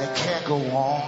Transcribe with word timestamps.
and 0.00 0.10
it 0.10 0.16
can't 0.16 0.44
go 0.44 0.56
on. 0.76 1.00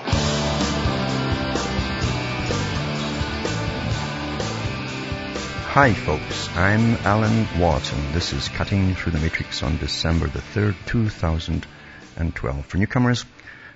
Hi 5.73 5.95
folks, 5.95 6.49
I'm 6.57 6.97
Alan 7.07 7.47
Watt 7.61 7.93
and 7.93 8.15
this 8.15 8.33
is 8.33 8.49
Cutting 8.49 8.95
Through 8.95 9.13
the 9.13 9.21
Matrix 9.21 9.63
on 9.63 9.79
December 9.79 10.27
the 10.27 10.41
3rd, 10.41 10.75
2012. 10.87 12.67
For 12.67 12.79
newcomers, 12.79 13.25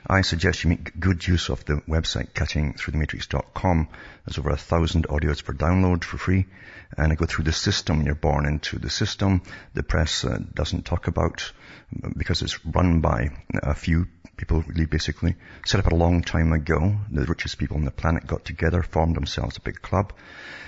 I 0.06 0.22
suggest 0.22 0.64
you 0.64 0.70
make 0.70 0.98
good 0.98 1.26
use 1.26 1.48
of 1.48 1.64
the 1.64 1.80
website 1.88 2.32
cuttingthroughthematrix.com. 2.32 3.88
There's 4.26 4.38
over 4.38 4.50
a 4.50 4.56
thousand 4.56 5.06
audios 5.08 5.40
for 5.40 5.54
download 5.54 6.04
for 6.04 6.18
free. 6.18 6.46
And 6.98 7.10
I 7.10 7.14
go 7.14 7.24
through 7.24 7.46
the 7.46 7.52
system. 7.52 8.02
You're 8.02 8.14
born 8.14 8.44
into 8.44 8.78
the 8.78 8.90
system. 8.90 9.42
The 9.72 9.82
press 9.82 10.24
uh, 10.24 10.38
doesn't 10.52 10.84
talk 10.84 11.06
about 11.06 11.52
because 12.16 12.42
it's 12.42 12.64
run 12.66 13.00
by 13.00 13.30
a 13.62 13.74
few 13.74 14.06
people 14.36 14.62
really 14.62 14.86
basically 14.86 15.36
set 15.64 15.80
up 15.80 15.92
a 15.92 15.94
long 15.94 16.22
time 16.22 16.52
ago. 16.52 16.96
The 17.10 17.24
richest 17.24 17.58
people 17.58 17.76
on 17.76 17.84
the 17.84 17.90
planet 17.90 18.26
got 18.26 18.44
together, 18.44 18.82
formed 18.82 19.16
themselves 19.16 19.56
a 19.56 19.60
big 19.60 19.80
club 19.80 20.12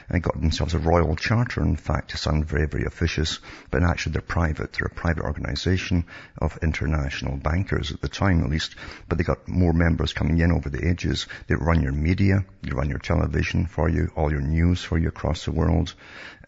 and 0.08 0.22
got 0.22 0.41
themselves 0.41 0.74
a 0.74 0.78
royal 0.78 1.16
charter, 1.16 1.62
in 1.62 1.76
fact, 1.76 2.10
to 2.10 2.16
sound 2.16 2.44
very, 2.44 2.66
very 2.66 2.84
officious, 2.84 3.41
but 3.70 3.82
actually 3.82 4.12
they're 4.12 4.22
private. 4.22 4.72
They're 4.72 4.86
a 4.86 4.94
private 4.94 5.24
organization 5.24 6.04
of 6.38 6.58
international 6.62 7.36
bankers 7.36 7.91
at 7.91 8.00
the 8.00 8.08
time 8.08 8.44
at 8.44 8.50
least, 8.50 8.76
but 9.08 9.18
they 9.18 9.24
got 9.24 9.48
more 9.48 9.72
members 9.72 10.12
coming 10.12 10.38
in 10.38 10.52
over 10.52 10.70
the 10.70 10.88
ages. 10.88 11.26
They 11.48 11.56
run 11.56 11.82
your 11.82 11.92
media, 11.92 12.44
they 12.62 12.70
run 12.70 12.88
your 12.88 12.98
television 12.98 13.66
for 13.66 13.88
you, 13.88 14.12
all 14.14 14.30
your 14.30 14.41
news 14.41 14.82
for 14.82 14.98
you 14.98 15.08
across 15.08 15.44
the 15.44 15.52
world, 15.52 15.94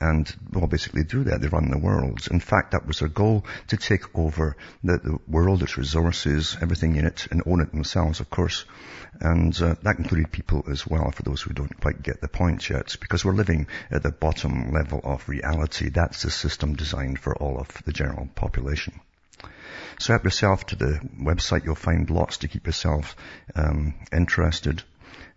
and 0.00 0.32
well, 0.52 0.66
basically 0.66 1.04
do 1.04 1.24
that. 1.24 1.40
They 1.40 1.48
run 1.48 1.70
the 1.70 1.78
world. 1.78 2.28
In 2.30 2.40
fact, 2.40 2.72
that 2.72 2.86
was 2.86 3.00
their 3.00 3.08
goal, 3.08 3.44
to 3.68 3.76
take 3.76 4.16
over 4.16 4.56
the, 4.84 4.98
the 4.98 5.18
world, 5.26 5.62
its 5.62 5.76
resources, 5.76 6.56
everything 6.60 6.96
in 6.96 7.04
it, 7.04 7.26
and 7.30 7.42
own 7.46 7.60
it 7.60 7.72
themselves, 7.72 8.20
of 8.20 8.30
course. 8.30 8.64
And 9.20 9.60
uh, 9.60 9.74
that 9.82 9.98
included 9.98 10.30
people 10.30 10.64
as 10.70 10.86
well, 10.86 11.10
for 11.10 11.22
those 11.22 11.42
who 11.42 11.52
don't 11.52 11.80
quite 11.80 12.02
get 12.02 12.20
the 12.20 12.28
point 12.28 12.68
yet, 12.68 12.96
because 13.00 13.24
we're 13.24 13.32
living 13.32 13.66
at 13.90 14.02
the 14.02 14.12
bottom 14.12 14.72
level 14.72 15.00
of 15.02 15.28
reality. 15.28 15.88
That's 15.88 16.22
the 16.22 16.30
system 16.30 16.74
designed 16.74 17.18
for 17.18 17.36
all 17.36 17.58
of 17.58 17.68
the 17.84 17.92
general 17.92 18.28
population. 18.34 19.00
So 19.98 20.12
help 20.12 20.24
yourself 20.24 20.66
to 20.66 20.76
the 20.76 21.00
website. 21.20 21.64
You'll 21.64 21.74
find 21.74 22.08
lots 22.08 22.38
to 22.38 22.48
keep 22.48 22.66
yourself 22.66 23.16
um, 23.56 23.94
interested. 24.12 24.84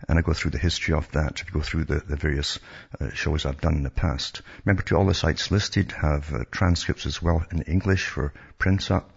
And 0.07 0.17
I 0.17 0.21
go 0.21 0.33
through 0.33 0.51
the 0.51 0.57
history 0.57 0.93
of 0.93 1.11
that. 1.11 1.41
If 1.41 1.47
you 1.47 1.53
go 1.53 1.61
through 1.61 1.85
the, 1.85 1.99
the 1.99 2.15
various 2.15 2.59
uh, 2.99 3.11
shows 3.11 3.45
I've 3.45 3.61
done 3.61 3.75
in 3.75 3.83
the 3.83 3.89
past. 3.89 4.41
Remember 4.65 4.83
to 4.83 4.95
all 4.95 5.05
the 5.05 5.13
sites 5.13 5.51
listed 5.51 5.91
have 5.93 6.33
uh, 6.33 6.43
transcripts 6.51 7.05
as 7.05 7.21
well 7.21 7.45
in 7.51 7.61
English 7.63 8.07
for 8.07 8.33
print 8.57 8.89
up. 8.91 9.10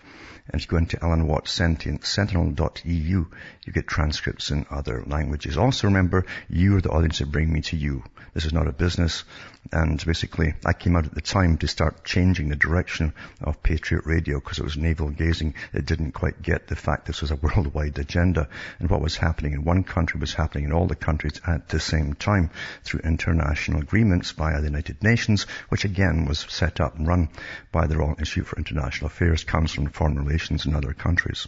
And 0.46 0.60
if 0.60 0.66
you 0.66 0.72
go 0.72 0.76
into 0.76 1.02
Alan 1.02 1.26
Watt 1.26 1.48
Sentinel.eu, 1.48 3.26
you 3.64 3.72
get 3.72 3.86
transcripts 3.86 4.50
in 4.50 4.66
other 4.70 5.02
languages. 5.06 5.56
Also 5.56 5.86
remember, 5.86 6.26
you 6.50 6.76
are 6.76 6.82
the 6.82 6.90
audience 6.90 7.20
that 7.20 7.32
bring 7.32 7.50
me 7.50 7.62
to 7.62 7.76
you. 7.78 8.04
This 8.34 8.44
is 8.44 8.52
not 8.52 8.68
a 8.68 8.72
business. 8.72 9.24
And 9.72 10.04
basically, 10.04 10.52
I 10.66 10.74
came 10.74 10.96
out 10.96 11.06
at 11.06 11.14
the 11.14 11.22
time 11.22 11.56
to 11.58 11.66
start 11.66 12.04
changing 12.04 12.50
the 12.50 12.56
direction 12.56 13.14
of 13.40 13.62
Patriot 13.62 14.04
Radio 14.04 14.38
because 14.38 14.58
it 14.58 14.64
was 14.64 14.76
navel 14.76 15.08
gazing. 15.08 15.54
It 15.72 15.86
didn't 15.86 16.12
quite 16.12 16.42
get 16.42 16.66
the 16.66 16.76
fact 16.76 17.06
this 17.06 17.22
was 17.22 17.30
a 17.30 17.36
worldwide 17.42 17.98
agenda. 17.98 18.48
And 18.78 18.90
what 18.90 19.00
was 19.00 19.16
happening 19.16 19.54
in 19.54 19.64
one 19.64 19.82
country 19.82 20.20
was 20.20 20.34
happening 20.34 20.64
in 20.64 20.72
all 20.72 20.86
the 20.86 20.94
countries 20.94 21.40
at 21.46 21.70
the 21.70 21.80
same 21.80 22.12
time 22.12 22.50
through 22.82 23.00
international 23.00 23.80
agreements 23.80 24.32
via 24.32 24.60
the 24.60 24.66
United 24.66 25.02
Nations, 25.02 25.44
which 25.70 25.86
again 25.86 26.26
was 26.26 26.40
set 26.50 26.80
up 26.80 26.98
and 26.98 27.08
run 27.08 27.30
by 27.72 27.86
the 27.86 27.96
Royal 27.96 28.16
Institute 28.18 28.46
for 28.46 28.58
International 28.58 29.06
Affairs, 29.06 29.44
Council 29.44 29.84
on 29.84 29.88
Foreign 29.88 30.18
Relations 30.18 30.33
in 30.66 30.74
other 30.74 30.92
countries. 30.92 31.46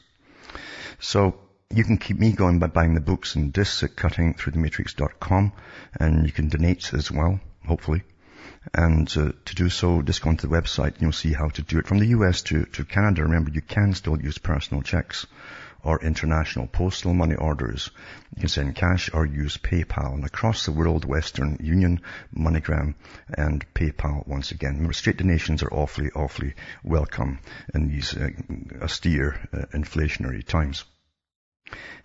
So 1.00 1.38
you 1.70 1.84
can 1.84 1.98
keep 1.98 2.18
me 2.18 2.32
going 2.32 2.58
by 2.58 2.68
buying 2.68 2.94
the 2.94 3.00
books 3.00 3.34
and 3.34 3.52
discs 3.52 3.82
at 3.82 3.96
cuttingthroughthematrix.com 3.96 5.52
and 5.98 6.26
you 6.26 6.32
can 6.32 6.48
donate 6.48 6.94
as 6.94 7.10
well, 7.10 7.40
hopefully. 7.66 8.02
And 8.72 9.08
uh, 9.16 9.32
to 9.44 9.54
do 9.54 9.68
so, 9.68 10.02
just 10.02 10.22
go 10.22 10.30
onto 10.30 10.48
the 10.48 10.56
website 10.56 10.94
and 10.94 11.02
you'll 11.02 11.12
see 11.12 11.32
how 11.32 11.48
to 11.48 11.62
do 11.62 11.78
it. 11.78 11.86
From 11.86 11.98
the 11.98 12.08
US 12.18 12.42
to, 12.42 12.64
to 12.64 12.84
Canada, 12.84 13.22
remember 13.22 13.50
you 13.50 13.60
can 13.60 13.94
still 13.94 14.20
use 14.20 14.38
personal 14.38 14.82
checks 14.82 15.26
or 15.86 16.00
international 16.02 16.66
postal 16.66 17.14
money 17.14 17.36
orders. 17.36 17.90
You 18.34 18.40
can 18.40 18.48
send 18.48 18.74
cash 18.74 19.08
or 19.14 19.24
use 19.24 19.56
PayPal. 19.56 20.14
And 20.14 20.24
across 20.24 20.66
the 20.66 20.72
world, 20.72 21.04
Western 21.04 21.58
Union, 21.60 22.00
MoneyGram, 22.36 22.94
and 23.28 23.64
PayPal 23.72 24.26
once 24.26 24.50
again. 24.50 24.72
Remember, 24.72 24.92
straight 24.92 25.18
donations 25.18 25.62
are 25.62 25.72
awfully, 25.72 26.10
awfully 26.10 26.54
welcome 26.82 27.38
in 27.72 27.86
these 27.88 28.16
uh, 28.16 28.30
austere 28.82 29.48
uh, 29.52 29.66
inflationary 29.72 30.44
times. 30.44 30.84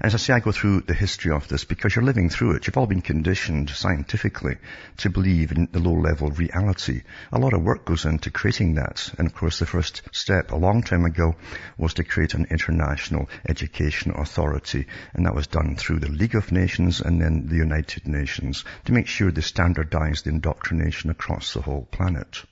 As 0.03 0.15
I 0.15 0.17
say, 0.17 0.33
I 0.33 0.39
go 0.39 0.51
through 0.51 0.81
the 0.81 0.95
history 0.95 1.31
of 1.31 1.47
this 1.47 1.63
because 1.63 1.95
you're 1.95 2.03
living 2.03 2.29
through 2.29 2.55
it. 2.55 2.65
You've 2.65 2.77
all 2.77 2.87
been 2.87 3.03
conditioned 3.03 3.69
scientifically 3.69 4.57
to 4.97 5.11
believe 5.11 5.51
in 5.51 5.67
the 5.71 5.79
low 5.79 5.93
level 5.93 6.31
reality. 6.31 7.03
A 7.31 7.37
lot 7.37 7.53
of 7.53 7.61
work 7.61 7.85
goes 7.85 8.05
into 8.05 8.31
creating 8.31 8.73
that. 8.75 9.13
And 9.19 9.27
of 9.27 9.35
course, 9.35 9.59
the 9.59 9.67
first 9.67 10.01
step 10.11 10.51
a 10.51 10.55
long 10.55 10.81
time 10.81 11.05
ago 11.05 11.35
was 11.77 11.93
to 11.93 12.03
create 12.03 12.33
an 12.33 12.47
international 12.49 13.29
education 13.47 14.11
authority. 14.15 14.87
And 15.13 15.27
that 15.27 15.35
was 15.35 15.45
done 15.45 15.75
through 15.75 15.99
the 15.99 16.09
League 16.09 16.35
of 16.35 16.51
Nations 16.51 16.99
and 16.99 17.21
then 17.21 17.45
the 17.45 17.57
United 17.57 18.07
Nations 18.07 18.65
to 18.85 18.93
make 18.93 19.05
sure 19.05 19.31
they 19.31 19.41
standardized 19.41 20.25
indoctrination 20.25 21.11
across 21.11 21.53
the 21.53 21.61
whole 21.61 21.87
planet. 21.91 22.43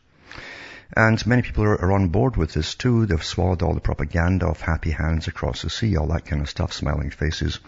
And 0.96 1.26
many 1.28 1.44
people 1.44 1.66
are, 1.66 1.80
are, 1.80 1.92
on 1.92 2.08
board 2.08 2.36
with 2.36 2.54
this 2.54 2.74
too. 2.74 3.06
They've 3.06 3.24
swallowed 3.24 3.62
all 3.62 3.76
the 3.76 3.80
propaganda 3.80 4.48
of 4.48 4.60
happy 4.60 4.90
hands 4.90 5.28
across 5.28 5.62
the 5.62 5.70
sea, 5.70 5.96
all 5.96 6.08
that 6.08 6.26
kind 6.26 6.42
of 6.42 6.50
stuff, 6.50 6.74
smiling 6.74 7.12
faces. 7.12 7.60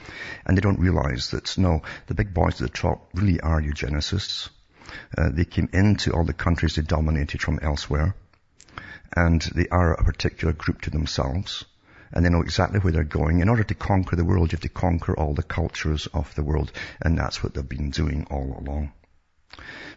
And 0.46 0.58
they 0.58 0.62
don't 0.62 0.80
realize 0.80 1.30
that, 1.32 1.56
no, 1.58 1.84
the 2.08 2.16
big 2.16 2.34
boys 2.34 2.60
at 2.62 2.72
the 2.72 2.78
top 2.78 3.10
really 3.14 3.40
are 3.40 3.62
eugenicists. 3.62 4.50
Uh, 5.16 5.30
they 5.32 5.46
came 5.46 5.70
into 5.72 6.12
all 6.14 6.24
the 6.24 6.34
countries 6.34 6.76
they 6.76 6.82
dominated 6.82 7.42
from 7.42 7.60
elsewhere. 7.62 8.16
And 9.16 9.42
they 9.54 9.68
are 9.68 9.94
a 9.94 10.04
particular 10.04 10.54
group 10.54 10.82
to 10.82 10.90
themselves. 10.90 11.66
And 12.12 12.26
they 12.26 12.30
know 12.30 12.42
exactly 12.42 12.80
where 12.80 12.92
they're 12.92 13.04
going. 13.04 13.40
In 13.40 13.50
order 13.50 13.64
to 13.64 13.76
conquer 13.76 14.16
the 14.16 14.26
world, 14.26 14.52
you 14.52 14.56
have 14.56 14.62
to 14.62 14.70
conquer 14.70 15.18
all 15.18 15.36
the 15.36 15.44
cultures 15.44 16.08
of 16.08 16.34
the 16.34 16.44
world. 16.44 16.72
And 17.00 17.18
that's 17.18 17.44
what 17.44 17.54
they've 17.54 17.70
been 17.70 17.92
doing 17.92 18.26
all 18.32 18.58
along. 18.60 18.94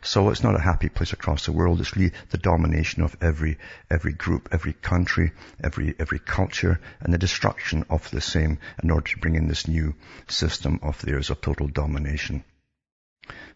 So 0.03 0.28
it's 0.28 0.42
not 0.42 0.54
a 0.54 0.60
happy 0.60 0.91
place 0.91 1.15
across 1.15 1.47
the 1.47 1.53
world. 1.53 1.81
It's 1.81 1.97
really 1.97 2.12
the 2.31 2.38
domination 2.38 3.03
of 3.03 3.16
every, 3.22 3.56
every 3.91 4.12
group, 4.12 4.50
every 4.53 4.75
country, 4.75 5.32
every, 5.62 5.94
every 5.98 6.19
culture, 6.19 6.78
and 7.00 7.12
the 7.12 7.19
destruction 7.19 7.87
of 7.88 8.10
the 8.10 8.20
same 8.20 8.59
in 8.82 8.91
order 8.91 9.10
to 9.10 9.19
bring 9.19 9.34
in 9.34 9.48
this 9.48 9.66
new 9.66 9.94
system 10.28 10.81
of 10.82 11.00
theirs 11.00 11.31
of 11.31 11.41
total 11.41 11.69
domination. 11.69 12.44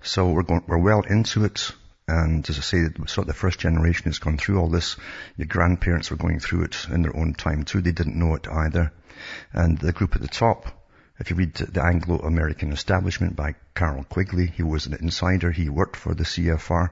So 0.02 0.30
we're 0.30 0.42
going, 0.42 0.64
we're 0.66 0.78
well 0.78 1.02
into 1.02 1.44
it. 1.44 1.72
And 2.06 2.48
as 2.48 2.56
I 2.56 2.62
say, 2.62 2.84
sort 3.06 3.18
of 3.18 3.26
the 3.26 3.34
first 3.34 3.58
generation 3.58 4.06
has 4.06 4.18
gone 4.18 4.38
through 4.38 4.58
all 4.58 4.70
this. 4.70 4.96
Your 5.36 5.46
grandparents 5.46 6.10
were 6.10 6.16
going 6.16 6.40
through 6.40 6.64
it 6.64 6.86
in 6.90 7.02
their 7.02 7.14
own 7.14 7.34
time 7.34 7.64
too. 7.64 7.82
They 7.82 7.92
didn't 7.92 8.18
know 8.18 8.34
it 8.36 8.48
either. 8.48 8.92
And 9.52 9.76
the 9.76 9.92
group 9.92 10.14
at 10.14 10.22
the 10.22 10.28
top, 10.28 10.77
if 11.20 11.30
you 11.30 11.36
read 11.36 11.54
The 11.54 11.82
Anglo-American 11.82 12.72
Establishment 12.72 13.34
by 13.34 13.56
Carroll 13.74 14.04
Quigley, 14.04 14.46
he 14.46 14.62
was 14.62 14.86
an 14.86 14.94
insider. 14.94 15.50
He 15.50 15.68
worked 15.68 15.96
for 15.96 16.14
the 16.14 16.24
CFR. 16.24 16.90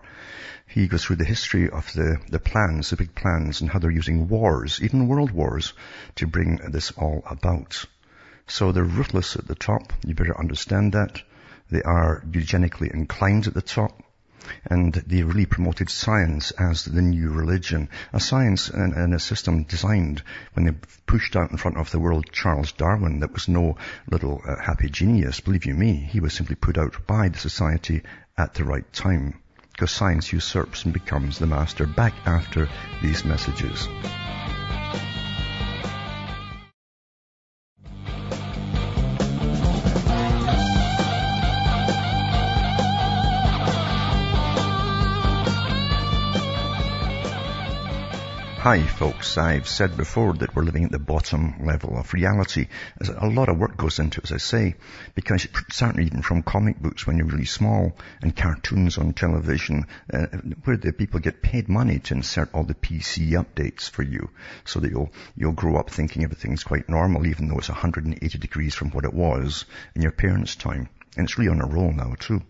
He 0.66 0.88
goes 0.88 1.04
through 1.04 1.16
the 1.16 1.24
history 1.24 1.70
of 1.70 1.92
the, 1.92 2.18
the 2.28 2.40
plans, 2.40 2.90
the 2.90 2.96
big 2.96 3.14
plans, 3.14 3.60
and 3.60 3.70
how 3.70 3.78
they're 3.78 3.90
using 3.90 4.28
wars, 4.28 4.80
even 4.82 5.06
world 5.06 5.30
wars, 5.30 5.74
to 6.16 6.26
bring 6.26 6.56
this 6.56 6.90
all 6.92 7.22
about. 7.24 7.84
So 8.48 8.72
they're 8.72 8.82
ruthless 8.82 9.36
at 9.36 9.46
the 9.46 9.54
top. 9.54 9.92
You 10.04 10.14
better 10.14 10.38
understand 10.38 10.92
that. 10.94 11.22
They 11.70 11.82
are 11.82 12.22
eugenically 12.32 12.90
inclined 12.92 13.46
at 13.46 13.54
the 13.54 13.62
top 13.62 14.02
and 14.64 14.92
they 14.94 15.22
really 15.22 15.46
promoted 15.46 15.90
science 15.90 16.50
as 16.52 16.84
the 16.84 17.02
new 17.02 17.30
religion. 17.30 17.88
A 18.12 18.20
science 18.20 18.68
and, 18.68 18.92
and, 18.94 19.14
a 19.14 19.18
system 19.18 19.64
designed 19.64 20.22
when 20.54 20.66
they 20.66 20.74
pushed 21.06 21.36
out 21.36 21.50
in 21.50 21.56
front 21.56 21.76
of 21.76 21.90
the 21.90 21.98
world 21.98 22.30
Charles 22.32 22.72
Darwin 22.72 23.20
that 23.20 23.32
was 23.32 23.48
no 23.48 23.76
little 24.10 24.42
uh, 24.46 24.56
happy 24.60 24.88
genius, 24.88 25.40
believe 25.40 25.66
you 25.66 25.74
me. 25.74 25.94
He 25.94 26.20
was 26.20 26.34
simply 26.34 26.56
put 26.56 26.78
out 26.78 27.06
by 27.06 27.28
the 27.28 27.38
society 27.38 28.02
at 28.36 28.54
the 28.54 28.64
right 28.64 28.90
time. 28.92 29.40
Because 29.72 29.90
science 29.90 30.32
usurps 30.32 30.84
and 30.84 30.94
becomes 30.94 31.38
the 31.38 31.46
master 31.46 31.86
back 31.86 32.14
after 32.24 32.68
these 33.02 33.24
messages. 33.24 33.88
Hi 48.66 48.82
folks, 48.82 49.38
I've 49.38 49.68
said 49.68 49.96
before 49.96 50.32
that 50.32 50.56
we're 50.56 50.64
living 50.64 50.82
at 50.82 50.90
the 50.90 50.98
bottom 50.98 51.64
level 51.64 51.96
of 51.96 52.12
reality. 52.12 52.66
A 53.00 53.28
lot 53.28 53.48
of 53.48 53.58
work 53.58 53.76
goes 53.76 54.00
into 54.00 54.18
it, 54.18 54.24
as 54.24 54.32
I 54.32 54.38
say, 54.38 54.74
because 55.14 55.46
certainly 55.70 56.06
even 56.06 56.20
from 56.20 56.42
comic 56.42 56.80
books 56.80 57.06
when 57.06 57.16
you're 57.16 57.28
really 57.28 57.44
small 57.44 57.96
and 58.22 58.34
cartoons 58.34 58.98
on 58.98 59.12
television, 59.12 59.86
uh, 60.12 60.26
where 60.64 60.76
the 60.76 60.92
people 60.92 61.20
get 61.20 61.42
paid 61.42 61.68
money 61.68 62.00
to 62.00 62.14
insert 62.14 62.52
all 62.52 62.64
the 62.64 62.74
PC 62.74 63.40
updates 63.40 63.88
for 63.88 64.02
you 64.02 64.30
so 64.64 64.80
that 64.80 64.90
you'll, 64.90 65.12
you'll 65.36 65.52
grow 65.52 65.76
up 65.76 65.88
thinking 65.88 66.24
everything's 66.24 66.64
quite 66.64 66.88
normal 66.88 67.24
even 67.24 67.46
though 67.46 67.58
it's 67.58 67.68
180 67.68 68.36
degrees 68.36 68.74
from 68.74 68.90
what 68.90 69.04
it 69.04 69.14
was 69.14 69.64
in 69.94 70.02
your 70.02 70.10
parents' 70.10 70.56
time. 70.56 70.88
And 71.16 71.28
it's 71.28 71.38
really 71.38 71.52
on 71.52 71.60
a 71.60 71.68
roll 71.68 71.92
now 71.92 72.16
too. 72.18 72.42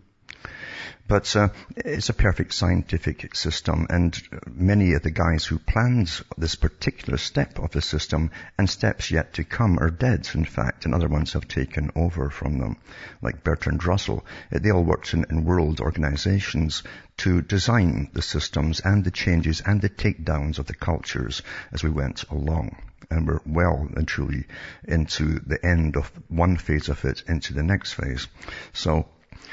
But 1.09 1.37
uh, 1.37 1.51
it's 1.77 2.09
a 2.09 2.15
perfect 2.15 2.53
scientific 2.53 3.37
system, 3.37 3.87
and 3.89 4.21
many 4.53 4.95
of 4.95 5.03
the 5.03 5.13
guys 5.13 5.45
who 5.45 5.61
planned 5.61 6.11
this 6.37 6.57
particular 6.57 7.17
step 7.17 7.61
of 7.61 7.71
the 7.71 7.81
system 7.81 8.33
and 8.59 8.69
steps 8.69 9.13
yet 9.13 9.35
to 9.35 9.45
come 9.45 9.79
are 9.79 9.91
dead, 9.91 10.29
in 10.35 10.45
fact, 10.45 10.85
and 10.85 10.93
other 10.93 11.07
ones 11.07 11.35
have 11.35 11.47
taken 11.47 11.93
over 11.95 12.29
from 12.29 12.59
them, 12.59 12.77
like 13.23 13.45
Bertrand 13.45 13.85
Russell. 13.85 14.27
They 14.51 14.71
all 14.71 14.83
worked 14.83 15.15
in, 15.15 15.25
in 15.31 15.45
world 15.45 15.81
organizations 15.81 16.83
to 17.19 17.41
design 17.41 18.11
the 18.13 18.23
systems 18.23 18.81
and 18.81 19.05
the 19.05 19.13
changes 19.13 19.61
and 19.61 19.81
the 19.81 19.89
takedowns 19.89 20.59
of 20.59 20.67
the 20.67 20.75
cultures 20.75 21.41
as 21.73 21.85
we 21.85 21.91
went 21.91 22.25
along 22.31 22.77
and 23.11 23.29
we're 23.29 23.41
well 23.47 23.89
and 23.95 24.09
truly 24.09 24.45
into 24.89 25.39
the 25.47 25.65
end 25.65 25.97
of 25.97 26.11
one 26.27 26.57
phase 26.57 26.89
of 26.89 27.05
it 27.05 27.23
into 27.29 27.55
the 27.55 27.63
next 27.63 27.93
phase. 27.93 28.27
So 28.73 29.07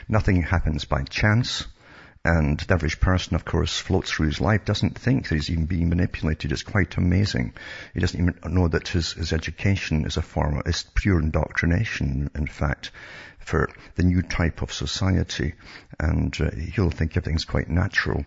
Nothing 0.08 0.42
happens 0.42 0.86
by 0.86 1.04
chance. 1.04 1.66
And 2.26 2.58
the 2.58 2.74
average 2.74 3.02
person, 3.02 3.36
of 3.36 3.44
course, 3.44 3.78
floats 3.78 4.10
through 4.10 4.28
his 4.28 4.40
life, 4.40 4.64
doesn't 4.64 4.98
think 4.98 5.28
that 5.28 5.36
he's 5.36 5.50
even 5.50 5.66
being 5.66 5.90
manipulated. 5.90 6.54
It's 6.54 6.64
quite 6.64 6.96
amazing. 6.96 7.54
He 7.94 8.00
doesn't 8.00 8.20
even 8.20 8.54
know 8.54 8.70
that 8.70 8.88
his, 8.88 9.12
his 9.12 9.34
education 9.34 10.06
is 10.06 10.16
a 10.16 10.22
form 10.22 10.58
of, 10.58 10.64
it's 10.66 10.86
pure 10.96 11.20
indoctrination, 11.20 12.30
in 12.34 12.48
fact, 12.48 12.92
for 13.40 13.70
the 13.96 14.04
new 14.04 14.22
type 14.22 14.62
of 14.62 14.72
society. 14.72 15.56
And 16.00 16.34
uh, 16.40 16.52
he'll 16.52 16.90
think 16.90 17.18
everything's 17.18 17.44
quite 17.44 17.70
natural 17.70 18.26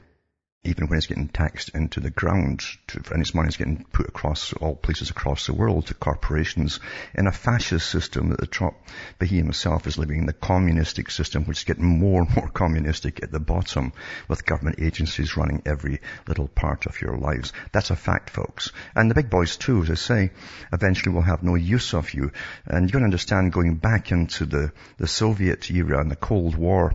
even 0.67 0.89
when 0.89 0.99
it's 0.99 1.07
getting 1.07 1.29
taxed 1.29 1.71
into 1.75 2.01
the 2.01 2.11
ground, 2.11 2.63
to, 2.89 3.01
and 3.13 3.21
its 3.21 3.35
money 3.35 3.49
is 3.49 3.57
getting 3.57 3.85
put 3.93 4.09
across 4.09 4.53
all 4.55 4.75
places 4.75 5.11
across 5.11 5.47
the 5.47 5.55
world 5.55 5.87
to 5.87 5.95
corporations 5.95 6.81
in 7.15 7.27
a 7.27 7.33
fascist 7.33 7.89
system 7.89 8.31
that 8.31 8.41
the 8.41 8.47
top. 8.47 8.75
But 9.19 9.29
he 9.29 9.37
himself 9.37 9.87
is 9.87 9.99
living 9.99 10.19
in 10.19 10.27
the 10.27 10.33
communistic 10.33 11.11
system, 11.11 11.45
which 11.45 11.59
is 11.59 11.65
getting 11.65 11.99
more 11.99 12.23
and 12.23 12.37
more 12.37 12.49
communistic 12.49 13.23
at 13.23 13.31
the 13.31 13.41
bottom, 13.41 13.93
with 14.29 14.47
government 14.47 14.81
agencies 14.81 15.37
running 15.37 15.63
every 15.65 16.01
little 16.27 16.49
part 16.49 16.87
of 16.87 17.01
your 17.01 17.17
lives. 17.17 17.53
That's 17.73 17.91
a 17.91 17.97
fact, 17.97 18.31
folks. 18.31 18.73
And 18.95 19.11
the 19.11 19.15
big 19.15 19.31
boys 19.31 19.57
too, 19.57 19.83
as 19.83 19.91
I 19.91 19.95
say, 19.95 20.31
eventually 20.73 21.15
will 21.15 21.23
have 21.23 21.43
no 21.43 21.55
use 21.55 21.95
of 21.95 22.13
you. 22.15 22.33
And 22.67 22.87
you're 22.87 23.01
going 23.01 23.03
to 23.03 23.13
understand 23.13 23.53
going 23.53 23.77
back 23.77 24.13
into 24.13 24.47
the, 24.47 24.73
the 24.99 25.07
Soviet 25.07 25.71
era 25.71 26.01
and 26.01 26.11
the 26.11 26.17
Cold 26.17 26.57
War, 26.57 26.95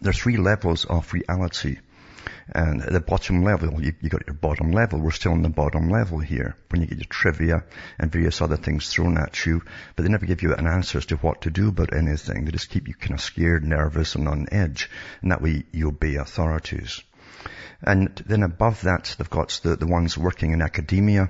there 0.00 0.10
are 0.10 0.12
three 0.12 0.36
levels 0.36 0.84
of 0.84 1.12
reality 1.12 1.78
and 2.48 2.82
at 2.82 2.92
the 2.92 3.00
bottom 3.00 3.44
level, 3.44 3.82
you, 3.82 3.94
you 4.00 4.08
got 4.08 4.26
your 4.26 4.34
bottom 4.34 4.72
level. 4.72 5.00
We're 5.00 5.10
still 5.10 5.32
on 5.32 5.42
the 5.42 5.48
bottom 5.48 5.88
level 5.88 6.18
here 6.18 6.56
when 6.68 6.80
you 6.80 6.86
get 6.86 6.98
your 6.98 7.06
trivia 7.08 7.64
and 7.98 8.10
various 8.10 8.40
other 8.40 8.56
things 8.56 8.88
thrown 8.88 9.18
at 9.18 9.46
you, 9.46 9.62
but 9.94 10.04
they 10.04 10.08
never 10.08 10.26
give 10.26 10.42
you 10.42 10.54
an 10.54 10.66
answer 10.66 10.98
as 10.98 11.06
to 11.06 11.16
what 11.16 11.42
to 11.42 11.50
do 11.50 11.68
about 11.68 11.94
anything. 11.94 12.44
They 12.44 12.50
just 12.50 12.70
keep 12.70 12.88
you 12.88 12.94
kind 12.94 13.14
of 13.14 13.20
scared, 13.20 13.64
nervous, 13.64 14.14
and 14.14 14.28
on 14.28 14.46
edge, 14.52 14.90
and 15.22 15.32
that 15.32 15.42
way 15.42 15.64
you 15.72 15.88
obey 15.88 16.16
authorities. 16.16 17.02
And 17.82 18.08
then 18.26 18.42
above 18.42 18.82
that, 18.82 19.14
they've 19.18 19.28
got 19.28 19.60
the, 19.62 19.76
the 19.76 19.86
ones 19.86 20.16
working 20.16 20.52
in 20.52 20.62
academia, 20.62 21.28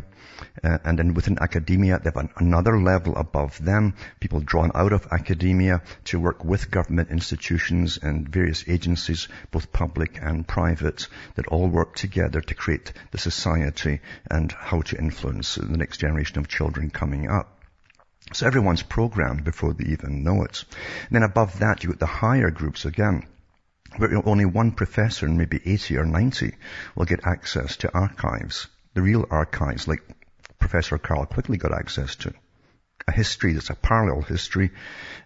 uh, 0.62 0.79
and 0.85 0.99
then 0.99 1.15
within 1.15 1.38
academia, 1.41 1.99
they 1.99 2.09
have 2.09 2.17
an, 2.17 2.31
another 2.37 2.81
level 2.81 3.17
above 3.17 3.62
them, 3.65 3.94
people 4.21 4.41
drawn 4.41 4.71
out 4.75 4.93
of 4.93 5.06
academia 5.11 5.83
to 6.05 6.21
work 6.21 6.44
with 6.44 6.71
government 6.71 7.11
institutions 7.11 7.99
and 8.03 8.29
various 8.29 8.65
agencies, 8.69 9.29
both 9.50 9.73
public 9.73 10.19
and 10.21 10.47
private, 10.47 11.09
that 11.35 11.47
all 11.49 11.69
work 11.69 11.94
together 11.94 12.41
to 12.41 12.55
create 12.55 12.93
the 13.11 13.19
society 13.19 14.00
and 14.31 14.53
how 14.53 14.83
to 14.83 14.99
influence 14.99 15.55
the 15.55 15.77
next 15.77 15.99
generation 15.99 16.38
of 16.38 16.49
children 16.49 16.91
coming 16.91 17.29
up. 17.29 17.53
So 18.33 18.47
everyone's 18.47 18.83
programmed 18.83 19.44
before 19.44 19.73
they 19.73 19.91
even 19.93 20.25
know 20.25 20.43
it. 20.43 20.65
And 21.09 21.17
then 21.17 21.23
above 21.23 21.61
that, 21.61 21.85
you 21.85 21.91
get 21.91 22.00
the 22.00 22.06
higher 22.06 22.50
groups 22.50 22.85
again 22.85 23.27
where 23.99 24.29
only 24.29 24.44
one 24.44 24.73
professor 24.73 25.27
and 25.27 25.38
maybe 25.38 25.61
80 25.65 25.97
or 25.99 26.05
90 26.05 26.55
will 26.94 27.06
get 27.06 27.27
access 27.27 27.77
to 27.79 27.94
archives, 27.94 28.67
the 28.94 29.03
real 29.03 29.25
archives 29.31 29.88
like 29.88 30.03
Professor 30.58 30.99
Carroll 30.99 31.26
Quigley 31.26 31.58
got 31.58 31.73
access 31.73 32.17
to. 32.17 32.32
A 33.08 33.12
history 33.12 33.53
that's 33.53 33.70
a 33.70 33.75
parallel 33.75 34.23
history, 34.23 34.73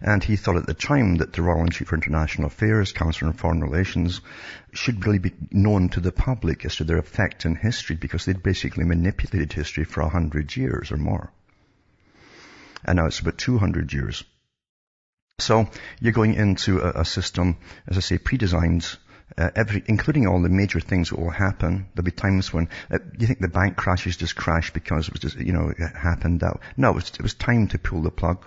and 0.01 0.23
he 0.23 0.35
thought 0.35 0.57
at 0.57 0.67
the 0.67 0.73
time 0.73 1.15
that 1.15 1.33
the 1.33 1.41
Royal 1.41 1.61
Institute 1.61 1.87
for 1.87 1.95
International 1.95 2.47
Affairs, 2.47 2.91
Council 2.91 3.27
on 3.27 3.33
Foreign 3.33 3.61
Relations, 3.61 4.21
should 4.73 5.05
really 5.05 5.19
be 5.19 5.33
known 5.51 5.89
to 5.89 5.99
the 5.99 6.11
public 6.11 6.65
as 6.65 6.75
to 6.75 6.83
their 6.83 6.99
effect 6.99 7.45
in 7.45 7.55
history 7.55 7.95
because 7.95 8.25
they'd 8.25 8.43
basically 8.43 8.83
manipulated 8.83 9.53
history 9.53 9.83
for 9.83 10.01
a 10.01 10.09
hundred 10.09 10.55
years 10.55 10.91
or 10.91 10.97
more. 10.97 11.31
And 12.83 12.97
now 12.97 13.05
it's 13.05 13.19
about 13.19 13.37
200 13.37 13.93
years. 13.93 14.23
So 15.39 15.69
you're 15.99 16.13
going 16.13 16.35
into 16.35 16.79
a, 16.79 17.01
a 17.01 17.05
system, 17.05 17.57
as 17.87 17.97
I 17.97 18.01
say, 18.01 18.17
pre-designed 18.17 18.87
uh, 19.37 19.49
every, 19.55 19.83
including 19.87 20.27
all 20.27 20.41
the 20.41 20.49
major 20.49 20.79
things 20.79 21.09
that 21.09 21.19
will 21.19 21.29
happen. 21.29 21.87
There'll 21.93 22.05
be 22.05 22.11
times 22.11 22.53
when 22.53 22.69
uh, 22.89 22.99
you 23.17 23.27
think 23.27 23.39
the 23.39 23.47
bank 23.47 23.77
crashes 23.77 24.17
just 24.17 24.35
crashed 24.35 24.73
because 24.73 25.07
it 25.07 25.13
was 25.13 25.21
just, 25.21 25.37
you 25.37 25.53
know, 25.53 25.69
it 25.69 25.95
happened 25.95 26.43
out. 26.43 26.61
No, 26.77 26.91
it 26.91 26.95
was, 26.95 27.09
it 27.09 27.21
was 27.21 27.33
time 27.33 27.67
to 27.69 27.79
pull 27.79 28.01
the 28.01 28.11
plug, 28.11 28.45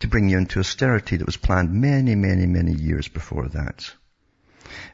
to 0.00 0.08
bring 0.08 0.28
you 0.28 0.38
into 0.38 0.60
austerity 0.60 1.16
that 1.16 1.26
was 1.26 1.36
planned 1.36 1.72
many, 1.72 2.14
many, 2.14 2.46
many 2.46 2.72
years 2.72 3.08
before 3.08 3.48
that. 3.48 3.90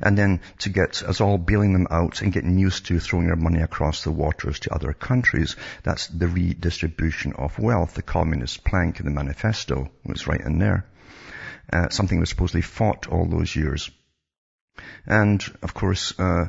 And 0.00 0.16
then 0.16 0.40
to 0.58 0.68
get 0.68 1.02
us 1.02 1.20
all 1.20 1.38
bailing 1.38 1.72
them 1.72 1.88
out 1.90 2.22
and 2.22 2.32
getting 2.32 2.58
used 2.58 2.86
to 2.86 3.00
throwing 3.00 3.28
our 3.28 3.36
money 3.36 3.60
across 3.60 4.04
the 4.04 4.12
waters 4.12 4.60
to 4.60 4.74
other 4.74 4.92
countries. 4.92 5.56
That's 5.82 6.06
the 6.06 6.28
redistribution 6.28 7.32
of 7.32 7.58
wealth, 7.58 7.94
the 7.94 8.02
communist 8.02 8.64
plank 8.64 9.00
in 9.00 9.06
the 9.06 9.12
manifesto 9.12 9.90
was 10.04 10.26
right 10.26 10.40
in 10.40 10.58
there. 10.58 10.86
Uh, 11.72 11.88
something 11.88 12.18
that 12.18 12.22
was 12.22 12.28
supposedly 12.28 12.60
fought 12.60 13.08
all 13.08 13.26
those 13.26 13.56
years. 13.56 13.90
And 15.06 15.42
of 15.62 15.74
course, 15.74 16.18
uh, 16.18 16.46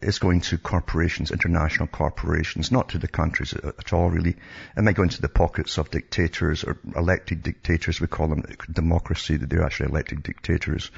it's 0.00 0.18
going 0.18 0.42
to 0.42 0.58
corporations, 0.58 1.30
international 1.30 1.88
corporations, 1.88 2.70
not 2.70 2.90
to 2.90 2.98
the 2.98 3.08
countries 3.08 3.52
at 3.52 3.92
all 3.92 4.10
really. 4.10 4.36
It 4.76 4.82
might 4.82 4.94
go 4.94 5.02
into 5.02 5.20
the 5.20 5.28
pockets 5.28 5.76
of 5.76 5.90
dictators 5.90 6.64
or 6.64 6.78
elected 6.96 7.42
dictators. 7.42 8.00
We 8.00 8.06
call 8.06 8.28
them 8.28 8.44
democracy, 8.70 9.36
that 9.36 9.50
they're 9.50 9.64
actually 9.64 9.90
elected 9.90 10.22
dictators 10.22 10.90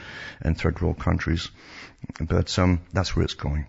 in 0.44 0.54
third 0.54 0.80
world 0.80 0.98
countries. 0.98 1.50
But 2.20 2.58
um, 2.58 2.82
that's 2.92 3.16
where 3.16 3.24
it's 3.24 3.34
going. 3.34 3.66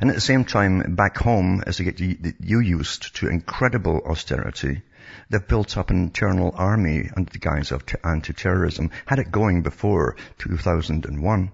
And 0.00 0.10
at 0.10 0.14
the 0.14 0.20
same 0.20 0.44
time, 0.44 0.94
back 0.94 1.16
home, 1.16 1.62
as 1.66 1.78
they 1.78 1.84
get 1.84 2.00
you 2.00 2.60
used 2.60 3.16
to 3.16 3.28
incredible 3.28 4.02
austerity, 4.04 4.82
they've 5.30 5.46
built 5.46 5.76
up 5.76 5.90
an 5.90 5.96
internal 5.96 6.52
army 6.54 7.08
under 7.16 7.30
the 7.30 7.38
guise 7.38 7.72
of 7.72 7.84
anti-terrorism. 8.04 8.90
Had 9.06 9.18
it 9.18 9.32
going 9.32 9.62
before 9.62 10.16
2001. 10.38 11.50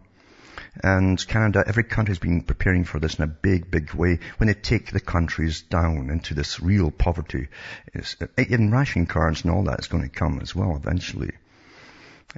And 0.82 1.26
Canada, 1.26 1.64
every 1.66 1.84
country 1.84 2.12
has 2.12 2.18
been 2.18 2.42
preparing 2.42 2.84
for 2.84 2.98
this 2.98 3.14
in 3.16 3.25
a 3.25 3.28
big, 3.28 3.70
big 3.70 3.94
way 3.94 4.20
when 4.38 4.48
they 4.48 4.54
take 4.54 4.90
the 4.90 5.00
countries 5.00 5.62
down 5.62 6.10
into 6.10 6.34
this 6.34 6.60
real 6.60 6.90
poverty. 6.90 7.48
It's, 7.94 8.16
in 8.36 8.70
ration 8.70 9.06
cards 9.06 9.42
and 9.42 9.52
all 9.52 9.64
that 9.64 9.80
is 9.80 9.88
going 9.88 10.02
to 10.02 10.08
come 10.08 10.40
as 10.40 10.54
well 10.54 10.76
eventually. 10.76 11.32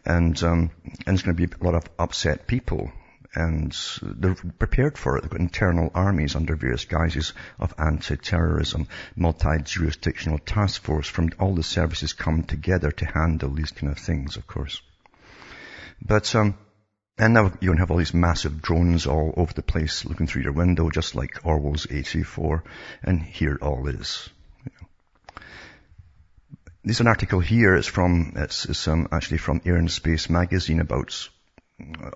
And, 0.04 0.40
um, 0.42 0.70
and 0.84 1.06
there's 1.06 1.22
going 1.22 1.36
to 1.36 1.46
be 1.46 1.54
a 1.60 1.64
lot 1.64 1.74
of 1.74 1.84
upset 1.98 2.46
people 2.46 2.92
and 3.34 3.76
they're 4.02 4.34
prepared 4.34 4.96
for 4.96 5.16
it. 5.16 5.22
They've 5.22 5.30
got 5.30 5.40
internal 5.40 5.90
armies 5.94 6.34
under 6.34 6.56
various 6.56 6.86
guises 6.86 7.34
of 7.58 7.74
anti-terrorism, 7.78 8.88
multi-jurisdictional 9.16 10.38
task 10.38 10.82
force 10.82 11.06
from 11.06 11.30
all 11.38 11.54
the 11.54 11.62
services 11.62 12.12
come 12.14 12.42
together 12.42 12.90
to 12.90 13.04
handle 13.04 13.50
these 13.50 13.70
kind 13.70 13.92
of 13.92 13.98
things, 13.98 14.36
of 14.36 14.46
course. 14.46 14.80
But 16.00 16.34
um, 16.34 16.56
and 17.18 17.34
now 17.34 17.52
you 17.60 17.72
have 17.72 17.90
all 17.90 17.96
these 17.96 18.14
massive 18.14 18.62
drones 18.62 19.06
all 19.06 19.34
over 19.36 19.52
the 19.52 19.62
place 19.62 20.04
looking 20.04 20.26
through 20.26 20.42
your 20.42 20.52
window, 20.52 20.88
just 20.90 21.14
like 21.14 21.44
Orwell's 21.44 21.86
84. 21.90 22.62
And 23.02 23.22
here 23.22 23.54
it 23.54 23.62
all 23.62 23.88
is. 23.88 24.28
There's 26.84 27.00
an 27.00 27.08
article 27.08 27.40
here. 27.40 27.74
It's 27.74 27.88
from, 27.88 28.34
it's, 28.36 28.64
it's 28.66 28.86
um, 28.86 29.08
actually 29.10 29.38
from 29.38 29.60
Air 29.66 29.76
and 29.76 29.90
Space 29.90 30.30
magazine 30.30 30.80
about 30.80 31.28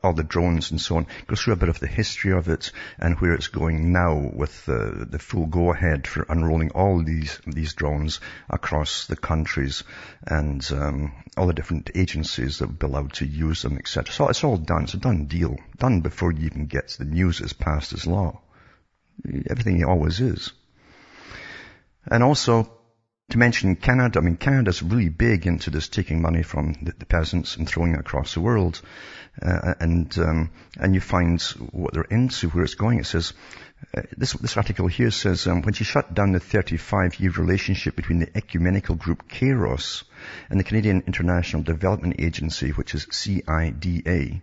all 0.02 0.12
the 0.12 0.24
drones 0.24 0.72
and 0.72 0.80
so 0.80 0.96
on, 0.96 1.06
go 1.28 1.36
through 1.36 1.52
a 1.52 1.56
bit 1.56 1.68
of 1.68 1.78
the 1.78 1.86
history 1.86 2.32
of 2.32 2.48
it 2.48 2.72
and 2.98 3.20
where 3.20 3.34
it's 3.34 3.46
going 3.48 3.92
now 3.92 4.30
with 4.34 4.66
the, 4.66 5.06
the 5.08 5.20
full 5.20 5.46
go-ahead 5.46 6.06
for 6.06 6.26
unrolling 6.28 6.70
all 6.72 7.02
these 7.02 7.40
these 7.46 7.74
drones 7.74 8.18
across 8.50 9.06
the 9.06 9.16
countries 9.16 9.84
and 10.26 10.68
um, 10.72 11.12
all 11.36 11.46
the 11.46 11.52
different 11.52 11.90
agencies 11.94 12.58
that 12.58 12.66
will 12.66 12.74
be 12.74 12.86
allowed 12.86 13.12
to 13.12 13.26
use 13.26 13.62
them, 13.62 13.78
etc. 13.78 14.12
So 14.12 14.28
it's 14.28 14.42
all 14.42 14.56
done. 14.56 14.84
It's 14.84 14.94
a 14.94 14.98
done 14.98 15.26
deal. 15.26 15.56
Done 15.78 16.00
before 16.00 16.32
you 16.32 16.46
even 16.46 16.66
get 16.66 16.88
the 16.98 17.04
news 17.04 17.40
as 17.40 17.52
passed 17.52 17.92
as 17.92 18.06
law. 18.06 18.40
Everything 19.48 19.84
always 19.84 20.20
is. 20.20 20.52
And 22.04 22.24
also, 22.24 22.68
to 23.32 23.38
mention 23.38 23.76
Canada, 23.76 24.18
I 24.18 24.22
mean, 24.22 24.36
Canada's 24.36 24.82
really 24.82 25.08
big 25.08 25.46
into 25.46 25.70
this 25.70 25.88
taking 25.88 26.20
money 26.20 26.42
from 26.42 26.74
the, 26.82 26.92
the 26.98 27.06
peasants 27.06 27.56
and 27.56 27.66
throwing 27.66 27.94
it 27.94 28.00
across 28.00 28.34
the 28.34 28.42
world. 28.42 28.82
Uh, 29.40 29.72
and, 29.80 30.18
um, 30.18 30.50
and 30.78 30.94
you 30.94 31.00
find 31.00 31.40
what 31.70 31.94
they're 31.94 32.02
into, 32.02 32.50
where 32.50 32.62
it's 32.62 32.74
going. 32.74 32.98
It 32.98 33.06
says, 33.06 33.32
uh, 33.96 34.02
this, 34.18 34.34
this 34.34 34.58
article 34.58 34.86
here 34.86 35.10
says, 35.10 35.46
um, 35.46 35.62
when 35.62 35.72
she 35.72 35.84
shut 35.84 36.12
down 36.12 36.32
the 36.32 36.40
35-year 36.40 37.30
relationship 37.30 37.96
between 37.96 38.18
the 38.18 38.36
ecumenical 38.36 38.96
group 38.96 39.26
Kairos 39.30 40.04
and 40.50 40.60
the 40.60 40.64
Canadian 40.64 41.04
International 41.06 41.62
Development 41.62 42.16
Agency, 42.18 42.72
which 42.72 42.94
is 42.94 43.06
CIDA, 43.06 44.42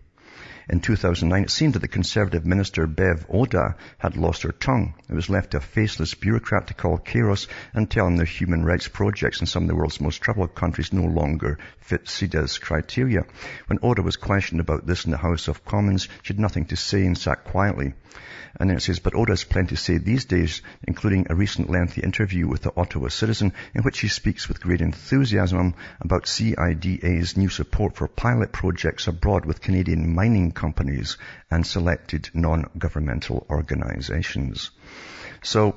in 0.69 0.81
2009, 0.81 1.43
it 1.43 1.49
seemed 1.49 1.73
that 1.73 1.79
the 1.79 1.87
Conservative 1.87 2.45
Minister 2.45 2.85
Bev 2.85 3.25
Oda 3.27 3.75
had 3.97 4.15
lost 4.15 4.43
her 4.43 4.51
tongue. 4.51 4.93
It 5.09 5.15
was 5.15 5.29
left 5.29 5.51
to 5.51 5.57
a 5.57 5.61
faceless 5.61 6.13
bureaucrat 6.13 6.67
to 6.67 6.75
call 6.75 6.99
Kairos 6.99 7.47
and 7.73 7.89
tell 7.89 8.05
him 8.05 8.17
their 8.17 8.25
human 8.27 8.63
rights 8.63 8.87
projects 8.87 9.41
in 9.41 9.47
some 9.47 9.63
of 9.63 9.69
the 9.69 9.75
world's 9.75 9.99
most 9.99 10.21
troubled 10.21 10.53
countries 10.53 10.93
no 10.93 11.05
longer 11.05 11.57
fit 11.79 12.07
CIDA's 12.07 12.59
criteria. 12.59 13.21
When 13.65 13.79
Oda 13.81 14.03
was 14.03 14.15
questioned 14.15 14.61
about 14.61 14.85
this 14.85 15.05
in 15.05 15.11
the 15.11 15.17
House 15.17 15.47
of 15.47 15.65
Commons, 15.65 16.07
she 16.21 16.33
had 16.33 16.39
nothing 16.39 16.65
to 16.65 16.75
say 16.75 17.03
and 17.03 17.17
sat 17.17 17.45
quietly. 17.45 17.93
And 18.59 18.69
then 18.69 18.77
it 18.77 18.81
says, 18.81 18.99
but 18.99 19.15
Oda 19.15 19.31
has 19.31 19.43
plenty 19.43 19.75
to 19.75 19.77
say 19.77 19.97
these 19.97 20.25
days, 20.25 20.61
including 20.83 21.27
a 21.29 21.35
recent 21.35 21.69
lengthy 21.69 22.01
interview 22.01 22.47
with 22.47 22.61
the 22.61 22.73
Ottawa 22.75 23.09
Citizen 23.09 23.53
in 23.73 23.83
which 23.83 23.97
she 23.97 24.07
speaks 24.07 24.47
with 24.47 24.61
great 24.61 24.81
enthusiasm 24.81 25.75
about 26.01 26.27
CIDA's 26.27 27.37
new 27.37 27.49
support 27.49 27.95
for 27.95 28.07
pilot 28.07 28.51
projects 28.51 29.07
abroad 29.07 29.45
with 29.45 29.61
Canadian 29.61 30.13
mining 30.13 30.51
companies 30.59 31.17
and 31.49 31.65
selected 31.65 32.29
non-governmental 32.33 33.45
organizations. 33.49 34.71
So 35.41 35.75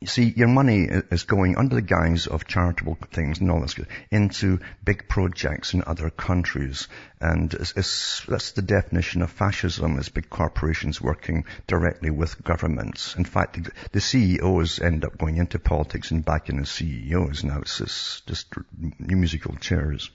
you 0.00 0.08
see, 0.08 0.34
your 0.36 0.48
money 0.48 0.86
is 1.10 1.22
going 1.22 1.56
under 1.56 1.76
the 1.76 1.80
guise 1.80 2.26
of 2.26 2.46
charitable 2.46 2.98
things 3.10 3.40
and 3.40 3.50
all 3.50 3.62
this 3.62 3.76
into 4.10 4.60
big 4.84 5.08
projects 5.08 5.72
in 5.72 5.82
other 5.86 6.10
countries. 6.10 6.88
And 7.20 7.54
it's, 7.54 7.72
it's, 7.74 8.22
that's 8.28 8.52
the 8.52 8.60
definition 8.60 9.22
of 9.22 9.30
fascism 9.30 9.98
is 9.98 10.10
big 10.10 10.28
corporations 10.28 11.00
working 11.00 11.46
directly 11.66 12.10
with 12.10 12.44
governments. 12.44 13.16
In 13.16 13.24
fact, 13.24 13.64
the, 13.64 13.70
the 13.92 14.00
CEOs 14.00 14.78
end 14.78 15.06
up 15.06 15.16
going 15.16 15.38
into 15.38 15.58
politics 15.58 16.10
and 16.10 16.22
back 16.22 16.50
in 16.50 16.60
as 16.60 16.70
CEOs 16.70 17.42
now. 17.42 17.60
It's 17.60 17.78
just, 17.78 18.26
just 18.26 18.52
musical 18.98 19.56
chairs. 19.56 20.10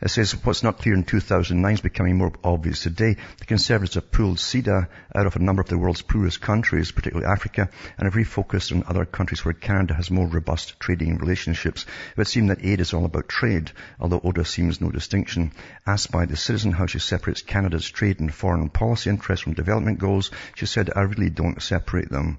It 0.00 0.10
says 0.10 0.32
what's 0.44 0.62
not 0.62 0.78
clear 0.78 0.94
in 0.94 1.02
2009 1.02 1.74
is 1.74 1.80
becoming 1.80 2.18
more 2.18 2.32
obvious 2.44 2.84
today. 2.84 3.16
The 3.38 3.46
Conservatives 3.46 3.96
have 3.96 4.12
pulled 4.12 4.38
CIDA 4.38 4.86
out 5.12 5.26
of 5.26 5.34
a 5.34 5.40
number 5.40 5.60
of 5.60 5.68
the 5.68 5.76
world's 5.76 6.02
poorest 6.02 6.40
countries, 6.40 6.92
particularly 6.92 7.26
Africa, 7.26 7.68
and 7.98 8.06
have 8.06 8.14
refocused 8.14 8.70
on 8.70 8.84
other 8.86 9.04
countries 9.04 9.44
where 9.44 9.54
Canada 9.54 9.94
has 9.94 10.08
more 10.08 10.28
robust 10.28 10.78
trading 10.78 11.18
relationships. 11.18 11.82
It 12.12 12.16
would 12.16 12.28
seem 12.28 12.46
that 12.46 12.64
aid 12.64 12.78
is 12.78 12.94
all 12.94 13.06
about 13.06 13.28
trade, 13.28 13.72
although 13.98 14.20
Oda 14.22 14.44
seems 14.44 14.80
no 14.80 14.92
distinction. 14.92 15.50
Asked 15.84 16.12
by 16.12 16.26
the 16.26 16.36
citizen 16.36 16.70
how 16.70 16.86
she 16.86 17.00
separates 17.00 17.42
Canada's 17.42 17.90
trade 17.90 18.20
and 18.20 18.32
foreign 18.32 18.68
policy 18.68 19.10
interests 19.10 19.42
from 19.42 19.54
development 19.54 19.98
goals, 19.98 20.30
she 20.54 20.66
said, 20.66 20.90
I 20.94 21.00
really 21.00 21.30
don't 21.30 21.60
separate 21.60 22.08
them. 22.08 22.38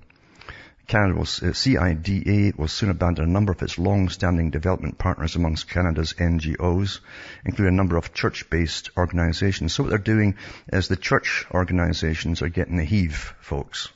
Canada 0.89 1.19
uh, 1.19 1.53
CIDA 1.53 2.58
will 2.58 2.67
soon 2.67 2.89
abandon 2.89 3.24
a 3.24 3.27
number 3.31 3.51
of 3.51 3.62
its 3.62 3.77
long-standing 3.77 4.50
development 4.50 4.98
partners 4.98 5.36
amongst 5.36 5.69
Canada's 5.69 6.13
NGOs, 6.13 7.00
including 7.46 7.75
a 7.75 7.77
number 7.77 7.96
of 7.96 8.12
church-based 8.12 8.89
organizations. 8.98 9.72
So 9.72 9.84
what 9.84 9.89
they're 9.89 10.00
doing 10.00 10.36
is 10.74 10.88
the 10.88 10.96
church 10.96 11.46
organizations 11.51 12.41
are 12.41 12.50
getting 12.50 12.77
the 12.77 12.84
heave, 12.84 13.36
folks. 13.39 13.89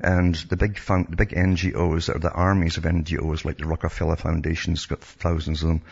And 0.00 0.34
the 0.34 0.56
big 0.56 0.78
fun, 0.78 1.08
the 1.10 1.16
big 1.16 1.34
NGOs 1.34 2.06
that 2.06 2.16
are 2.16 2.20
the 2.20 2.32
armies 2.32 2.78
of 2.78 2.84
NGOs 2.84 3.44
like 3.44 3.58
the 3.58 3.66
Rockefeller 3.66 4.16
Foundation's 4.16 4.86
got 4.86 5.04
thousands 5.04 5.62
of 5.62 5.68
them, 5.68 5.82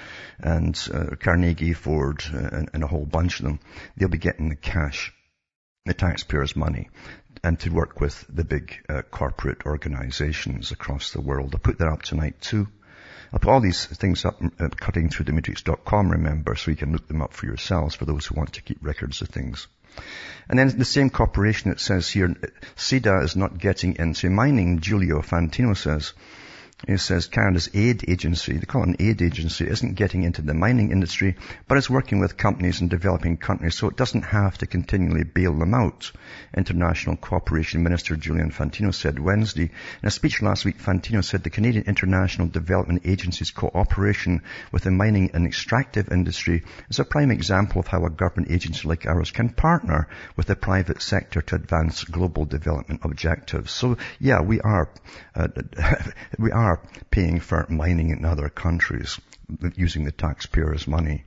and 0.41 0.89
uh, 0.95 1.15
Carnegie, 1.21 1.75
Ford, 1.75 2.25
uh, 2.33 2.39
and, 2.39 2.71
and 2.73 2.83
a 2.83 2.89
whole 2.89 3.05
bunch 3.05 3.39
of 3.41 3.45
them. 3.45 3.61
They'll 3.99 4.09
be 4.09 4.17
getting 4.17 4.49
the 4.49 4.57
cash 4.57 5.13
the 5.85 5.95
taxpayers' 5.95 6.55
money 6.55 6.89
and 7.45 7.59
to 7.61 7.71
work 7.71 8.01
with 8.01 8.25
the 8.29 8.45
big 8.45 8.85
uh, 8.89 9.03
corporate 9.03 9.67
organizations 9.67 10.71
across 10.71 11.13
the 11.13 11.21
world. 11.21 11.55
I'll 11.55 11.61
put 11.61 11.79
that 11.79 11.89
up 11.89 12.03
tonight 12.03 12.41
too. 12.41 12.69
I'll 13.33 13.39
put 13.41 13.51
all 13.51 13.61
these 13.61 13.87
things 13.87 14.25
up 14.25 14.43
at 14.43 14.53
uh, 14.61 14.69
cuttingthroughthematrix.com, 14.69 16.11
remember, 16.11 16.55
so 16.55 16.71
you 16.71 16.77
can 16.77 16.93
look 16.93 17.09
them 17.09 17.23
up 17.23 17.33
for 17.33 17.47
yourselves 17.47 17.95
for 17.95 18.05
those 18.05 18.27
who 18.27 18.35
want 18.35 18.53
to 18.55 18.63
keep 18.63 18.79
records 18.83 19.23
of 19.23 19.29
things. 19.29 19.67
And 20.49 20.59
then 20.59 20.77
the 20.79 20.85
same 20.85 21.11
corporation, 21.11 21.71
it 21.71 21.81
says 21.81 22.09
here, 22.09 22.29
CIDA 22.77 23.25
is 23.25 23.37
not 23.37 23.59
getting 23.59 23.97
into 23.97 24.31
mining, 24.31 24.81
Julian 24.81 25.23
Fantino 25.23 25.77
says. 25.77 26.13
It 26.89 26.99
says 26.99 27.29
Canada's 27.29 27.71
aid 27.75 28.05
agency, 28.09 28.55
they 28.55 28.67
call 28.67 28.83
it 28.83 28.89
an 28.89 28.97
aid 28.99 29.23
agency, 29.23 29.69
isn't 29.69 29.95
getting 29.95 30.25
into 30.25 30.43
the 30.43 30.53
mining 30.53 30.91
industry, 30.91 31.37
but 31.69 31.79
is 31.79 31.89
working 31.89 32.19
with 32.19 32.37
companies 32.37 32.81
in 32.81 32.89
developing 32.89 33.37
countries 33.37 33.77
so 33.77 33.89
it 33.89 33.97
doesn't 33.97 34.23
have 34.23 34.59
to 34.59 34.67
continually 34.67 35.23
bail 35.23 35.57
them 35.57 35.75
out. 35.75 36.11
International 36.57 37.17
Cooperation 37.17 37.85
Minister 37.85 38.17
Julian 38.17 38.51
Fantino 38.51 38.93
said 38.93 39.21
Wednesday. 39.21 39.71
In 40.03 40.09
a 40.09 40.11
speech 40.11 40.43
last 40.43 40.65
week, 40.65 40.79
Fantino 40.79 41.23
said 41.23 41.45
the 41.45 41.51
Canadian 41.51 41.85
International 41.85 42.49
Development 42.49 43.03
Agency's 43.05 43.53
cooperation 43.53 44.43
with 44.73 44.83
the 44.83 44.91
mining 44.91 45.31
and 45.35 45.47
extractive 45.47 46.11
industry 46.11 46.65
is 46.91 46.99
a 46.99 47.05
prime 47.05 47.31
example 47.31 47.81
of 47.81 47.87
how 47.87 48.05
a 48.05 48.11
government 48.11 48.51
agency 48.51 48.89
like 48.89 49.07
ours 49.07 49.31
can 49.31 49.51
partner 49.51 50.09
with 50.37 50.47
the 50.47 50.57
private 50.57 51.01
sector 51.01 51.41
to 51.43 51.55
advance 51.55 52.03
global 52.05 52.45
development 52.45 53.03
objectives. 53.05 53.71
So 53.71 53.99
yeah, 54.19 54.41
we 54.41 54.61
are, 54.61 54.91
uh, 55.37 55.49
we 56.39 56.51
are 56.51 56.72
are 56.73 56.83
paying 57.11 57.41
for 57.41 57.67
mining 57.69 58.11
in 58.11 58.25
other 58.25 58.49
countries 58.49 59.21
using 59.75 60.05
the 60.05 60.13
taxpayers' 60.13 60.89
money. 60.89 61.25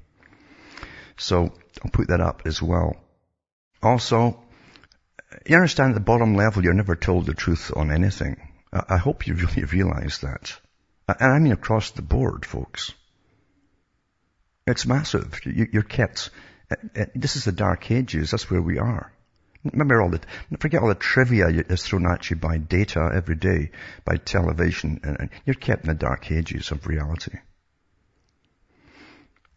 So 1.17 1.53
I'll 1.83 1.91
put 1.91 2.07
that 2.07 2.21
up 2.21 2.41
as 2.45 2.61
well. 2.61 2.95
Also, 3.81 4.43
you 5.45 5.55
understand 5.55 5.91
at 5.91 5.95
the 5.95 6.11
bottom 6.11 6.35
level 6.35 6.63
you're 6.63 6.73
never 6.73 6.95
told 6.95 7.25
the 7.25 7.33
truth 7.33 7.71
on 7.75 7.91
anything. 7.91 8.35
I 8.73 8.97
hope 8.97 9.27
you 9.27 9.35
really 9.35 9.63
realize 9.77 10.19
that. 10.19 10.57
And 11.07 11.31
I 11.31 11.39
mean 11.39 11.53
across 11.53 11.91
the 11.91 12.01
board, 12.01 12.45
folks. 12.45 12.93
It's 14.67 14.87
massive. 14.87 15.39
You're 15.45 15.83
kept, 15.83 16.31
eh, 16.71 16.75
eh, 16.95 17.05
this 17.13 17.35
is 17.35 17.45
the 17.45 17.51
dark 17.51 17.91
ages. 17.91 18.31
That's 18.31 18.49
where 18.49 18.61
we 18.61 18.79
are. 18.79 19.11
Remember 19.71 20.01
all 20.01 20.09
the, 20.09 20.21
forget 20.59 20.81
all 20.81 20.89
the 20.89 20.95
trivia 20.95 21.63
that's 21.63 21.87
thrown 21.87 22.05
at 22.05 22.29
you 22.29 22.35
by 22.35 22.57
data 22.57 23.11
every 23.13 23.35
day, 23.35 23.71
by 24.05 24.17
television, 24.17 24.99
and 25.03 25.29
you're 25.45 25.55
kept 25.55 25.83
in 25.83 25.89
the 25.89 25.95
dark 25.95 26.31
ages 26.31 26.71
of 26.71 26.85
reality. 26.85 27.37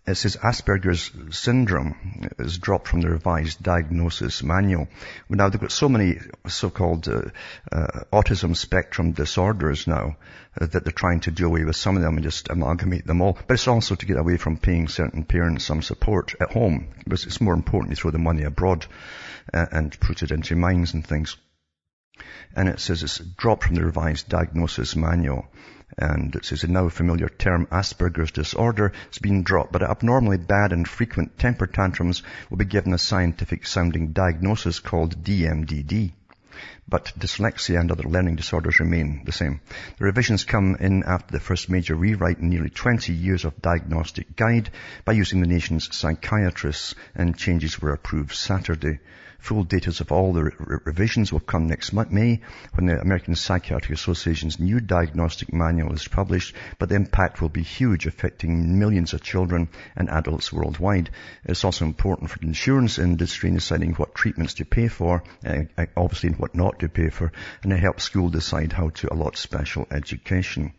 It 0.09 0.15
says 0.15 0.39
Asperger's 0.39 1.11
syndrome 1.37 2.31
is 2.39 2.57
dropped 2.57 2.89
from 2.89 3.03
the 3.03 3.11
revised 3.11 3.63
diagnosis 3.63 4.43
manual. 4.43 4.89
Now 5.29 5.51
they've 5.51 5.61
got 5.61 5.71
so 5.71 5.91
many 5.91 6.19
so-called 6.47 7.07
uh, 7.09 7.25
uh, 7.71 8.05
autism 8.11 8.57
spectrum 8.57 9.13
disorders 9.13 9.87
now 9.87 10.17
uh, 10.59 10.65
that 10.65 10.85
they're 10.85 10.93
trying 10.93 11.21
to 11.21 11.31
do 11.31 11.45
away 11.45 11.65
with 11.65 11.77
some 11.77 11.97
of 11.97 12.03
them 12.03 12.15
and 12.15 12.25
just 12.25 12.49
amalgamate 12.49 13.07
them 13.07 13.21
all. 13.21 13.37
But 13.47 13.55
it's 13.55 13.69
also 13.69 13.97
to 13.97 14.07
get 14.07 14.17
away 14.17 14.39
from 14.39 14.57
paying 14.57 14.89
certain 14.89 15.25
parents 15.25 15.67
some 15.67 15.83
support 15.83 16.35
at 16.41 16.53
home 16.53 16.89
because 17.05 17.27
it's 17.27 17.43
more 17.43 17.53
important 17.53 17.95
to 17.95 18.01
throw 18.01 18.11
the 18.11 18.19
money 18.19 18.45
abroad 18.45 18.87
uh, 19.53 19.67
and 19.71 19.99
put 20.01 20.23
it 20.23 20.31
into 20.31 20.57
mines 20.57 20.95
and 20.95 21.07
things. 21.07 21.37
And 22.57 22.69
it 22.69 22.81
says 22.81 23.03
it's 23.03 23.19
dropped 23.19 23.65
from 23.65 23.75
the 23.75 23.85
revised 23.85 24.29
diagnosis 24.29 24.97
manual. 24.97 25.47
And 25.97 26.35
it 26.37 26.45
says 26.45 26.65
a 26.65 26.69
now 26.69 26.89
familiar 26.89 27.29
term, 27.29 27.67
Asperger's 27.67 28.31
disorder, 28.31 28.93
has 29.07 29.19
been 29.19 29.43
dropped, 29.43 29.73
but 29.73 29.83
abnormally 29.83 30.37
bad 30.37 30.73
and 30.73 30.87
frequent 30.87 31.39
temper 31.39 31.67
tantrums 31.67 32.23
will 32.51 32.59
be 32.59 32.65
given 32.65 32.93
a 32.93 32.99
scientific 32.99 33.67
sounding 33.67 34.13
diagnosis 34.13 34.81
called 34.81 35.25
DMDD. 35.25 36.13
But 36.89 37.13
dyslexia 37.19 37.79
and 37.79 37.93
other 37.93 38.09
learning 38.09 38.37
disorders 38.37 38.81
remain 38.81 39.23
the 39.25 39.33
same. 39.33 39.61
The 39.99 40.07
revisions 40.07 40.45
come 40.45 40.77
in 40.81 41.03
after 41.05 41.33
the 41.33 41.41
first 41.41 41.69
major 41.69 41.95
rewrite 41.95 42.39
in 42.39 42.49
nearly 42.49 42.71
20 42.71 43.13
years 43.13 43.45
of 43.45 43.61
diagnostic 43.61 44.35
guide 44.37 44.71
by 45.05 45.13
using 45.13 45.41
the 45.41 45.47
nation's 45.47 45.95
psychiatrists 45.95 46.95
and 47.15 47.37
changes 47.37 47.81
were 47.81 47.93
approved 47.93 48.35
Saturday. 48.35 49.01
Full 49.39 49.63
details 49.65 50.01
of 50.01 50.11
all 50.11 50.33
the 50.33 50.45
re- 50.45 50.79
revisions 50.85 51.33
will 51.33 51.41
come 51.41 51.69
next 51.69 51.93
May 51.93 52.41
when 52.75 52.87
the 52.87 53.01
American 53.01 53.37
Psychiatric 53.37 53.97
Association's 53.97 54.59
new 54.59 54.81
diagnostic 54.81 55.53
manual 55.53 55.95
is 55.95 56.09
published, 56.09 56.57
but 56.79 56.89
the 56.89 56.97
impact 56.97 57.41
will 57.41 57.49
be 57.49 57.63
huge, 57.63 58.07
affecting 58.07 58.81
millions 58.81 59.15
of 59.15 59.23
children 59.23 59.69
and 59.95 60.11
adults 60.11 60.53
worldwide. 60.53 61.11
It's 61.45 61.65
also 61.65 61.85
important 61.85 62.31
for 62.31 62.41
the 62.41 62.47
insurance 62.47 62.99
industry 62.99 63.51
in 63.51 63.55
deciding 63.55 63.95
what 63.95 64.15
treatments 64.15 64.55
to 64.55 64.65
pay 64.65 64.89
for, 64.89 65.23
uh, 65.47 65.87
obviously 65.97 66.31
what 66.31 66.57
not 66.57 66.78
to 66.81 66.89
pay 66.89 67.11
for, 67.11 67.33
and 67.63 67.73
it 67.73 67.79
helps 67.79 68.05
school 68.05 68.29
decide 68.29 68.73
how 68.73 68.91
to 68.91 69.13
allot 69.13 69.37
special 69.37 69.87
education. 69.91 70.73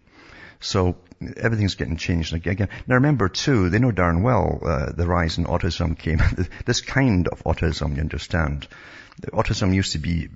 So 0.60 0.98
everything's 1.38 1.76
getting 1.76 1.98
changed 1.98 2.34
again. 2.34 2.70
Now 2.88 2.96
remember 2.96 3.30
too, 3.30 3.70
they 3.70 3.80
know 3.80 3.92
darn 3.92 4.24
well 4.24 4.60
uh, 4.66 4.92
the 4.92 5.08
rise 5.08 5.38
in 5.38 5.46
autism 5.46 5.98
came, 5.98 6.22
this 6.66 6.82
kind 6.82 7.28
of 7.28 7.44
autism, 7.44 7.96
you 7.96 8.02
understand. 8.02 8.68
autism 9.32 9.74
used 9.74 9.94
to 9.94 10.00
be 10.00 10.30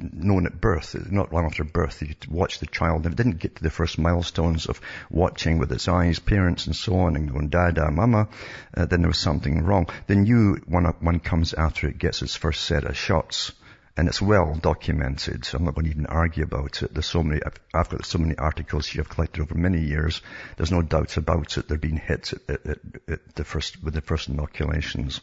known 0.00 0.46
at 0.46 0.60
birth, 0.60 0.96
not 1.10 1.32
long 1.32 1.46
after 1.46 1.64
birth. 1.64 2.02
You 2.02 2.14
watch 2.28 2.58
the 2.58 2.66
child, 2.66 3.04
and 3.04 3.14
it 3.14 3.16
didn't 3.16 3.38
get 3.38 3.56
to 3.56 3.62
the 3.62 3.70
first 3.70 3.98
milestones 3.98 4.66
of 4.66 4.80
watching 5.08 5.58
with 5.58 5.72
its 5.72 5.88
eyes, 5.88 6.18
parents 6.18 6.66
and 6.66 6.74
so 6.74 6.98
on, 7.00 7.16
and 7.16 7.30
going, 7.30 7.48
dada, 7.48 7.90
mama, 7.90 8.28
uh, 8.76 8.86
then 8.86 9.02
there 9.02 9.08
was 9.08 9.18
something 9.18 9.64
wrong. 9.64 9.86
The 10.06 10.16
new 10.16 10.60
one, 10.66 10.84
one 11.00 11.20
comes 11.20 11.54
after 11.54 11.88
it 11.88 11.98
gets 11.98 12.22
its 12.22 12.36
first 12.36 12.62
set 12.62 12.84
of 12.84 12.96
shots 12.96 13.52
and 14.00 14.08
it's 14.08 14.22
well 14.22 14.54
documented. 14.54 15.44
So 15.44 15.58
I'm 15.58 15.64
not 15.66 15.74
going 15.74 15.84
to 15.84 15.90
even 15.90 16.06
argue 16.06 16.42
about 16.42 16.82
it. 16.82 16.94
There's 16.94 17.04
so 17.04 17.22
many, 17.22 17.42
I've 17.74 17.90
got 17.90 18.06
so 18.06 18.16
many 18.16 18.34
articles 18.34 18.94
you 18.94 19.02
have 19.02 19.10
collected 19.10 19.42
over 19.42 19.54
many 19.54 19.82
years. 19.82 20.22
There's 20.56 20.72
no 20.72 20.80
doubt 20.80 21.18
about 21.18 21.58
it. 21.58 21.68
They're 21.68 21.76
being 21.76 21.98
hit 21.98 22.32
at, 22.48 22.64
at, 22.64 22.78
at 23.06 23.34
the 23.34 23.44
first, 23.44 23.82
with 23.84 23.92
the 23.92 24.00
first 24.00 24.30
inoculations. 24.30 25.20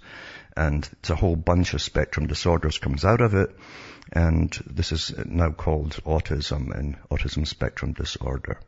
And 0.56 0.88
it's 1.00 1.10
a 1.10 1.16
whole 1.16 1.36
bunch 1.36 1.74
of 1.74 1.82
spectrum 1.82 2.28
disorders 2.28 2.78
comes 2.78 3.04
out 3.04 3.22
of 3.22 3.34
it. 3.34 3.50
And 4.14 4.52
this 4.68 4.92
is 4.92 5.12
now 5.26 5.54
called 5.54 5.94
autism 6.06 6.70
and 6.70 6.98
autism 7.10 7.48
spectrum 7.48 7.94
disorder. 7.94 8.60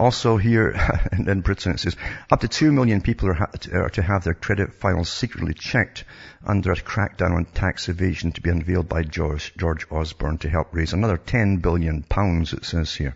Also 0.00 0.38
here 0.38 0.70
in 1.12 1.42
Britain 1.42 1.72
it 1.72 1.80
says 1.80 1.94
up 2.30 2.40
to 2.40 2.48
two 2.48 2.72
million 2.72 3.02
people 3.02 3.28
are, 3.28 3.34
ha- 3.34 3.50
are, 3.70 3.90
to 3.90 4.00
have 4.00 4.24
their 4.24 4.32
credit 4.32 4.72
files 4.72 5.10
secretly 5.10 5.52
checked 5.52 6.04
under 6.42 6.72
a 6.72 6.76
crackdown 6.76 7.32
on 7.32 7.44
tax 7.44 7.90
evasion 7.90 8.32
to 8.32 8.40
be 8.40 8.48
unveiled 8.48 8.88
by 8.88 9.02
George, 9.02 9.52
George 9.58 9.86
Osborne 9.90 10.38
to 10.38 10.48
help 10.48 10.68
raise 10.72 10.94
another 10.94 11.18
10 11.18 11.58
billion 11.58 12.02
pounds 12.02 12.54
it 12.54 12.64
says 12.64 12.94
here. 12.94 13.14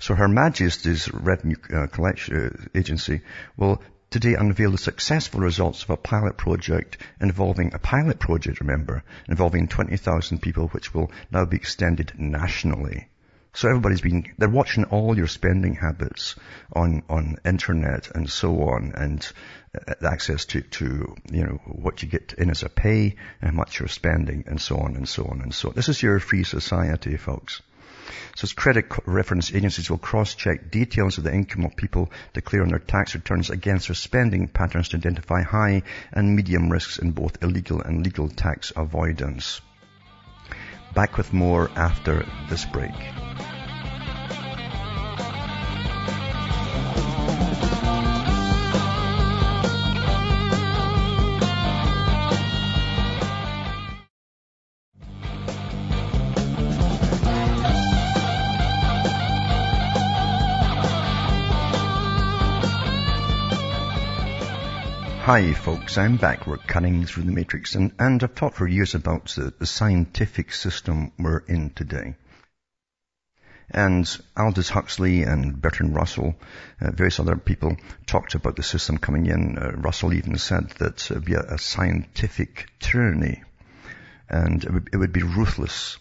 So 0.00 0.14
Her 0.14 0.28
Majesty's 0.28 1.10
Revenue 1.10 1.56
uh, 1.72 1.86
Collection 1.86 2.36
uh, 2.36 2.78
Agency 2.78 3.22
will 3.56 3.82
today 4.10 4.34
unveil 4.34 4.72
the 4.72 4.76
successful 4.76 5.40
results 5.40 5.82
of 5.82 5.88
a 5.88 5.96
pilot 5.96 6.36
project 6.36 6.98
involving 7.22 7.72
a 7.72 7.78
pilot 7.78 8.18
project, 8.18 8.60
remember, 8.60 9.02
involving 9.30 9.66
20,000 9.66 10.42
people 10.42 10.68
which 10.68 10.92
will 10.92 11.10
now 11.30 11.46
be 11.46 11.56
extended 11.56 12.12
nationally. 12.18 13.08
So 13.54 13.68
everybody's 13.68 14.00
been, 14.00 14.32
they're 14.38 14.48
watching 14.48 14.84
all 14.84 15.14
your 15.14 15.26
spending 15.26 15.74
habits 15.74 16.36
on, 16.72 17.02
on 17.10 17.36
internet 17.44 18.10
and 18.14 18.28
so 18.28 18.62
on 18.62 18.92
and 18.96 19.30
uh, 19.76 19.94
access 20.02 20.46
to, 20.46 20.62
to, 20.62 21.16
you 21.30 21.44
know, 21.44 21.60
what 21.66 22.02
you 22.02 22.08
get 22.08 22.32
in 22.38 22.48
as 22.48 22.62
a 22.62 22.70
pay 22.70 23.14
and 23.42 23.50
how 23.50 23.56
much 23.56 23.78
you're 23.78 23.88
spending 23.88 24.44
and 24.46 24.58
so 24.58 24.78
on 24.78 24.96
and 24.96 25.06
so 25.06 25.26
on 25.26 25.42
and 25.42 25.54
so 25.54 25.68
on. 25.68 25.74
This 25.74 25.90
is 25.90 26.02
your 26.02 26.18
free 26.18 26.44
society, 26.44 27.18
folks. 27.18 27.60
So 28.36 28.48
credit 28.56 28.86
reference 29.04 29.54
agencies 29.54 29.90
will 29.90 29.98
cross-check 29.98 30.70
details 30.70 31.18
of 31.18 31.24
the 31.24 31.34
income 31.34 31.66
of 31.66 31.76
people 31.76 32.10
declare 32.32 32.62
on 32.62 32.70
their 32.70 32.78
tax 32.78 33.14
returns 33.14 33.50
against 33.50 33.88
their 33.88 33.94
spending 33.94 34.48
patterns 34.48 34.88
to 34.88 34.96
identify 34.96 35.42
high 35.42 35.82
and 36.10 36.34
medium 36.34 36.70
risks 36.70 36.98
in 36.98 37.12
both 37.12 37.42
illegal 37.42 37.82
and 37.82 38.02
legal 38.02 38.30
tax 38.30 38.72
avoidance. 38.74 39.60
Back 40.94 41.16
with 41.16 41.32
more 41.32 41.70
after 41.74 42.26
this 42.50 42.66
break. 42.66 42.92
Hi 65.32 65.54
folks, 65.54 65.96
I'm 65.96 66.18
back. 66.18 66.46
We're 66.46 66.58
cutting 66.58 67.06
through 67.06 67.22
the 67.22 67.32
matrix 67.32 67.74
and, 67.74 67.92
and 67.98 68.22
I've 68.22 68.34
talked 68.34 68.58
for 68.58 68.66
years 68.66 68.94
about 68.94 69.28
the, 69.28 69.50
the 69.58 69.64
scientific 69.64 70.52
system 70.52 71.10
we're 71.18 71.38
in 71.38 71.70
today. 71.70 72.16
And 73.70 74.06
Aldous 74.36 74.68
Huxley 74.68 75.22
and 75.22 75.58
Bertrand 75.58 75.94
Russell, 75.94 76.34
uh, 76.82 76.90
various 76.90 77.18
other 77.18 77.36
people 77.36 77.78
talked 78.04 78.34
about 78.34 78.56
the 78.56 78.62
system 78.62 78.98
coming 78.98 79.24
in. 79.24 79.56
Uh, 79.56 79.70
Russell 79.70 80.12
even 80.12 80.36
said 80.36 80.68
that 80.80 81.10
it 81.10 81.14
would 81.14 81.24
be 81.24 81.32
a, 81.32 81.54
a 81.54 81.56
scientific 81.56 82.68
tyranny 82.78 83.42
and 84.28 84.62
it 84.62 84.70
would, 84.70 84.90
it 84.92 84.98
would 84.98 85.14
be 85.14 85.22
ruthless 85.22 85.96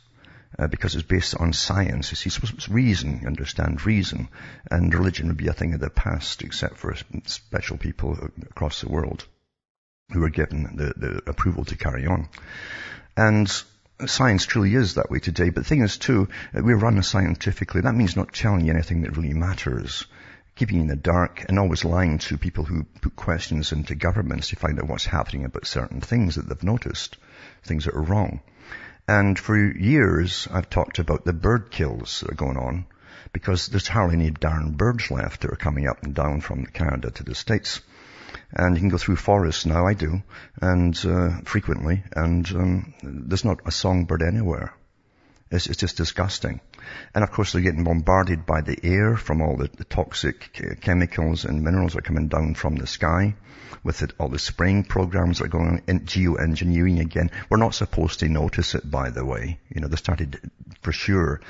uh, 0.58 0.68
because 0.68 0.96
it's 0.96 1.04
based 1.04 1.36
on 1.36 1.54
science. 1.54 2.12
You 2.12 2.18
see, 2.18 2.30
it's 2.30 2.70
reason, 2.70 3.20
you 3.22 3.28
understand 3.28 3.86
reason, 3.86 4.30
and 4.70 4.94
religion 4.94 5.28
would 5.28 5.38
be 5.38 5.48
a 5.48 5.54
thing 5.54 5.74
of 5.74 5.80
the 5.80 5.90
past, 5.90 6.42
except 6.42 6.78
for 6.78 6.96
special 7.26 7.78
people 7.78 8.18
across 8.50 8.82
the 8.82 8.90
world 8.90 9.26
who 10.12 10.24
are 10.24 10.30
given 10.30 10.76
the, 10.76 10.94
the 10.96 11.22
approval 11.30 11.66
to 11.66 11.78
carry 11.78 12.06
on. 12.06 12.28
And 13.16 13.52
science 14.06 14.46
truly 14.46 14.74
is 14.76 14.96
that 14.96 15.10
way 15.10 15.20
today. 15.20 15.50
But 15.50 15.64
the 15.64 15.70
thing 15.70 15.82
is 15.82 15.98
too, 15.98 16.28
we 16.54 16.74
run 16.74 17.02
scientifically. 17.04 17.82
That 17.82 17.96
means 17.96 18.16
not 18.16 18.34
telling 18.34 18.66
you 18.66 18.74
anything 18.74 19.02
that 19.02 19.16
really 19.16 19.34
matters. 19.34 20.06
Keeping 20.56 20.78
you 20.78 20.82
in 20.82 20.88
the 20.88 20.96
dark 20.96 21.46
and 21.48 21.58
always 21.58 21.86
lying 21.86 22.20
to 22.20 22.38
people 22.38 22.66
who 22.66 22.84
put 22.84 23.16
questions 23.16 23.72
into 23.72 23.96
governments 23.96 24.50
to 24.50 24.58
find 24.58 24.80
out 24.80 24.90
what's 24.90 25.06
happening 25.06 25.46
about 25.46 25.66
certain 25.66 26.02
things 26.02 26.36
that 26.36 26.48
they've 26.48 26.64
noticed, 26.64 27.18
things 27.64 27.86
that 27.86 27.96
are 27.96 28.02
wrong. 28.02 28.42
And 29.08 29.38
for 29.38 29.58
years, 29.58 30.48
I've 30.52 30.70
talked 30.70 31.00
about 31.00 31.26
the 31.26 31.34
bird 31.34 31.72
kills 31.72 32.22
that 32.22 32.32
are 32.32 32.36
going 32.36 32.58
on 32.58 32.86
because 33.34 33.68
there's 33.68 33.88
hardly 33.88 34.16
any 34.16 34.32
darn 34.32 34.72
birds 34.72 35.10
left 35.10 35.42
that 35.42 35.52
are 35.52 35.56
coming 35.58 35.88
up 35.88 36.04
and 36.04 36.14
down 36.14 36.42
from 36.42 36.66
Canada 36.66 37.12
to 37.12 37.24
the 37.24 37.36
States. 37.36 37.82
And 38.54 38.76
you 38.76 38.82
can 38.82 38.90
go 38.90 38.98
through 38.98 39.16
forests 39.16 39.66
now, 39.66 39.86
I 39.86 39.94
do, 39.94 40.22
and 40.62 40.98
uh, 41.06 41.42
frequently, 41.46 42.04
and 42.14 42.50
um, 42.52 42.94
there's 43.02 43.46
not 43.46 43.62
a 43.66 43.72
songbird 43.72 44.22
anywhere. 44.22 44.74
It's, 45.50 45.68
it's, 45.68 45.80
just 45.80 45.98
disgusting. 45.98 46.62
And 47.14 47.24
of 47.24 47.32
course 47.32 47.52
they're 47.52 47.62
getting 47.62 47.84
bombarded 47.84 48.46
by 48.46 48.62
the 48.62 48.80
air 48.84 49.18
from 49.18 49.42
all 49.42 49.58
the, 49.58 49.70
the 49.76 49.84
toxic 49.84 50.78
chemicals 50.80 51.44
and 51.44 51.62
minerals 51.62 51.94
that 51.94 52.00
are 52.00 52.02
coming 52.04 52.30
down 52.30 52.56
from 52.56 52.76
the 52.76 52.88
sky 52.88 53.36
with 53.84 54.02
it, 54.02 54.14
all 54.20 54.30
the 54.30 54.40
spraying 54.40 54.84
programs 54.84 55.42
are 55.42 55.48
going 55.48 55.68
on 55.68 55.82
in 55.88 56.02
geoengineering 56.02 57.00
again. 57.00 57.32
We're 57.50 57.58
not 57.58 57.76
supposed 57.76 58.20
to 58.20 58.30
notice 58.30 58.76
it, 58.76 58.90
by 58.90 59.10
the 59.10 59.26
way. 59.26 59.60
You 59.74 59.82
know, 59.82 59.88
they 59.88 59.96
started 59.96 60.40
for 60.82 60.92
sure 60.92 61.42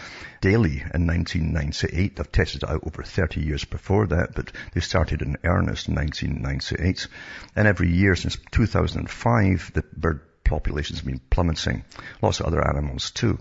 daily 0.41 0.81
in 0.93 1.07
1998. 1.07 2.15
They've 2.15 2.31
tested 2.31 2.63
it 2.63 2.69
out 2.69 2.83
over 2.85 3.03
30 3.03 3.41
years 3.41 3.65
before 3.65 4.07
that, 4.07 4.35
but 4.35 4.51
they 4.73 4.81
started 4.81 5.21
in 5.21 5.37
earnest 5.43 5.87
in 5.87 5.95
1998. 5.95 7.07
And 7.55 7.67
every 7.67 7.91
year 7.91 8.15
since 8.15 8.37
2005, 8.51 9.71
the 9.73 9.83
bird 9.95 10.21
population 10.43 10.95
has 10.95 11.05
been 11.05 11.21
plummeting. 11.29 11.83
Lots 12.21 12.39
of 12.39 12.47
other 12.47 12.67
animals 12.67 13.11
too. 13.11 13.39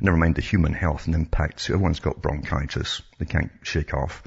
Never 0.00 0.16
mind 0.16 0.36
the 0.36 0.42
human 0.42 0.72
health 0.72 1.06
and 1.06 1.14
impacts. 1.14 1.68
Everyone's 1.68 2.00
got 2.00 2.22
bronchitis. 2.22 3.02
They 3.18 3.26
can't 3.26 3.52
shake 3.62 3.92
off. 3.92 4.22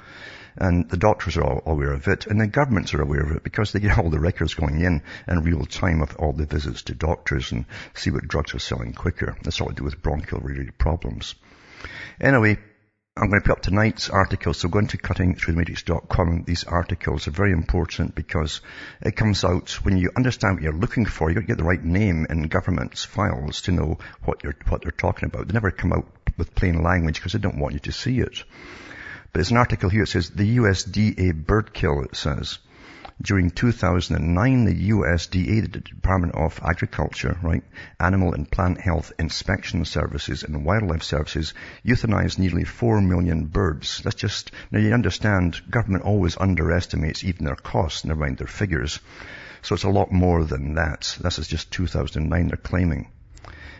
And 0.55 0.89
the 0.89 0.97
doctors 0.97 1.37
are 1.37 1.43
all 1.43 1.63
aware 1.65 1.93
of 1.93 2.07
it, 2.07 2.27
and 2.27 2.39
the 2.39 2.47
governments 2.47 2.93
are 2.93 3.01
aware 3.01 3.21
of 3.21 3.31
it 3.31 3.43
because 3.43 3.71
they 3.71 3.79
get 3.79 3.97
all 3.97 4.09
the 4.09 4.19
records 4.19 4.53
going 4.53 4.81
in 4.81 5.01
in 5.27 5.43
real 5.43 5.65
time 5.65 6.01
of 6.01 6.15
all 6.17 6.33
the 6.33 6.45
visits 6.45 6.83
to 6.83 6.93
doctors 6.93 7.51
and 7.51 7.65
see 7.93 8.11
what 8.11 8.27
drugs 8.27 8.53
are 8.53 8.59
selling 8.59 8.93
quicker. 8.93 9.35
That's 9.43 9.61
all 9.61 9.69
to 9.69 9.73
do 9.73 9.83
with 9.83 10.01
bronchial 10.01 10.41
related 10.41 10.77
problems. 10.77 11.35
Anyway, 12.21 12.57
I'm 13.15 13.29
going 13.29 13.41
to 13.41 13.47
put 13.47 13.57
up 13.57 13.61
tonight's 13.61 14.09
article, 14.09 14.55
so 14.55 14.69
go 14.69 14.79
into 14.79 14.97
cuttingthroughthematrix.com. 14.97 16.45
These 16.47 16.63
articles 16.63 17.27
are 17.27 17.31
very 17.31 17.51
important 17.51 18.15
because 18.15 18.61
it 19.01 19.15
comes 19.15 19.43
out 19.43 19.69
when 19.83 19.97
you 19.97 20.09
understand 20.15 20.55
what 20.55 20.63
you're 20.63 20.73
looking 20.73 21.05
for, 21.05 21.29
You've 21.29 21.35
got 21.35 21.41
to 21.41 21.47
get 21.47 21.57
the 21.57 21.63
right 21.63 21.83
name 21.83 22.25
in 22.27 22.47
government's 22.47 23.05
files 23.05 23.61
to 23.61 23.71
know 23.71 23.99
what 24.23 24.43
you're, 24.43 24.55
what 24.67 24.81
they're 24.81 24.91
talking 24.91 25.27
about. 25.27 25.47
They 25.47 25.53
never 25.53 25.69
come 25.69 25.93
out 25.93 26.07
with 26.37 26.55
plain 26.55 26.81
language 26.81 27.15
because 27.15 27.33
they 27.33 27.39
don't 27.39 27.59
want 27.59 27.75
you 27.75 27.79
to 27.81 27.91
see 27.91 28.19
it. 28.19 28.43
But 29.33 29.39
it's 29.39 29.49
an 29.49 29.57
article 29.57 29.89
here, 29.89 30.03
it 30.03 30.09
says 30.09 30.29
the 30.29 30.57
USDA 30.57 31.33
bird 31.33 31.73
kill, 31.73 32.03
it 32.03 32.15
says. 32.15 32.59
During 33.19 33.49
2009, 33.49 34.65
the 34.65 34.89
USDA, 34.89 35.71
the 35.71 35.79
Department 35.79 36.35
of 36.35 36.59
Agriculture, 36.63 37.39
right, 37.41 37.63
Animal 37.99 38.35
and 38.35 38.49
Plant 38.51 38.79
Health 38.79 39.11
Inspection 39.17 39.85
Services 39.85 40.43
and 40.43 40.63
Wildlife 40.63 41.01
Services 41.01 41.55
euthanized 41.83 42.37
nearly 42.37 42.63
4 42.63 43.01
million 43.01 43.45
birds. 43.45 44.01
That's 44.03 44.15
just, 44.15 44.51
now 44.69 44.77
you 44.77 44.93
understand, 44.93 45.61
government 45.67 46.03
always 46.03 46.37
underestimates 46.37 47.23
even 47.23 47.45
their 47.45 47.55
costs, 47.55 48.05
never 48.05 48.19
mind 48.19 48.37
their 48.37 48.45
figures. 48.45 48.99
So 49.63 49.73
it's 49.73 49.83
a 49.83 49.89
lot 49.89 50.11
more 50.11 50.43
than 50.43 50.75
that. 50.75 51.17
This 51.19 51.39
is 51.39 51.47
just 51.47 51.71
2009 51.71 52.49
they're 52.49 52.57
claiming. 52.57 53.09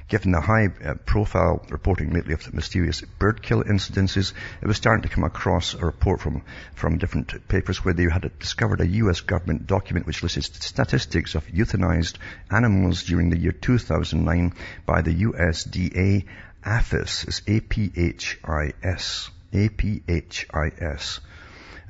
Given 0.09 0.31
the 0.31 0.41
high 0.41 0.67
uh, 0.67 0.95
profile 1.05 1.65
reporting 1.69 2.11
lately 2.11 2.33
of 2.33 2.43
the 2.43 2.51
mysterious 2.51 3.01
bird 3.01 3.41
kill 3.41 3.63
incidences, 3.63 4.33
it 4.61 4.67
was 4.67 4.77
starting 4.77 5.03
to 5.03 5.09
come 5.09 5.23
across 5.23 5.73
a 5.73 5.85
report 5.85 6.21
from, 6.21 6.43
from 6.75 6.97
different 6.97 7.47
papers 7.47 7.83
where 7.83 7.93
they 7.93 8.09
had 8.09 8.29
discovered 8.39 8.81
a 8.81 8.87
U.S. 8.87 9.21
government 9.21 9.65
document 9.65 10.05
which 10.05 10.21
listed 10.21 10.43
statistics 10.43 11.35
of 11.35 11.47
euthanized 11.47 12.17
animals 12.51 13.03
during 13.03 13.29
the 13.29 13.39
year 13.39 13.53
2009 13.53 14.53
by 14.85 15.01
the 15.01 15.23
USDA 15.23 16.25
APHIS. 16.65 17.23
It's 17.25 17.41
A-P-H-I-S. 17.47 19.29
A-P-H-I-S. 19.53 21.19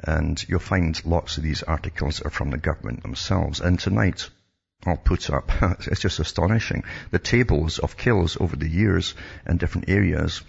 And 0.06 0.46
you'll 0.50 0.60
find 0.60 1.06
lots 1.06 1.38
of 1.38 1.44
these 1.44 1.64
articles 1.64 2.22
are 2.22 2.30
from 2.30 2.50
the 2.50 2.58
government 2.58 3.04
themselves. 3.04 3.62
And 3.62 3.80
tonight, 3.80 4.30
all 4.86 4.98
put 4.98 5.30
up. 5.30 5.52
it's 5.88 6.02
just 6.02 6.20
astonishing. 6.20 6.84
The 7.12 7.20
tables 7.20 7.80
of 7.80 7.98
kills 7.98 8.38
over 8.40 8.56
the 8.56 8.70
years 8.70 9.16
in 9.48 9.58
different 9.58 9.90
areas. 9.90 10.42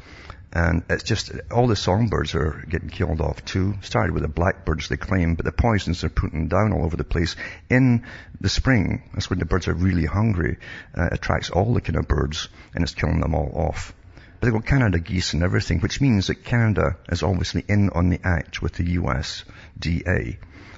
And 0.52 0.84
it's 0.88 1.02
just, 1.02 1.32
all 1.50 1.66
the 1.66 1.74
songbirds 1.74 2.36
are 2.36 2.64
getting 2.68 2.88
killed 2.88 3.20
off 3.20 3.44
too. 3.44 3.74
Started 3.82 4.12
with 4.12 4.22
the 4.22 4.28
blackbirds, 4.28 4.88
they 4.88 4.96
claim, 4.96 5.34
but 5.34 5.44
the 5.44 5.50
poisons 5.52 6.04
are 6.04 6.08
putting 6.08 6.46
down 6.46 6.72
all 6.72 6.84
over 6.84 6.96
the 6.96 7.02
place. 7.02 7.34
In 7.68 8.04
the 8.40 8.48
spring, 8.48 9.02
that's 9.12 9.28
when 9.28 9.40
the 9.40 9.46
birds 9.46 9.66
are 9.66 9.74
really 9.74 10.06
hungry, 10.06 10.58
uh, 10.96 11.08
attracts 11.10 11.50
all 11.50 11.74
the 11.74 11.80
kind 11.80 11.96
of 11.96 12.06
birds, 12.06 12.48
and 12.72 12.84
it's 12.84 12.94
killing 12.94 13.20
them 13.20 13.34
all 13.34 13.50
off. 13.52 13.92
But 14.38 14.46
they've 14.46 14.54
got 14.54 14.66
Canada 14.66 15.00
geese 15.00 15.32
and 15.32 15.42
everything, 15.42 15.80
which 15.80 16.00
means 16.00 16.28
that 16.28 16.44
Canada 16.44 16.98
is 17.08 17.24
obviously 17.24 17.64
in 17.68 17.90
on 17.90 18.10
the 18.10 18.20
act 18.22 18.62
with 18.62 18.74
the 18.74 18.96
USDA 18.96 20.36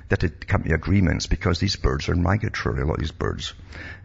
that 0.08 0.22
it 0.22 0.46
can't 0.46 0.64
be 0.64 0.72
agreements 0.72 1.26
because 1.26 1.58
these 1.58 1.76
birds 1.76 2.08
are 2.08 2.14
migratory, 2.14 2.80
a 2.80 2.84
lot 2.84 2.94
of 2.94 3.00
these 3.00 3.12
birds. 3.12 3.54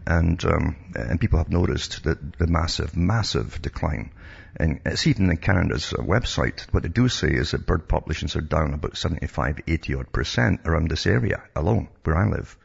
And, 0.06 0.44
um, 0.44 0.76
and 0.94 1.20
people 1.20 1.38
have 1.38 1.48
noticed 1.48 2.04
that 2.04 2.38
the 2.38 2.46
massive, 2.48 2.96
massive 2.96 3.62
decline. 3.62 4.10
And 4.56 4.80
it's 4.84 5.06
even 5.06 5.30
in 5.30 5.36
Canada's 5.36 5.92
uh, 5.92 6.02
website. 6.02 6.60
What 6.72 6.82
they 6.82 6.88
do 6.88 7.08
say 7.08 7.28
is 7.28 7.52
that 7.52 7.66
bird 7.66 7.88
populations 7.88 8.36
are 8.36 8.40
down 8.40 8.74
about 8.74 8.96
75, 8.96 9.60
80 9.66 9.94
odd 9.94 10.12
percent 10.12 10.60
around 10.64 10.90
this 10.90 11.06
area 11.06 11.42
alone, 11.54 11.88
where 12.04 12.16
I 12.16 12.28
live. 12.28 12.56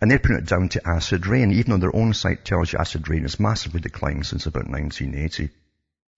And 0.00 0.10
they're 0.10 0.18
putting 0.18 0.38
it 0.38 0.46
down 0.46 0.70
to 0.70 0.88
acid 0.88 1.26
rain, 1.26 1.52
even 1.52 1.72
though 1.72 1.78
their 1.78 1.96
own 1.96 2.14
site 2.14 2.44
tells 2.44 2.72
you 2.72 2.78
acid 2.78 3.08
rain 3.08 3.22
has 3.22 3.38
massively 3.38 3.80
declined 3.80 4.26
since 4.26 4.46
about 4.46 4.68
1980. 4.68 5.50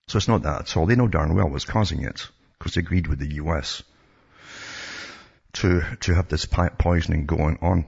So 0.06 0.18
it's 0.18 0.28
not 0.28 0.42
that 0.42 0.60
at 0.60 0.76
all. 0.76 0.86
They 0.86 0.96
know 0.96 1.08
darn 1.08 1.34
well 1.34 1.48
what's 1.48 1.64
causing 1.64 2.04
it, 2.04 2.28
because 2.58 2.74
they 2.74 2.80
agreed 2.80 3.06
with 3.06 3.18
the 3.18 3.34
US 3.36 3.82
to, 5.54 5.82
to 6.00 6.14
have 6.14 6.28
this 6.28 6.46
poisoning 6.46 7.26
going 7.26 7.58
on. 7.62 7.84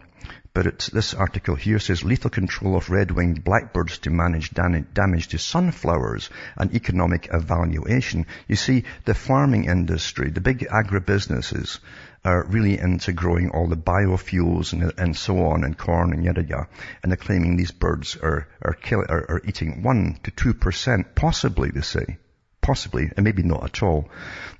But 0.54 0.66
it's, 0.66 0.88
this 0.88 1.14
article 1.14 1.54
here 1.54 1.78
says 1.78 2.04
lethal 2.04 2.28
control 2.28 2.76
of 2.76 2.90
red-winged 2.90 3.42
blackbirds 3.42 3.98
to 3.98 4.10
manage 4.10 4.50
damage 4.52 5.28
to 5.28 5.38
sunflowers 5.38 6.28
and 6.56 6.74
economic 6.74 7.30
evaluation. 7.32 8.26
You 8.48 8.56
see, 8.56 8.84
the 9.06 9.14
farming 9.14 9.64
industry, 9.64 10.30
the 10.30 10.42
big 10.42 10.66
agribusinesses 10.68 11.78
are 12.24 12.44
really 12.44 12.78
into 12.78 13.12
growing 13.12 13.50
all 13.50 13.66
the 13.66 13.76
biofuels 13.76 14.74
and, 14.74 14.92
and 14.98 15.16
so 15.16 15.46
on 15.46 15.64
and 15.64 15.76
corn 15.76 16.12
and 16.12 16.22
yada 16.22 16.42
yada. 16.42 16.68
And 17.02 17.10
they're 17.10 17.16
claiming 17.16 17.56
these 17.56 17.72
birds 17.72 18.16
are, 18.16 18.46
are, 18.60 18.74
kill, 18.74 19.00
are, 19.00 19.30
are 19.30 19.42
eating 19.44 19.82
one 19.82 20.18
to 20.24 20.30
two 20.30 20.52
percent, 20.54 21.14
possibly 21.14 21.70
they 21.70 21.80
say, 21.80 22.18
possibly, 22.62 23.10
and 23.14 23.24
maybe 23.24 23.42
not 23.42 23.64
at 23.64 23.82
all, 23.82 24.08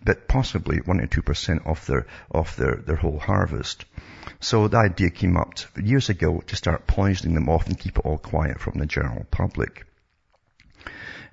but 0.05 0.29
possibly 0.29 0.79
one 0.85 1.01
or 1.01 1.07
two 1.07 1.23
percent 1.23 1.63
of 1.65 1.87
their 1.87 2.07
of 2.31 2.55
their, 2.57 2.77
their 2.77 2.97
whole 2.97 3.19
harvest. 3.19 3.87
So 4.41 4.69
the 4.69 4.79
idea 4.79 5.11
came 5.11 5.37
up 5.37 5.55
years 5.77 6.11
ago 6.11 6.43
to 6.49 6.57
start 6.57 6.87
poisoning 6.87 7.35
them 7.35 7.49
off 7.49 7.67
and 7.69 7.79
keep 7.79 7.97
it 7.97 8.05
all 8.05 8.19
quiet 8.19 8.61
from 8.61 8.79
the 8.79 8.87
general 8.87 9.25
public. 9.31 9.87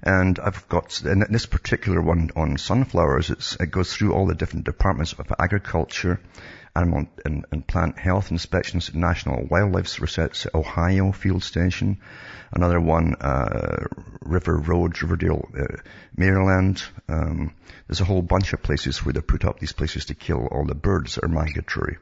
And 0.02 0.40
I've 0.40 0.68
got, 0.70 1.02
in 1.04 1.26
this 1.30 1.46
particular 1.46 2.02
one 2.02 2.30
on 2.36 2.58
sunflowers, 2.58 3.58
it 3.60 3.72
goes 3.72 3.94
through 3.94 4.14
all 4.14 4.28
the 4.28 4.36
different 4.36 4.66
departments 4.66 5.12
of 5.14 5.34
agriculture, 5.38 6.22
animal 6.80 7.06
and, 7.26 7.46
and 7.52 7.68
plant 7.68 8.00
health 8.00 8.32
inspections, 8.32 8.90
at 8.90 8.96
National 8.96 9.46
Wildlife 9.50 10.00
Research 10.02 10.48
Ohio 10.54 11.12
Field 11.12 11.44
Station, 11.44 12.00
another 12.52 12.80
one, 12.80 13.16
uh, 13.20 13.86
River 14.22 14.58
Road, 14.58 15.02
Riverdale, 15.02 15.50
uh, 15.58 15.78
Maryland. 16.16 16.84
Um, 17.08 17.54
there's 17.88 18.02
a 18.02 18.06
whole 18.06 18.22
bunch 18.22 18.54
of 18.54 18.64
places 18.64 19.04
where 19.04 19.14
they 19.14 19.22
put 19.22 19.46
up 19.46 19.60
these 19.60 19.74
places 19.74 20.06
to 20.06 20.16
kill 20.16 20.48
all 20.48 20.66
the 20.66 20.76
birds 20.76 21.16
that 21.16 21.26
are 21.26 21.28
migratory. 21.28 21.98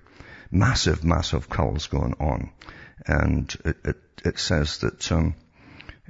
Massive, 0.51 1.03
massive 1.03 1.49
culls 1.49 1.87
going 1.87 2.13
on. 2.19 2.51
And 3.05 3.55
it, 3.65 3.77
it, 3.83 3.97
it 4.25 4.39
says 4.39 4.79
that, 4.79 5.11
um, 5.11 5.35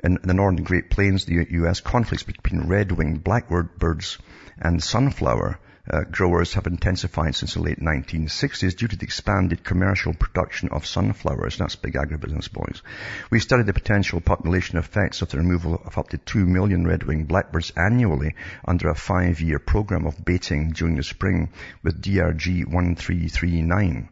in 0.04 0.20
the 0.24 0.34
northern 0.34 0.64
Great 0.64 0.90
Plains, 0.90 1.26
the 1.26 1.48
U.S. 1.52 1.82
conflicts 1.82 2.24
between 2.24 2.68
red-winged 2.68 3.24
blackbirds 3.24 4.18
and 4.60 4.84
sunflower 4.84 5.60
uh, 5.90 6.02
growers 6.12 6.54
have 6.54 6.68
intensified 6.68 7.36
since 7.36 7.54
the 7.54 7.62
late 7.62 7.80
1960s 7.80 8.76
due 8.76 8.88
to 8.88 8.96
the 8.96 9.06
expanded 9.06 9.64
commercial 9.64 10.14
production 10.14 10.70
of 10.70 10.86
sunflowers. 10.86 11.58
That's 11.58 11.76
big 11.76 11.94
agribusiness, 11.94 12.52
boys. 12.52 12.82
We 13.30 13.40
studied 13.40 13.68
the 13.68 13.74
potential 13.74 14.20
population 14.20 14.78
effects 14.78 15.22
of 15.22 15.30
the 15.30 15.38
removal 15.38 15.82
of 15.86 15.98
up 15.98 16.10
to 16.10 16.18
2 16.18 16.46
million 16.46 16.86
red-winged 16.86 17.28
blackbirds 17.28 17.72
annually 17.72 18.36
under 18.66 18.90
a 18.90 18.96
five-year 18.96 19.60
program 19.60 20.06
of 20.06 20.24
baiting 20.24 20.72
during 20.72 20.96
the 20.96 21.04
spring 21.04 21.50
with 21.84 22.02
DRC 22.02 22.66
1339. 22.66 24.10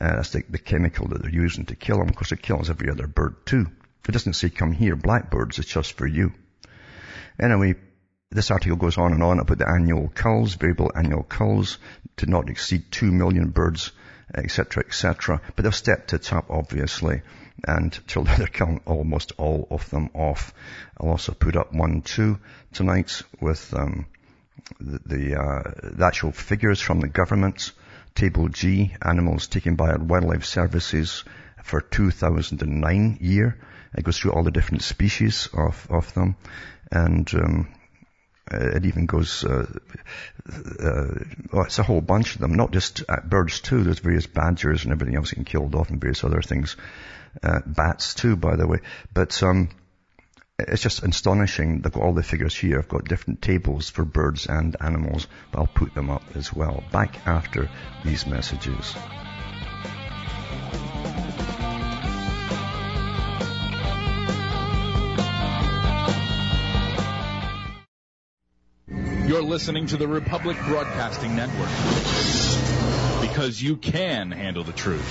Uh, 0.00 0.16
that's 0.16 0.30
the, 0.30 0.42
the 0.48 0.58
chemical 0.58 1.08
that 1.08 1.22
they're 1.22 1.30
using 1.30 1.66
to 1.66 1.76
kill 1.76 1.98
them. 1.98 2.08
Of 2.08 2.16
course, 2.16 2.32
it 2.32 2.42
kills 2.42 2.70
every 2.70 2.90
other 2.90 3.06
bird 3.06 3.46
too. 3.46 3.66
It 4.08 4.12
doesn't 4.12 4.32
say 4.32 4.50
come 4.50 4.72
here, 4.72 4.96
blackbirds, 4.96 5.58
it's 5.58 5.68
just 5.68 5.92
for 5.96 6.06
you. 6.06 6.32
Anyway, 7.38 7.76
this 8.32 8.50
article 8.50 8.76
goes 8.76 8.96
on 8.96 9.12
and 9.12 9.22
on 9.22 9.38
about 9.38 9.58
the 9.58 9.68
annual 9.68 10.08
culls, 10.08 10.54
variable 10.54 10.90
annual 10.94 11.22
culls, 11.22 11.78
to 12.16 12.26
not 12.26 12.48
exceed 12.48 12.90
two 12.90 13.12
million 13.12 13.50
birds, 13.50 13.92
etc., 14.34 14.84
etc. 14.86 15.40
But 15.54 15.64
they've 15.64 15.74
stepped 15.74 16.14
it 16.14 16.32
up, 16.32 16.46
obviously, 16.50 17.22
and 17.66 17.98
till 18.06 18.24
they're 18.24 18.46
killing 18.46 18.80
almost 18.86 19.32
all 19.36 19.68
of 19.70 19.88
them 19.90 20.08
off. 20.14 20.54
I'll 20.98 21.10
also 21.10 21.32
put 21.32 21.56
up 21.56 21.74
one, 21.74 22.02
two 22.02 22.38
tonight 22.72 23.22
with 23.40 23.74
um, 23.74 24.06
the, 24.80 25.00
the, 25.04 25.40
uh, 25.40 25.62
the 25.82 26.04
actual 26.04 26.32
figures 26.32 26.80
from 26.80 27.00
the 27.00 27.08
government. 27.08 27.72
Table 28.14 28.48
G, 28.48 28.94
animals 29.00 29.46
taken 29.46 29.74
by 29.74 29.96
wildlife 29.96 30.44
services 30.44 31.24
for 31.62 31.80
2009 31.80 33.18
year. 33.20 33.58
It 33.94 34.04
goes 34.04 34.18
through 34.18 34.32
all 34.32 34.42
the 34.42 34.50
different 34.50 34.82
species 34.82 35.48
of, 35.52 35.86
of 35.90 36.12
them. 36.14 36.36
And 36.90 37.32
um, 37.34 37.68
it 38.52 38.86
even 38.86 39.06
goes, 39.06 39.44
uh, 39.44 39.66
uh, 40.48 41.06
well, 41.52 41.64
it's 41.64 41.78
a 41.78 41.82
whole 41.82 42.00
bunch 42.00 42.34
of 42.34 42.40
them, 42.40 42.54
not 42.54 42.72
just 42.72 43.02
uh, 43.08 43.20
birds 43.24 43.60
too. 43.60 43.82
There's 43.82 43.98
various 43.98 44.26
badgers 44.26 44.84
and 44.84 44.92
everything 44.92 45.16
else 45.16 45.30
getting 45.30 45.44
killed 45.44 45.74
off 45.74 45.90
and 45.90 46.00
various 46.00 46.24
other 46.24 46.42
things. 46.42 46.76
Uh, 47.42 47.60
bats 47.64 48.14
too, 48.14 48.36
by 48.36 48.56
the 48.56 48.66
way. 48.66 48.80
But, 49.14 49.42
um, 49.42 49.70
it's 50.58 50.82
just 50.82 51.02
astonishing. 51.02 51.80
They've 51.80 51.92
got 51.92 52.02
all 52.02 52.12
the 52.12 52.22
figures 52.22 52.56
here. 52.56 52.78
I've 52.78 52.88
got 52.88 53.04
different 53.04 53.42
tables 53.42 53.90
for 53.90 54.04
birds 54.04 54.46
and 54.46 54.76
animals, 54.80 55.26
but 55.50 55.60
I'll 55.60 55.66
put 55.66 55.94
them 55.94 56.10
up 56.10 56.22
as 56.36 56.52
well. 56.52 56.84
Back 56.92 57.26
after 57.26 57.68
these 58.04 58.26
messages. 58.26 58.94
You're 69.24 69.40
listening 69.40 69.86
to 69.86 69.96
the 69.96 70.08
Republic 70.08 70.56
Broadcasting 70.66 71.36
Network 71.36 71.68
because 73.20 73.62
you 73.62 73.76
can 73.76 74.32
handle 74.32 74.64
the 74.64 74.72
truth. 74.72 75.08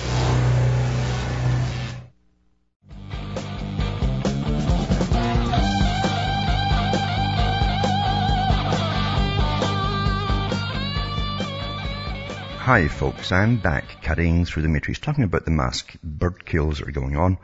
Hi 12.58 12.88
folks, 12.88 13.32
I'm 13.32 13.56
back 13.56 14.02
cutting 14.02 14.44
through 14.44 14.62
the 14.62 14.68
matrix 14.68 15.00
talking 15.00 15.24
about 15.24 15.46
the 15.46 15.50
mass 15.50 15.84
bird 16.04 16.44
kills 16.44 16.78
that 16.78 16.88
are 16.88 16.92
going 16.92 17.16
on. 17.16 17.38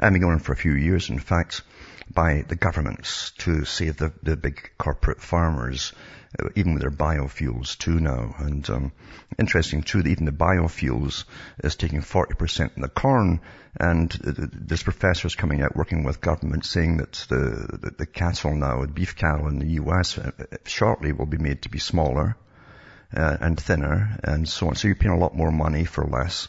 I've 0.00 0.12
been 0.12 0.20
going 0.20 0.34
on 0.34 0.40
for 0.40 0.52
a 0.52 0.56
few 0.56 0.72
years 0.72 1.10
in 1.10 1.20
fact 1.20 1.62
by 2.12 2.44
the 2.46 2.56
governments 2.56 3.32
to 3.38 3.64
save 3.64 3.96
the, 3.96 4.12
the 4.22 4.36
big 4.36 4.70
corporate 4.78 5.20
farmers 5.20 5.92
uh, 6.38 6.48
even 6.56 6.74
with 6.74 6.82
their 6.82 6.90
biofuels 6.90 7.78
too 7.78 7.98
now. 8.00 8.34
And 8.38 8.68
um, 8.68 8.92
interesting 9.38 9.82
too 9.82 10.02
that 10.02 10.10
even 10.10 10.26
the 10.26 10.32
biofuels 10.32 11.24
is 11.64 11.76
taking 11.76 12.00
40% 12.00 12.76
in 12.76 12.82
the 12.82 12.88
corn. 12.88 13.40
And 13.80 14.10
this 14.10 14.82
professor 14.82 15.26
is 15.26 15.36
coming 15.36 15.62
out 15.62 15.76
working 15.76 16.04
with 16.04 16.20
government 16.20 16.64
saying 16.64 16.98
that 16.98 17.12
the, 17.28 17.78
the, 17.80 17.94
the 17.98 18.06
cattle 18.06 18.54
now, 18.54 18.82
the 18.82 18.88
beef 18.88 19.16
cattle 19.16 19.48
in 19.48 19.58
the 19.58 19.82
US 19.82 20.18
uh, 20.18 20.32
shortly 20.66 21.12
will 21.12 21.26
be 21.26 21.38
made 21.38 21.62
to 21.62 21.70
be 21.70 21.78
smaller 21.78 22.36
uh, 23.16 23.36
and 23.40 23.58
thinner 23.58 24.18
and 24.22 24.48
so 24.48 24.68
on. 24.68 24.74
So 24.74 24.88
you're 24.88 24.96
paying 24.96 25.14
a 25.14 25.18
lot 25.18 25.34
more 25.34 25.50
money 25.50 25.84
for 25.84 26.04
less. 26.04 26.48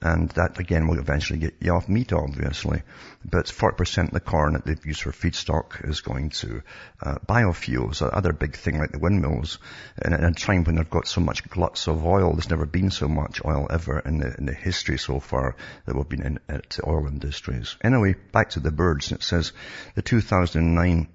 And 0.00 0.28
that 0.30 0.58
again 0.58 0.88
will 0.88 0.98
eventually 0.98 1.38
get 1.38 1.54
you 1.60 1.72
off 1.72 1.88
meat, 1.88 2.12
obviously. 2.12 2.82
But 3.24 3.46
40% 3.46 4.04
of 4.04 4.10
the 4.10 4.20
corn 4.20 4.52
that 4.52 4.64
they've 4.64 4.86
used 4.86 5.02
for 5.02 5.12
feedstock 5.12 5.88
is 5.88 6.00
going 6.00 6.30
to 6.30 6.62
uh, 7.02 7.16
biofuels, 7.26 8.02
other 8.02 8.32
big 8.32 8.56
thing 8.56 8.78
like 8.78 8.92
the 8.92 8.98
windmills. 8.98 9.58
And 9.98 10.14
at 10.14 10.22
a 10.22 10.32
time 10.32 10.64
when 10.64 10.76
they've 10.76 10.90
got 10.90 11.08
so 11.08 11.20
much 11.20 11.48
gluts 11.48 11.88
of 11.88 12.04
oil, 12.04 12.32
there's 12.32 12.50
never 12.50 12.66
been 12.66 12.90
so 12.90 13.08
much 13.08 13.40
oil 13.44 13.66
ever 13.70 13.98
in 14.00 14.18
the, 14.18 14.34
in 14.36 14.46
the 14.46 14.54
history 14.54 14.98
so 14.98 15.20
far 15.20 15.56
that 15.86 15.96
we've 15.96 16.08
been 16.08 16.26
in 16.26 16.38
at 16.48 16.78
oil 16.86 17.06
industries. 17.06 17.76
Anyway, 17.82 18.14
back 18.32 18.50
to 18.50 18.60
the 18.60 18.70
birds. 18.70 19.12
It 19.12 19.22
says 19.22 19.52
the 19.94 20.02
2009 20.02 21.08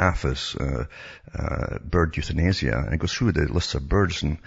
APHIS, 0.00 0.56
uh, 0.56 0.86
uh, 1.34 1.78
bird 1.78 2.16
euthanasia, 2.16 2.76
and 2.84 2.94
it 2.94 2.98
goes 2.98 3.12
through 3.12 3.32
the 3.32 3.52
list 3.52 3.74
of 3.74 3.88
birds 3.88 4.22
and 4.22 4.38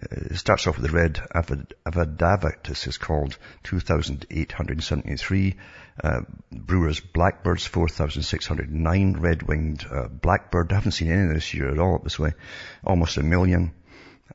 uh, 0.00 0.06
it 0.30 0.36
starts 0.36 0.66
off 0.66 0.78
with 0.78 0.90
the 0.90 0.96
red 0.96 1.20
avadavats 1.34 2.86
is 2.86 2.96
called 2.96 3.36
2,873. 3.64 5.56
Uh, 6.02 6.20
Brewer's 6.50 7.00
blackbirds 7.00 7.66
4,609. 7.66 9.16
Red-winged 9.18 9.84
uh, 9.90 10.08
blackbird. 10.08 10.72
I 10.72 10.76
haven't 10.76 10.92
seen 10.92 11.10
any 11.10 11.28
of 11.28 11.34
this 11.34 11.52
year 11.52 11.70
at 11.70 11.78
all 11.78 11.98
this 11.98 12.18
way. 12.18 12.32
Almost 12.84 13.18
a 13.18 13.22
million 13.22 13.72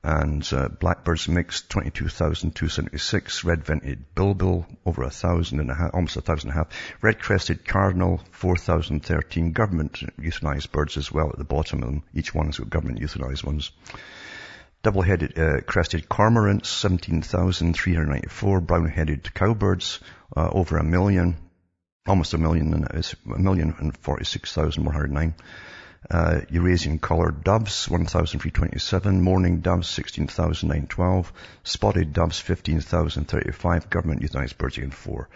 and 0.03 0.47
uh, 0.53 0.67
blackbirds 0.67 1.27
mixed 1.27 1.69
22,276, 1.69 3.43
red-vented 3.43 4.15
bulbul 4.15 4.65
over 4.85 5.03
a 5.03 5.09
thousand 5.09 5.59
and 5.59 5.71
a 5.71 5.75
half, 5.75 5.91
almost 5.93 6.17
a 6.17 6.21
thousand 6.21 6.49
and 6.49 6.59
a 6.59 6.63
half, 6.63 6.97
red-crested 7.01 7.65
cardinal 7.65 8.21
4,013, 8.31 9.51
government 9.51 9.93
euthanized 10.19 10.71
birds 10.71 10.97
as 10.97 11.11
well 11.11 11.29
at 11.29 11.37
the 11.37 11.43
bottom 11.43 11.81
of 11.81 11.89
them. 11.89 12.03
Each 12.13 12.33
one 12.33 12.47
has 12.47 12.59
got 12.59 12.69
government 12.69 12.99
euthanized 12.99 13.43
ones. 13.43 13.71
Double-headed 14.83 15.39
uh, 15.39 15.61
crested 15.61 16.07
cormorants 16.07 16.67
17,394, 16.67 18.61
brown-headed 18.61 19.33
cowbirds 19.33 19.99
uh, 20.35 20.49
over 20.51 20.77
a 20.77 20.83
million, 20.83 21.37
almost 22.07 22.33
a 22.33 22.37
million, 22.37 22.73
and 22.73 22.87
it's 22.93 23.15
a 23.33 23.39
million 23.39 23.73
and 23.79 23.97
46,109 23.97 25.33
uh, 26.09 26.41
Eurasian 26.49 26.99
collared 26.99 27.43
doves, 27.43 27.89
1,327, 27.89 29.21
mourning 29.21 29.61
doves, 29.61 29.89
16,912, 29.89 31.33
spotted 31.63 32.13
doves, 32.13 32.39
15,035, 32.39 33.89
government 33.89 34.21
euthanized 34.21 34.57
birds 34.57 34.77
again, 34.77 34.91
4. 34.91 35.27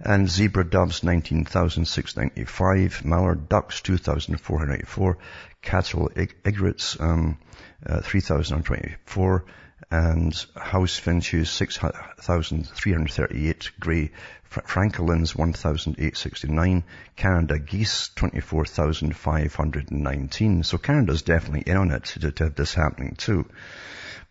And 0.00 0.28
zebra 0.28 0.68
doves, 0.68 1.02
19,695, 1.02 3.04
mallard 3.04 3.48
ducks, 3.48 3.80
2,484, 3.80 5.18
cattle 5.62 6.10
egrets, 6.16 7.00
um, 7.00 7.38
uh, 7.86 8.00
3,024, 8.00 9.44
and 9.92 10.34
house 10.56 10.98
finches 10.98 11.48
6,338, 11.50 13.70
grey 13.78 14.10
francolins 14.50 15.36
1,869, 15.36 16.84
Canada 17.14 17.58
geese 17.58 18.08
24,519. 18.14 20.62
So 20.62 20.78
Canada's 20.78 21.20
definitely 21.20 21.70
in 21.70 21.76
on 21.76 21.90
it 21.90 22.04
to, 22.04 22.32
to 22.32 22.44
have 22.44 22.54
this 22.54 22.72
happening 22.72 23.16
too. 23.18 23.44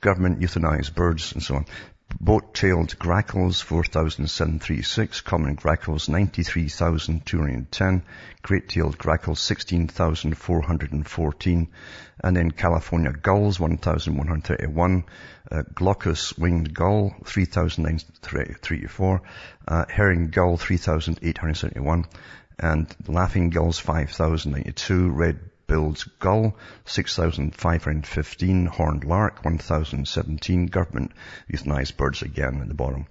Government 0.01 0.39
euthanized 0.39 0.95
birds 0.95 1.33
and 1.33 1.43
so 1.43 1.57
on. 1.57 1.67
Boat-tailed 2.19 2.99
grackles, 2.99 3.61
4,736. 3.61 5.21
Common 5.21 5.55
grackles, 5.55 6.09
93,210. 6.09 8.03
Great-tailed 8.41 8.97
grackles, 8.97 9.39
16,414. 9.39 11.67
And 12.23 12.35
then 12.35 12.51
California 12.51 13.13
gulls, 13.13 13.59
1,131. 13.59 15.03
Uh, 15.51 15.63
glaucous 15.73 16.37
winged 16.37 16.71
gull, 16.73 17.15
3,934. 17.23 19.21
Uh, 19.67 19.85
herring 19.89 20.29
gull, 20.29 20.57
3,871. 20.57 22.05
And 22.59 22.95
laughing 23.07 23.49
gulls, 23.49 23.79
5,092. 23.79 25.09
Red 25.09 25.39
Bill's 25.71 26.03
gull, 26.19 26.57
6,515, 26.83 28.65
horned 28.65 29.05
lark, 29.05 29.45
1,017, 29.45 30.65
government 30.65 31.13
euthanized 31.49 31.95
birds 31.95 32.21
again 32.21 32.59
at 32.59 32.67
the 32.67 32.73
bottom. 32.73 33.05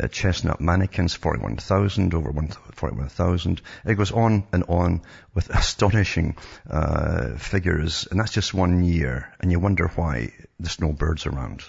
Uh, 0.00 0.08
chestnut 0.08 0.58
mannikins, 0.58 1.14
41,000, 1.14 2.14
over 2.14 2.32
41,000. 2.72 3.60
It 3.84 3.96
goes 3.96 4.10
on 4.10 4.46
and 4.52 4.64
on 4.68 5.02
with 5.34 5.50
astonishing 5.54 6.38
uh, 6.70 7.36
figures, 7.36 8.08
and 8.10 8.18
that's 8.18 8.32
just 8.32 8.54
one 8.54 8.84
year, 8.84 9.30
and 9.40 9.52
you 9.52 9.60
wonder 9.60 9.88
why 9.88 10.32
there's 10.58 10.80
no 10.80 10.94
birds 10.94 11.26
around. 11.26 11.62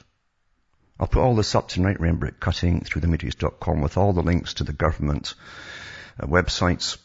I'll 0.97 1.08
put 1.08 1.21
all 1.21 1.36
this 1.36 1.54
up 1.54 1.67
tonight, 1.67 1.99
remember, 1.99 2.28
at 2.28 2.39
cuttingthroughthematrix.com 2.39 3.82
with 3.82 3.97
all 3.97 4.13
the 4.13 4.23
links 4.23 4.54
to 4.54 4.63
the 4.63 4.71
government 4.71 5.34
uh, 6.17 6.28
websites, 6.28 6.97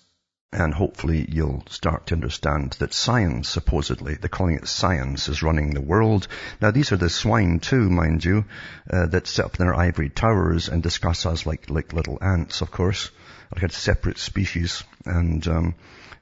and 0.54 0.72
hopefully 0.72 1.26
you'll 1.28 1.64
start 1.68 2.06
to 2.06 2.14
understand 2.14 2.72
that 2.78 2.94
science, 2.94 3.48
supposedly, 3.48 4.14
they're 4.14 4.28
calling 4.28 4.56
it 4.56 4.68
science, 4.68 5.28
is 5.28 5.42
running 5.42 5.74
the 5.74 5.80
world. 5.80 6.28
Now 6.60 6.70
these 6.70 6.92
are 6.92 6.96
the 6.96 7.10
swine 7.10 7.58
too, 7.58 7.90
mind 7.90 8.24
you, 8.24 8.44
uh, 8.90 9.06
that 9.06 9.26
sit 9.26 9.44
up 9.44 9.58
in 9.58 9.66
their 9.66 9.74
ivory 9.74 10.10
towers 10.10 10.68
and 10.68 10.82
discuss 10.82 11.26
us 11.26 11.44
like, 11.44 11.70
like 11.70 11.92
little 11.92 12.18
ants, 12.22 12.60
of 12.60 12.70
course, 12.70 13.10
like 13.52 13.64
a 13.64 13.72
separate 13.72 14.18
species. 14.18 14.84
And, 15.04 15.46
um, 15.48 15.74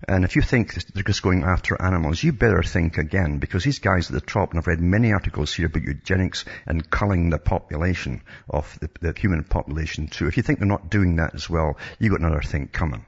and 0.08 0.24
if 0.24 0.34
you 0.34 0.42
think 0.42 0.74
they're 0.94 1.02
just 1.02 1.22
going 1.22 1.44
after 1.44 1.80
animals, 1.80 2.24
you 2.24 2.32
better 2.32 2.62
think 2.62 2.96
again, 2.96 3.38
because 3.38 3.64
these 3.64 3.80
guys 3.80 4.08
at 4.08 4.14
the 4.14 4.20
top, 4.20 4.50
and 4.50 4.58
I've 4.58 4.66
read 4.66 4.80
many 4.80 5.12
articles 5.12 5.52
here 5.52 5.66
about 5.66 5.82
eugenics 5.82 6.46
and 6.66 6.90
culling 6.90 7.28
the 7.28 7.38
population 7.38 8.22
of 8.48 8.78
the, 8.80 8.88
the 9.00 9.14
human 9.18 9.44
population 9.44 10.08
too. 10.08 10.26
If 10.26 10.38
you 10.38 10.42
think 10.42 10.58
they're 10.58 10.66
not 10.66 10.90
doing 10.90 11.16
that 11.16 11.34
as 11.34 11.50
well, 11.50 11.76
you've 11.98 12.12
got 12.12 12.20
another 12.20 12.42
thing 12.42 12.68
coming. 12.68 13.04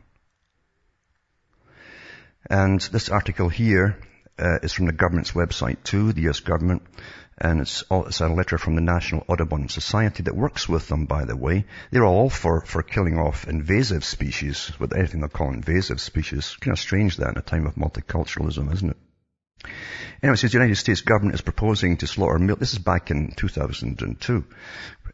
And 2.50 2.80
this 2.80 3.08
article 3.08 3.48
here 3.48 3.98
uh, 4.38 4.58
is 4.62 4.72
from 4.72 4.86
the 4.86 4.92
government's 4.92 5.32
website 5.32 5.82
too, 5.82 6.12
the 6.12 6.28
US 6.28 6.40
government. 6.40 6.82
And 7.36 7.60
it's, 7.60 7.82
all, 7.82 8.06
it's 8.06 8.20
a 8.20 8.28
letter 8.28 8.58
from 8.58 8.76
the 8.76 8.80
National 8.80 9.24
Audubon 9.26 9.68
Society 9.68 10.22
that 10.22 10.36
works 10.36 10.68
with 10.68 10.86
them, 10.88 11.06
by 11.06 11.24
the 11.24 11.36
way. 11.36 11.64
They're 11.90 12.04
all 12.04 12.30
for, 12.30 12.60
for 12.64 12.82
killing 12.82 13.18
off 13.18 13.48
invasive 13.48 14.04
species, 14.04 14.70
with 14.78 14.94
anything 14.96 15.20
they 15.20 15.28
call 15.28 15.52
invasive 15.52 16.00
species. 16.00 16.56
Kind 16.60 16.74
of 16.74 16.78
strange 16.78 17.16
that 17.16 17.30
in 17.30 17.38
a 17.38 17.42
time 17.42 17.66
of 17.66 17.74
multiculturalism, 17.74 18.72
isn't 18.72 18.90
it? 18.90 18.96
Anyway, 20.22 20.34
it 20.34 20.36
says 20.36 20.52
the 20.52 20.58
United 20.58 20.76
States 20.76 21.00
government 21.00 21.34
is 21.34 21.40
proposing 21.40 21.96
to 21.96 22.06
slaughter, 22.06 22.38
milk 22.38 22.60
this 22.60 22.72
is 22.72 22.78
back 22.78 23.10
in 23.10 23.32
2002, 23.36 24.44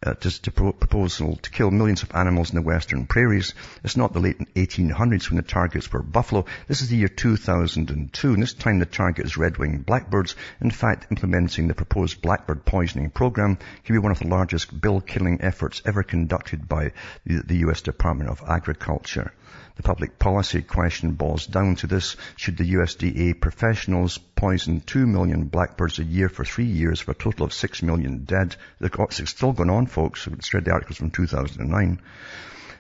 uh, 0.03 0.15
just 0.15 0.47
a 0.47 0.51
proposal 0.51 1.37
to 1.37 1.51
kill 1.51 1.71
millions 1.71 2.03
of 2.03 2.15
animals 2.15 2.49
in 2.49 2.55
the 2.55 2.63
western 2.63 3.07
prairies. 3.07 3.53
It's 3.85 3.99
not 3.99 4.15
the 4.15 4.21
late 4.21 4.39
1800s 4.55 5.29
when 5.29 5.37
the 5.37 5.43
targets 5.43 5.93
were 5.93 6.03
buffalo. 6.03 6.47
This 6.69 6.81
is 6.81 6.89
the 6.89 6.97
year 6.97 7.09
2002, 7.09 8.33
and 8.33 8.43
this 8.43 8.55
time 8.55 8.79
the 8.79 8.87
target 8.87 9.27
is 9.27 9.37
red-winged 9.37 9.85
blackbirds. 9.85 10.37
In 10.63 10.71
fact, 10.71 11.09
implementing 11.11 11.69
the 11.69 11.75
proposed 11.75 12.23
blackbird 12.23 12.65
poisoning 12.65 13.11
program 13.11 13.59
can 13.85 13.95
be 13.95 13.99
one 13.99 14.13
of 14.13 14.21
the 14.21 14.29
largest 14.29 14.81
bill-killing 14.81 15.43
efforts 15.43 15.83
ever 15.85 16.03
conducted 16.03 16.67
by 16.67 16.93
the, 17.27 17.43
the 17.43 17.57
U.S. 17.59 17.83
Department 17.83 18.31
of 18.31 18.43
Agriculture. 18.49 19.35
The 19.81 19.89
public 19.89 20.19
policy 20.19 20.61
question 20.61 21.13
boils 21.13 21.47
down 21.47 21.77
to 21.77 21.87
this. 21.87 22.17
Should 22.37 22.59
the 22.59 22.71
USDA 22.75 23.41
professionals 23.41 24.19
poison 24.19 24.83
2 24.83 25.07
million 25.07 25.45
blackbirds 25.45 25.99
a 25.99 26.05
year 26.05 26.29
for 26.29 26.45
three 26.45 26.67
years 26.67 27.01
for 27.01 27.13
a 27.13 27.15
total 27.15 27.47
of 27.47 27.55
6 27.55 27.83
million 27.83 28.25
dead? 28.25 28.57
It's 28.79 29.31
still 29.31 29.55
going 29.55 29.71
on, 29.71 29.87
folks. 29.87 30.27
Let's 30.27 30.53
read 30.53 30.67
the 30.67 30.73
articles 30.73 30.99
from 30.99 31.11
2009 31.11 31.99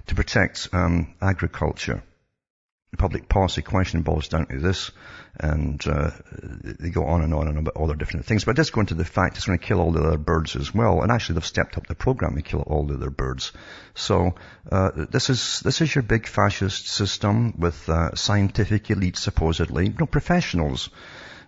to 0.08 0.14
protect 0.14 0.68
um, 0.74 1.14
agriculture 1.22 2.02
public 2.98 3.28
policy 3.28 3.62
question 3.62 4.02
boils 4.02 4.28
down 4.28 4.46
to 4.46 4.58
this, 4.58 4.90
and 5.38 5.80
uh, 5.86 6.10
they 6.78 6.90
go 6.90 7.04
on 7.06 7.22
and 7.22 7.32
on 7.32 7.48
and 7.48 7.56
on 7.56 7.58
about 7.58 7.76
all 7.76 7.86
the 7.86 7.94
different 7.94 8.26
things. 8.26 8.44
But 8.44 8.56
just 8.56 8.72
go 8.72 8.80
into 8.80 8.94
the 8.94 9.04
fact 9.04 9.36
it's 9.36 9.46
going 9.46 9.58
to 9.58 9.64
kill 9.64 9.80
all 9.80 9.92
the 9.92 10.02
other 10.02 10.18
birds 10.18 10.56
as 10.56 10.74
well. 10.74 11.02
And 11.02 11.12
actually, 11.12 11.36
they've 11.36 11.46
stepped 11.46 11.76
up 11.78 11.86
the 11.86 11.94
program 11.94 12.34
to 12.34 12.42
kill 12.42 12.60
all 12.60 12.86
the 12.86 12.94
other 12.94 13.10
birds. 13.10 13.52
So 13.94 14.34
uh, 14.70 14.90
this 15.10 15.30
is 15.30 15.60
this 15.60 15.80
is 15.80 15.94
your 15.94 16.02
big 16.02 16.26
fascist 16.26 16.88
system 16.88 17.54
with 17.58 17.88
uh, 17.88 18.14
scientific 18.14 18.90
elite, 18.90 19.16
supposedly, 19.16 19.86
you 19.86 19.94
know, 19.98 20.06
professionals 20.06 20.90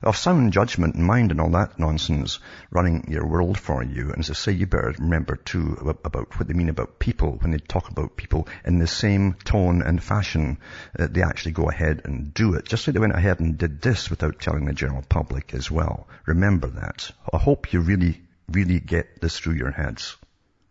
of 0.03 0.17
sound 0.17 0.53
judgment 0.53 0.95
and 0.95 1.05
mind 1.05 1.31
and 1.31 1.41
all 1.41 1.51
that 1.51 1.79
nonsense 1.79 2.39
running 2.71 3.07
your 3.09 3.27
world 3.27 3.59
for 3.59 3.83
you. 3.83 4.11
And 4.11 4.19
as 4.19 4.31
I 4.31 4.35
say, 4.35 4.53
you 4.53 4.67
better 4.67 4.95
remember 4.99 5.37
too 5.37 5.77
about 5.81 6.39
what 6.39 6.49
they 6.49 6.55
mean 6.55 6.69
about 6.69 6.99
people 6.99 7.39
when 7.41 7.53
they 7.53 7.59
talk 7.59 7.89
about 7.89 8.17
people 8.17 8.49
in 8.65 8.79
the 8.79 8.87
same 8.87 9.35
tone 9.45 9.83
and 9.83 10.03
fashion 10.03 10.59
that 10.95 11.15
they 11.15 11.23
actually 11.23 11.53
go 11.53 11.69
ahead 11.69 12.03
and 12.05 12.35
do 12.35 12.55
it. 12.55 12.65
Just 12.65 12.87
like 12.87 12.95
they 12.95 13.01
went 13.01 13.17
ahead 13.17 13.41
and 13.41 13.59
did 13.59 13.81
this 13.81 14.11
without 14.11 14.41
telling 14.41 14.65
the 14.65 14.73
general 14.73 15.05
public 15.09 15.55
as 15.55 15.71
well. 15.71 16.09
Remember 16.27 16.69
that. 16.69 17.11
I 17.33 17.39
hope 17.39 17.73
you 17.73 17.81
really, 17.81 18.21
really 18.49 18.81
get 18.81 19.21
this 19.21 19.39
through 19.39 19.55
your 19.55 19.71
heads. 19.71 20.17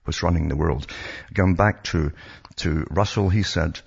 What's 0.04 0.24
running 0.24 0.48
the 0.48 0.56
world. 0.56 0.88
Going 1.34 1.56
back 1.56 1.84
to, 1.86 2.12
to 2.58 2.88
Russell, 2.90 3.30
he 3.30 3.44
said 3.44 3.80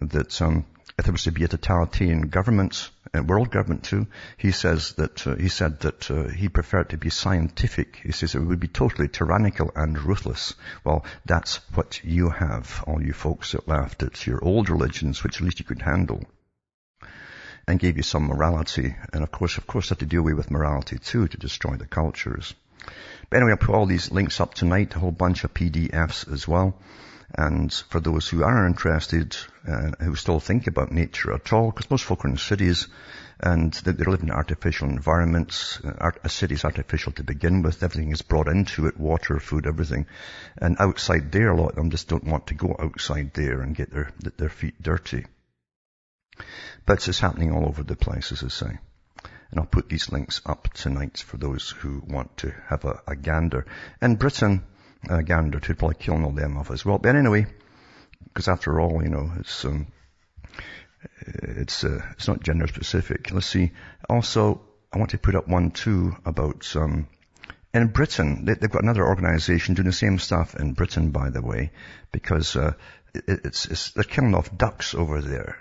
that, 0.00 0.40
um, 0.40 0.64
if 0.98 1.04
there 1.04 1.12
was 1.12 1.24
to 1.24 1.32
be 1.32 1.44
a 1.44 1.48
totalitarian 1.48 2.28
government, 2.28 2.90
world 3.22 3.50
government 3.50 3.84
too, 3.84 4.06
he 4.36 4.52
says 4.52 4.92
that, 4.94 5.26
uh, 5.26 5.36
he 5.36 5.48
said 5.48 5.80
that 5.80 6.10
uh, 6.10 6.28
he 6.28 6.48
preferred 6.48 6.90
to 6.90 6.96
be 6.96 7.10
scientific. 7.10 8.00
He 8.02 8.12
says 8.12 8.34
it 8.34 8.40
would 8.40 8.60
be 8.60 8.68
totally 8.68 9.08
tyrannical 9.08 9.70
and 9.74 10.00
ruthless. 10.00 10.54
Well, 10.84 11.04
that's 11.24 11.56
what 11.74 12.04
you 12.04 12.30
have, 12.30 12.84
all 12.86 13.02
you 13.02 13.12
folks 13.12 13.52
that 13.52 13.68
laughed 13.68 14.02
at 14.02 14.26
your 14.26 14.42
old 14.44 14.70
religions, 14.70 15.22
which 15.22 15.36
at 15.36 15.44
least 15.44 15.58
you 15.58 15.64
could 15.64 15.82
handle 15.82 16.22
and 17.68 17.80
gave 17.80 17.96
you 17.96 18.02
some 18.02 18.24
morality. 18.24 18.94
And 19.12 19.22
of 19.22 19.30
course, 19.30 19.58
of 19.58 19.66
course, 19.66 19.88
have 19.88 19.98
to 19.98 20.06
deal 20.06 20.22
with 20.22 20.50
morality 20.50 20.98
too 20.98 21.28
to 21.28 21.36
destroy 21.36 21.76
the 21.76 21.86
cultures. 21.86 22.54
But 23.28 23.38
anyway, 23.38 23.52
I'll 23.52 23.66
put 23.66 23.74
all 23.74 23.86
these 23.86 24.12
links 24.12 24.40
up 24.40 24.54
tonight, 24.54 24.94
a 24.94 25.00
whole 25.00 25.10
bunch 25.10 25.42
of 25.44 25.52
PDFs 25.52 26.32
as 26.32 26.46
well. 26.46 26.78
And 27.34 27.72
for 27.72 28.00
those 28.00 28.28
who 28.28 28.44
are 28.44 28.66
interested, 28.66 29.36
uh, 29.66 29.90
who 30.00 30.14
still 30.14 30.40
think 30.40 30.66
about 30.66 30.92
nature 30.92 31.32
at 31.32 31.52
all, 31.52 31.70
because 31.70 31.90
most 31.90 32.04
folk 32.04 32.24
are 32.24 32.28
in 32.28 32.36
cities 32.36 32.86
and 33.40 33.72
they, 33.72 33.92
live 33.92 34.22
in 34.22 34.30
artificial 34.30 34.88
environments. 34.88 35.78
Uh, 35.84 36.12
a 36.24 36.28
city 36.28 36.54
is 36.54 36.64
artificial 36.64 37.12
to 37.12 37.24
begin 37.24 37.62
with. 37.62 37.82
Everything 37.82 38.12
is 38.12 38.22
brought 38.22 38.48
into 38.48 38.86
it, 38.86 38.98
water, 38.98 39.38
food, 39.40 39.66
everything. 39.66 40.06
And 40.56 40.76
outside 40.78 41.32
there, 41.32 41.50
a 41.50 41.60
lot 41.60 41.70
of 41.70 41.76
them 41.76 41.90
just 41.90 42.08
don't 42.08 42.24
want 42.24 42.46
to 42.46 42.54
go 42.54 42.74
outside 42.78 43.32
there 43.34 43.60
and 43.60 43.74
get 43.74 43.90
their, 43.90 44.10
their 44.38 44.48
feet 44.48 44.80
dirty. 44.80 45.26
But 46.86 47.06
it's 47.08 47.20
happening 47.20 47.52
all 47.52 47.66
over 47.66 47.82
the 47.82 47.96
place, 47.96 48.32
as 48.32 48.42
I 48.42 48.48
say. 48.48 48.78
And 49.50 49.60
I'll 49.60 49.66
put 49.66 49.88
these 49.88 50.10
links 50.10 50.40
up 50.46 50.72
tonight 50.72 51.18
for 51.18 51.36
those 51.36 51.70
who 51.70 52.02
want 52.06 52.36
to 52.38 52.54
have 52.68 52.84
a, 52.84 53.00
a 53.06 53.16
gander. 53.16 53.66
In 54.00 54.16
Britain, 54.16 54.64
a 55.08 55.22
gander 55.22 55.60
to 55.60 55.74
probably 55.74 55.96
kill 55.98 56.24
all 56.24 56.32
them 56.32 56.56
off 56.56 56.70
as 56.70 56.84
well. 56.84 56.98
But 56.98 57.16
anyway, 57.16 57.46
because 58.24 58.48
after 58.48 58.80
all, 58.80 59.02
you 59.02 59.08
know, 59.08 59.30
it's, 59.38 59.64
um, 59.64 59.86
it's, 61.26 61.84
uh, 61.84 62.00
it's 62.12 62.28
not 62.28 62.42
gender 62.42 62.66
specific. 62.66 63.30
Let's 63.30 63.46
see. 63.46 63.72
Also, 64.08 64.60
I 64.92 64.98
want 64.98 65.10
to 65.10 65.18
put 65.18 65.34
up 65.34 65.48
one 65.48 65.70
too 65.70 66.16
about, 66.24 66.74
um, 66.76 67.08
in 67.74 67.88
Britain, 67.88 68.44
they, 68.44 68.52
have 68.60 68.70
got 68.70 68.82
another 68.82 69.06
organization 69.06 69.74
doing 69.74 69.86
the 69.86 69.92
same 69.92 70.18
stuff 70.18 70.54
in 70.54 70.72
Britain, 70.72 71.10
by 71.10 71.30
the 71.30 71.42
way, 71.42 71.72
because, 72.12 72.56
uh, 72.56 72.72
it, 73.14 73.40
it's, 73.44 73.66
it's, 73.66 73.90
they're 73.90 74.04
killing 74.04 74.34
off 74.34 74.56
ducks 74.56 74.94
over 74.94 75.20
there. 75.20 75.58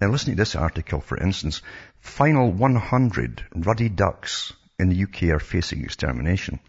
Now 0.00 0.08
listen 0.08 0.32
to 0.32 0.36
this 0.36 0.56
article, 0.56 1.00
for 1.00 1.16
instance. 1.16 1.62
Final 2.00 2.50
100 2.50 3.46
ruddy 3.54 3.88
ducks 3.88 4.52
in 4.78 4.90
the 4.90 5.02
UK 5.04 5.34
are 5.34 5.38
facing 5.38 5.84
extermination. 5.84 6.60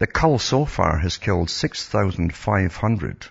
The 0.00 0.06
cull 0.06 0.38
so 0.38 0.64
far 0.64 0.98
has 0.98 1.16
killed 1.16 1.50
6,500 1.50 3.26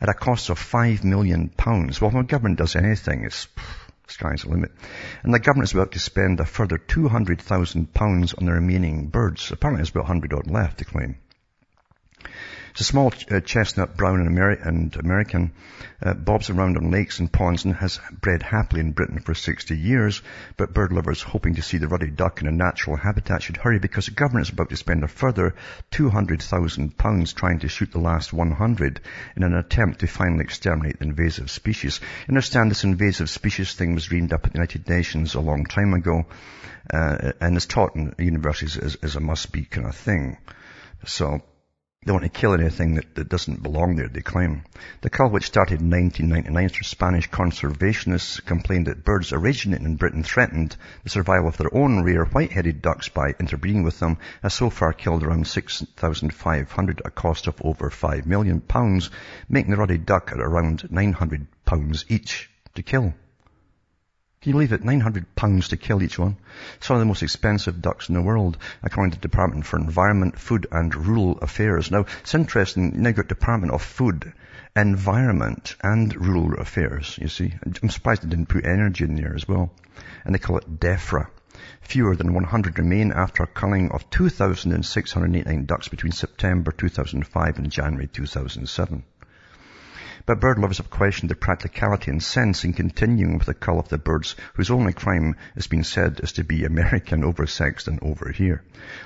at 0.00 0.08
a 0.08 0.14
cost 0.14 0.50
of 0.50 0.58
5 0.58 1.02
million 1.02 1.48
pounds. 1.48 1.98
Well, 1.98 2.10
when 2.10 2.26
the 2.26 2.30
government 2.30 2.58
does 2.58 2.76
anything, 2.76 3.24
it's 3.24 3.48
sky's 4.06 4.42
the 4.42 4.50
limit. 4.50 4.72
And 5.22 5.32
the 5.32 5.38
government 5.38 5.70
is 5.70 5.72
about 5.72 5.92
to 5.92 5.98
spend 5.98 6.40
a 6.40 6.44
further 6.44 6.76
200,000 6.76 7.94
pounds 7.94 8.34
on 8.34 8.44
the 8.44 8.52
remaining 8.52 9.06
birds. 9.06 9.50
Apparently 9.50 9.78
there's 9.78 9.90
about 9.90 10.04
100 10.04 10.34
odd 10.34 10.46
left 10.46 10.78
to 10.78 10.84
claim. 10.84 11.16
It's 12.78 12.88
a 12.88 12.92
small 12.92 13.12
uh, 13.28 13.40
chestnut 13.40 13.96
brown 13.96 14.20
and, 14.20 14.30
Ameri- 14.30 14.64
and 14.64 14.94
American, 14.94 15.50
uh, 16.00 16.14
bobs 16.14 16.48
around 16.48 16.76
on 16.76 16.92
lakes 16.92 17.18
and 17.18 17.32
ponds 17.32 17.64
and 17.64 17.74
has 17.74 17.98
bred 18.20 18.40
happily 18.40 18.80
in 18.80 18.92
Britain 18.92 19.18
for 19.18 19.34
60 19.34 19.76
years. 19.76 20.22
But 20.56 20.74
bird 20.74 20.92
lovers 20.92 21.20
hoping 21.20 21.56
to 21.56 21.62
see 21.62 21.78
the 21.78 21.88
ruddy 21.88 22.08
duck 22.08 22.40
in 22.40 22.46
a 22.46 22.52
natural 22.52 22.94
habitat 22.94 23.42
should 23.42 23.56
hurry 23.56 23.80
because 23.80 24.06
the 24.06 24.12
government 24.12 24.46
is 24.46 24.52
about 24.52 24.68
to 24.70 24.76
spend 24.76 25.02
a 25.02 25.08
further 25.08 25.56
£200,000 25.90 27.34
trying 27.34 27.58
to 27.58 27.68
shoot 27.68 27.90
the 27.90 27.98
last 27.98 28.32
100 28.32 29.00
in 29.34 29.42
an 29.42 29.54
attempt 29.54 29.98
to 29.98 30.06
finally 30.06 30.44
exterminate 30.44 31.00
the 31.00 31.06
invasive 31.06 31.50
species. 31.50 31.98
Understand 32.28 32.70
this 32.70 32.84
invasive 32.84 33.28
species 33.28 33.74
thing 33.74 33.96
was 33.96 34.06
dreamed 34.06 34.32
up 34.32 34.46
at 34.46 34.52
the 34.52 34.58
United 34.58 34.88
Nations 34.88 35.34
a 35.34 35.40
long 35.40 35.66
time 35.66 35.94
ago 35.94 36.26
uh, 36.94 37.32
and 37.40 37.56
is 37.56 37.66
taught 37.66 37.96
in 37.96 38.14
universities 38.20 38.76
as, 38.76 38.94
as 39.02 39.16
a 39.16 39.20
must-be 39.20 39.64
kind 39.64 39.88
of 39.88 39.96
thing. 39.96 40.38
So 41.04 41.42
they 42.08 42.12
want 42.12 42.24
to 42.24 42.30
kill 42.30 42.54
anything 42.54 42.94
that, 42.94 43.14
that 43.16 43.28
doesn't 43.28 43.62
belong 43.62 43.94
there, 43.94 44.08
they 44.08 44.22
claim. 44.22 44.64
The 45.02 45.10
cull, 45.10 45.28
which 45.28 45.44
started 45.44 45.82
in 45.82 45.90
1999 45.90 46.64
after 46.64 46.82
Spanish 46.82 47.28
conservationists 47.28 48.42
complained 48.42 48.86
that 48.86 49.04
birds 49.04 49.30
originating 49.30 49.84
in 49.84 49.96
Britain 49.96 50.22
threatened 50.22 50.74
the 51.04 51.10
survival 51.10 51.48
of 51.48 51.58
their 51.58 51.74
own 51.76 52.02
rare 52.02 52.24
white-headed 52.24 52.80
ducks 52.80 53.10
by 53.10 53.34
interbreeding 53.38 53.82
with 53.82 53.98
them, 53.98 54.16
has 54.42 54.54
so 54.54 54.70
far 54.70 54.94
killed 54.94 55.22
around 55.22 55.46
6,500 55.46 57.00
at 57.00 57.06
a 57.06 57.10
cost 57.10 57.46
of 57.46 57.60
over 57.60 57.90
5 57.90 58.24
million 58.24 58.62
pounds, 58.62 59.10
making 59.46 59.72
the 59.72 59.76
ruddy 59.76 59.98
duck 59.98 60.32
at 60.32 60.40
around 60.40 60.90
900 60.90 61.46
pounds 61.66 62.06
each 62.08 62.48
to 62.74 62.82
kill. 62.82 63.12
Can 64.40 64.50
you 64.50 64.54
believe 64.54 64.72
it? 64.72 64.84
900 64.84 65.34
pounds 65.34 65.66
to 65.68 65.76
kill 65.76 66.00
each 66.00 66.16
one. 66.16 66.36
Some 66.78 66.94
of 66.94 67.00
the 67.00 67.06
most 67.06 67.24
expensive 67.24 67.82
ducks 67.82 68.08
in 68.08 68.14
the 68.14 68.22
world, 68.22 68.56
according 68.84 69.10
to 69.10 69.18
the 69.18 69.28
Department 69.28 69.66
for 69.66 69.80
Environment, 69.80 70.38
Food 70.38 70.68
and 70.70 70.94
Rural 70.94 71.38
Affairs. 71.38 71.90
Now, 71.90 72.06
it's 72.20 72.36
interesting, 72.36 73.02
now 73.02 73.08
you've 73.08 73.16
got 73.16 73.26
Department 73.26 73.72
of 73.72 73.82
Food, 73.82 74.32
Environment 74.76 75.74
and 75.82 76.14
Rural 76.14 76.54
Affairs, 76.60 77.18
you 77.20 77.26
see. 77.26 77.52
I'm 77.82 77.90
surprised 77.90 78.22
they 78.22 78.28
didn't 78.28 78.48
put 78.48 78.64
energy 78.64 79.04
in 79.06 79.16
there 79.16 79.34
as 79.34 79.48
well. 79.48 79.72
And 80.24 80.32
they 80.32 80.38
call 80.38 80.58
it 80.58 80.78
DEFRA. 80.78 81.26
Fewer 81.80 82.14
than 82.14 82.32
100 82.32 82.78
remain 82.78 83.10
after 83.10 83.42
a 83.42 83.48
culling 83.48 83.90
of 83.90 84.08
2,689 84.10 85.64
ducks 85.64 85.88
between 85.88 86.12
September 86.12 86.70
2005 86.70 87.58
and 87.58 87.72
January 87.72 88.06
2007. 88.06 89.02
But 90.28 90.40
bird 90.40 90.58
lovers 90.58 90.76
have 90.76 90.90
questioned 90.90 91.30
the 91.30 91.34
practicality 91.34 92.10
and 92.10 92.22
sense 92.22 92.62
in 92.62 92.74
continuing 92.74 93.38
with 93.38 93.46
the 93.46 93.54
cull 93.54 93.80
of 93.80 93.88
the 93.88 93.96
birds 93.96 94.36
whose 94.52 94.70
only 94.70 94.92
crime 94.92 95.36
has 95.54 95.68
been 95.68 95.84
said 95.84 96.20
is 96.22 96.32
to 96.32 96.44
be 96.44 96.66
American 96.66 97.22
oversexed 97.22 97.88
and 97.88 97.98
over 98.02 98.30
here. 98.30 98.62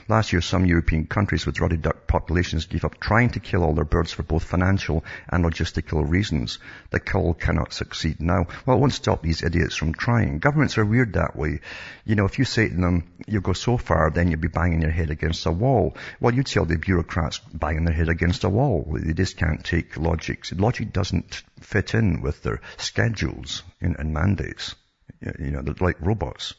Last 0.09 0.33
year, 0.33 0.43
some 0.43 0.67
European 0.67 1.07
countries 1.07 1.47
with 1.47 1.61
ruddy 1.61 1.77
duck 1.77 2.09
populations 2.09 2.67
gave 2.67 2.85
up 2.85 2.99
trying 2.99 3.31
to 3.31 3.41
kill 3.41 3.63
all 3.63 3.73
their 3.73 3.85
birds 3.85 4.11
for 4.11 4.25
both 4.25 4.43
financial 4.43 5.05
and 5.29 5.45
logistical 5.45 6.03
reasons. 6.11 6.59
The 6.91 6.99
cull 6.99 7.35
cannot 7.35 7.73
succeed 7.73 8.19
now. 8.19 8.47
Well, 8.67 8.77
it 8.77 8.81
won't 8.81 8.93
stop 8.93 9.23
these 9.23 9.45
idiots 9.45 9.77
from 9.77 9.95
trying. 9.95 10.41
Governments 10.41 10.77
are 10.77 10.85
weird 10.85 11.13
that 11.13 11.37
way. 11.37 11.61
You 12.05 12.17
know, 12.17 12.25
if 12.25 12.41
you 12.41 12.45
say 12.45 12.69
to 12.69 12.75
them, 12.75 13.05
you 13.29 13.41
go 13.41 13.53
so 13.53 13.77
far, 13.77 14.11
then 14.11 14.29
you'll 14.29 14.41
be 14.41 14.49
banging 14.49 14.83
your 14.83 14.91
head 14.91 15.11
against 15.11 15.47
a 15.47 15.53
wall. 15.53 15.97
Well, 16.21 16.35
you 16.35 16.43
tell 16.43 16.65
the 16.65 16.79
bureaucrats 16.79 17.39
banging 17.55 17.85
their 17.85 17.95
head 17.95 18.09
against 18.09 18.43
a 18.43 18.49
wall. 18.49 18.93
They 18.93 19.13
just 19.13 19.37
can't 19.37 19.65
take 19.65 19.97
logic. 19.97 20.47
Logic 20.53 20.93
doesn't 20.93 21.12
doesn't 21.13 21.43
fit 21.61 21.95
in 21.95 22.23
with 22.23 22.43
their 22.43 22.61
schedules 22.79 23.63
and 23.81 24.15
mandates. 24.15 24.75
You 25.21 25.51
know, 25.51 25.63
they're 25.63 25.75
like 25.81 26.01
robots. 26.01 26.55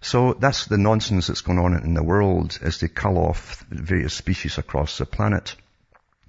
So 0.00 0.34
that's 0.34 0.66
the 0.66 0.78
nonsense 0.78 1.26
that's 1.26 1.40
going 1.40 1.58
on 1.58 1.74
in 1.82 1.94
the 1.94 2.04
world 2.04 2.58
as 2.62 2.78
they 2.78 2.88
cull 2.88 3.18
off 3.18 3.64
various 3.68 4.14
species 4.14 4.58
across 4.58 4.98
the 4.98 5.06
planet. 5.06 5.56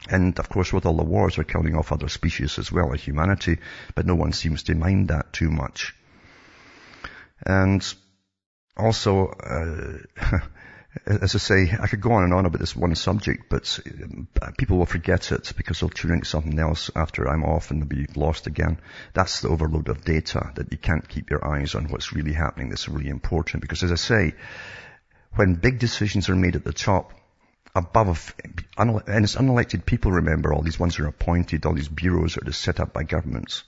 And 0.10 0.39
of 0.39 0.49
course 0.49 0.73
with 0.73 0.86
all 0.86 0.95
the 0.95 1.03
wars 1.03 1.36
they're 1.36 1.43
killing 1.43 1.75
off 1.75 1.91
other 1.91 2.08
species 2.08 2.58
as 2.58 2.71
well 2.71 2.93
as 2.93 3.01
humanity, 3.01 3.60
but 3.95 4.05
no 4.05 4.15
one 4.15 4.32
seems 4.32 4.63
to 4.63 4.75
mind 4.75 5.10
that 5.10 5.34
too 5.34 5.49
much. 5.49 5.93
And 7.45 7.86
also, 8.75 9.27
uh, 9.27 10.39
as 11.06 11.36
I 11.36 11.38
say, 11.38 11.71
I 11.80 11.88
could 11.88 12.02
go 12.02 12.13
on 12.13 12.23
and 12.23 12.34
on 12.34 12.45
about 12.45 12.60
this 12.60 12.75
one 12.75 12.95
subject, 12.95 13.45
but 13.49 13.80
uh, 14.41 14.52
people 14.58 14.78
will 14.78 14.88
forget 14.88 15.32
it 15.32 15.54
because 15.56 15.80
they'll 15.80 15.89
tune 15.89 16.13
into 16.13 16.25
something 16.25 16.58
else 16.58 16.89
after 16.95 17.30
I'm 17.30 17.43
off 17.43 17.69
and 17.69 17.82
they'll 17.82 17.88
be 17.88 18.08
lost 18.15 18.47
again. 18.47 18.80
That's 19.13 19.41
the 19.41 19.49
overload 19.49 19.88
of 19.89 20.04
data 20.04 20.52
that 20.56 20.71
you 20.71 20.78
can't 20.80 21.08
keep 21.08 21.30
your 21.30 21.47
eyes 21.47 21.75
on 21.75 21.89
what's 21.89 22.13
really 22.13 22.34
happening. 22.34 22.69
That's 22.69 22.89
really 22.89 23.10
important 23.10 23.62
because 23.62 23.84
as 23.84 23.91
I 23.91 23.95
say, 23.95 24.34
when 25.36 25.56
big 25.56 25.78
decisions 25.78 26.28
are 26.28 26.36
made 26.36 26.56
at 26.56 26.63
the 26.63 26.73
top, 26.73 27.13
above, 27.75 28.36
and 28.78 29.23
it's 29.23 29.36
unelected 29.36 29.86
people, 29.86 30.12
remember, 30.12 30.52
all 30.52 30.63
these 30.63 30.80
ones 30.80 30.97
are 30.99 31.08
appointed, 31.08 31.65
all 31.65 31.75
these 31.75 31.88
bureaus 31.88 32.34
that 32.34 32.47
are 32.47 32.52
set 32.52 32.80
up 32.80 32.93
by 32.93 33.04
governments. 33.04 33.63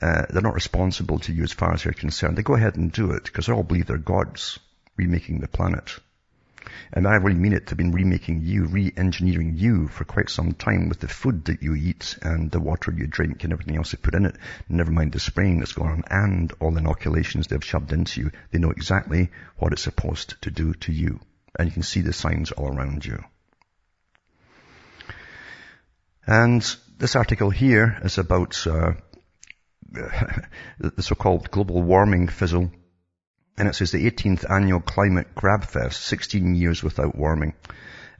Uh, 0.00 0.24
they're 0.30 0.42
not 0.42 0.54
responsible 0.54 1.18
to 1.18 1.32
you 1.32 1.42
as 1.42 1.52
far 1.52 1.74
as 1.74 1.84
you're 1.84 1.92
concerned. 1.92 2.38
They 2.38 2.42
go 2.42 2.54
ahead 2.54 2.76
and 2.76 2.90
do 2.90 3.10
it 3.12 3.24
because 3.24 3.46
they 3.46 3.52
all 3.52 3.64
believe 3.64 3.86
they're 3.86 3.98
gods 3.98 4.58
remaking 4.96 5.40
the 5.40 5.48
planet. 5.48 5.98
And 6.92 7.06
I 7.06 7.16
really 7.16 7.38
mean 7.38 7.52
it. 7.52 7.66
They've 7.66 7.76
been 7.76 7.92
remaking 7.92 8.42
you, 8.42 8.66
re-engineering 8.66 9.54
you 9.56 9.88
for 9.88 10.04
quite 10.04 10.30
some 10.30 10.52
time 10.52 10.88
with 10.88 11.00
the 11.00 11.08
food 11.08 11.44
that 11.46 11.62
you 11.62 11.74
eat 11.74 12.18
and 12.22 12.50
the 12.50 12.60
water 12.60 12.92
you 12.96 13.06
drink 13.06 13.44
and 13.44 13.52
everything 13.52 13.76
else 13.76 13.92
they 13.92 13.98
put 13.98 14.14
in 14.14 14.24
it. 14.24 14.36
Never 14.68 14.90
mind 14.90 15.12
the 15.12 15.20
spraying 15.20 15.58
that's 15.58 15.72
going 15.72 15.90
on 15.90 16.04
and 16.10 16.52
all 16.60 16.70
the 16.70 16.80
inoculations 16.80 17.46
they've 17.46 17.64
shoved 17.64 17.92
into 17.92 18.22
you. 18.22 18.30
They 18.50 18.58
know 18.58 18.70
exactly 18.70 19.30
what 19.56 19.72
it's 19.72 19.82
supposed 19.82 20.40
to 20.42 20.50
do 20.50 20.74
to 20.74 20.92
you. 20.92 21.20
And 21.58 21.68
you 21.68 21.72
can 21.72 21.82
see 21.82 22.00
the 22.00 22.12
signs 22.12 22.52
all 22.52 22.74
around 22.74 23.04
you. 23.04 23.22
And 26.26 26.62
this 26.98 27.16
article 27.16 27.50
here 27.50 27.98
is 28.02 28.18
about 28.18 28.66
uh, 28.66 28.92
the 29.92 31.02
so-called 31.02 31.50
global 31.50 31.82
warming 31.82 32.28
fizzle 32.28 32.70
and 33.58 33.68
it 33.68 33.74
says 33.74 33.90
the 33.90 34.08
18th 34.08 34.48
annual 34.48 34.80
climate 34.80 35.34
grab 35.34 35.64
fest, 35.64 36.00
16 36.02 36.54
years 36.54 36.82
without 36.82 37.16
warming. 37.16 37.54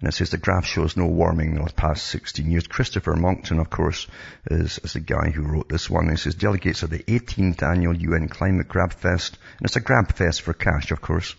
And 0.00 0.08
it 0.08 0.12
says 0.12 0.30
the 0.30 0.38
graph 0.38 0.64
shows 0.64 0.96
no 0.96 1.06
warming 1.06 1.56
in 1.56 1.64
the 1.64 1.72
past 1.72 2.06
16 2.06 2.48
years. 2.48 2.68
Christopher 2.68 3.16
Monckton, 3.16 3.58
of 3.58 3.68
course, 3.68 4.06
is, 4.48 4.78
is 4.84 4.92
the 4.92 5.00
guy 5.00 5.30
who 5.30 5.42
wrote 5.42 5.68
this 5.68 5.90
one. 5.90 6.08
He 6.08 6.16
says 6.16 6.36
delegates 6.36 6.84
of 6.84 6.90
the 6.90 7.02
18th 7.02 7.62
annual 7.64 7.96
UN 7.96 8.28
Climate 8.28 8.68
Grab 8.68 8.92
Fest, 8.92 9.38
and 9.58 9.66
it's 9.66 9.74
a 9.74 9.80
grab 9.80 10.14
fest 10.14 10.42
for 10.42 10.52
cash, 10.52 10.92
of 10.92 11.00
course, 11.00 11.34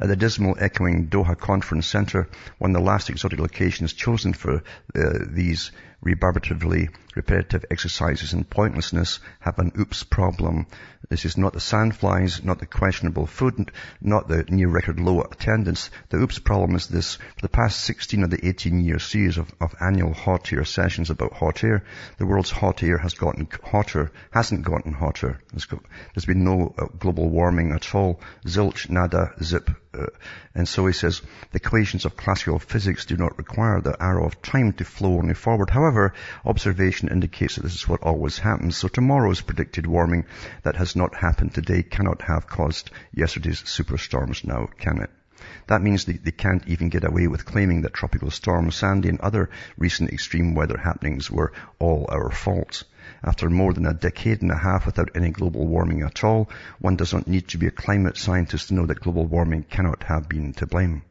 at 0.00 0.06
the 0.06 0.14
dismal 0.14 0.56
echoing 0.60 1.08
Doha 1.08 1.36
Conference 1.36 1.88
Center, 1.88 2.28
one 2.58 2.70
of 2.70 2.80
the 2.80 2.86
last 2.86 3.10
exotic 3.10 3.40
locations 3.40 3.92
chosen 3.92 4.32
for 4.32 4.62
uh, 4.94 5.18
these 5.28 5.72
rebarbatively 6.04 6.88
repetitive 7.16 7.64
exercises 7.70 8.32
and 8.32 8.48
pointlessness 8.48 9.20
have 9.40 9.58
an 9.58 9.72
oops 9.78 10.02
problem. 10.02 10.66
This 11.08 11.24
is 11.24 11.36
not 11.36 11.52
the 11.52 11.60
sandflies, 11.60 12.44
not 12.44 12.58
the 12.58 12.66
questionable 12.66 13.26
food, 13.26 13.70
not 14.00 14.28
the 14.28 14.44
near 14.48 14.68
record 14.68 15.00
low 15.00 15.22
attendance. 15.22 15.90
The 16.08 16.18
oops 16.18 16.38
problem 16.38 16.76
is 16.76 16.88
this. 16.88 17.16
For 17.16 17.42
the 17.42 17.48
past 17.48 17.80
16 17.84 18.24
of 18.24 18.30
the 18.30 18.46
18 18.46 18.84
year 18.84 18.98
series 18.98 19.38
of, 19.38 19.52
of 19.60 19.74
annual 19.80 20.12
hot 20.12 20.52
air 20.52 20.64
sessions 20.64 21.10
about 21.10 21.34
hot 21.34 21.62
air, 21.64 21.84
the 22.18 22.26
world's 22.26 22.50
hot 22.50 22.82
air 22.82 22.98
has 22.98 23.14
gotten 23.14 23.48
hotter, 23.62 24.10
hasn't 24.30 24.64
gotten 24.64 24.92
hotter. 24.92 25.40
There's 25.52 26.26
been 26.26 26.44
no 26.44 26.74
uh, 26.76 26.86
global 26.98 27.28
warming 27.28 27.72
at 27.72 27.94
all. 27.94 28.20
Zilch, 28.46 28.90
nada, 28.90 29.32
zip. 29.42 29.70
Uh, 29.94 30.06
and 30.54 30.66
so 30.66 30.86
he 30.86 30.92
says, 30.92 31.22
the 31.52 31.58
equations 31.58 32.04
of 32.04 32.16
classical 32.16 32.58
physics 32.58 33.06
do 33.06 33.16
not 33.16 33.38
require 33.38 33.80
the 33.80 33.96
arrow 34.02 34.26
of 34.26 34.42
time 34.42 34.72
to 34.72 34.84
flow 34.84 35.18
only 35.18 35.34
forward. 35.34 35.70
However, 35.70 36.14
observation 36.44 37.08
indicates 37.08 37.56
that 37.56 37.62
this 37.62 37.74
is 37.74 37.88
what 37.88 38.02
always 38.02 38.38
happens. 38.38 38.76
So 38.76 38.88
tomorrow's 38.88 39.40
predicted 39.40 39.86
warming 39.86 40.24
that 40.62 40.76
has 40.76 40.96
not 40.96 41.14
happened 41.14 41.54
today 41.54 41.82
cannot 41.82 42.22
have 42.22 42.46
caused 42.46 42.90
yesterday's 43.12 43.62
superstorms 43.62 44.44
now, 44.44 44.68
can 44.78 45.00
it? 45.00 45.10
That 45.66 45.82
means 45.82 46.04
they, 46.04 46.14
they 46.14 46.30
can't 46.30 46.66
even 46.66 46.88
get 46.88 47.04
away 47.04 47.26
with 47.26 47.44
claiming 47.44 47.82
that 47.82 47.92
tropical 47.92 48.30
storm 48.30 48.70
Sandy 48.70 49.08
and 49.08 49.20
other 49.20 49.50
recent 49.76 50.10
extreme 50.10 50.54
weather 50.54 50.78
happenings 50.78 51.30
were 51.30 51.52
all 51.78 52.06
our 52.08 52.30
fault. 52.30 52.84
After 53.26 53.48
more 53.48 53.72
than 53.72 53.86
a 53.86 53.94
decade 53.94 54.42
and 54.42 54.50
a 54.50 54.58
half 54.58 54.84
without 54.84 55.10
any 55.14 55.30
global 55.30 55.66
warming 55.66 56.02
at 56.02 56.22
all, 56.22 56.50
one 56.78 56.96
does 56.96 57.14
not 57.14 57.26
need 57.26 57.48
to 57.48 57.58
be 57.58 57.66
a 57.66 57.70
climate 57.70 58.18
scientist 58.18 58.68
to 58.68 58.74
know 58.74 58.84
that 58.84 59.00
global 59.00 59.24
warming 59.24 59.62
cannot 59.62 60.02
have 60.02 60.28
been 60.28 60.52
to 60.54 60.66
blame. 60.66 61.02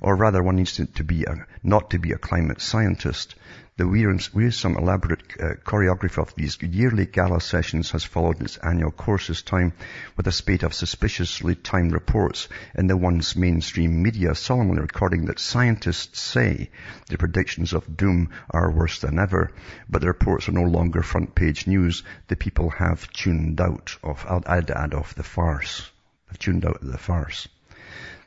Or 0.00 0.16
rather, 0.16 0.42
one 0.42 0.56
needs 0.56 0.72
to, 0.72 1.04
be 1.04 1.22
a, 1.22 1.46
not 1.62 1.90
to 1.90 2.00
be 2.00 2.10
a 2.10 2.18
climate 2.18 2.60
scientist. 2.60 3.36
The 3.78 3.88
wearisome 3.88 4.76
elaborate 4.76 5.22
uh, 5.40 5.54
choreography 5.64 6.18
of 6.18 6.34
these 6.34 6.60
yearly 6.60 7.06
gala 7.06 7.40
sessions 7.40 7.90
has 7.92 8.04
followed 8.04 8.42
its 8.42 8.58
annual 8.58 8.90
course 8.90 9.28
this 9.28 9.40
time 9.40 9.72
with 10.14 10.26
a 10.26 10.32
spate 10.32 10.62
of 10.62 10.74
suspiciously 10.74 11.54
timed 11.54 11.92
reports 11.92 12.50
in 12.74 12.86
the 12.86 12.98
once 12.98 13.34
mainstream 13.34 14.02
media 14.02 14.34
solemnly 14.34 14.82
recording 14.82 15.24
that 15.24 15.38
scientists 15.38 16.20
say 16.20 16.68
the 17.08 17.16
predictions 17.16 17.72
of 17.72 17.96
doom 17.96 18.28
are 18.50 18.70
worse 18.70 19.00
than 19.00 19.18
ever, 19.18 19.50
but 19.88 20.02
the 20.02 20.08
reports 20.08 20.50
are 20.50 20.52
no 20.52 20.64
longer 20.64 21.02
front 21.02 21.34
page 21.34 21.66
news. 21.66 22.02
The 22.28 22.36
people 22.36 22.68
have 22.68 23.10
tuned 23.10 23.58
out 23.58 23.96
of, 24.02 24.26
I'd 24.46 24.70
add 24.70 24.92
off 24.92 25.14
the 25.14 25.22
farce. 25.22 25.90
Have 26.26 26.38
tuned 26.38 26.66
out 26.66 26.82
of 26.82 26.92
the 26.92 26.98
farce. 26.98 27.48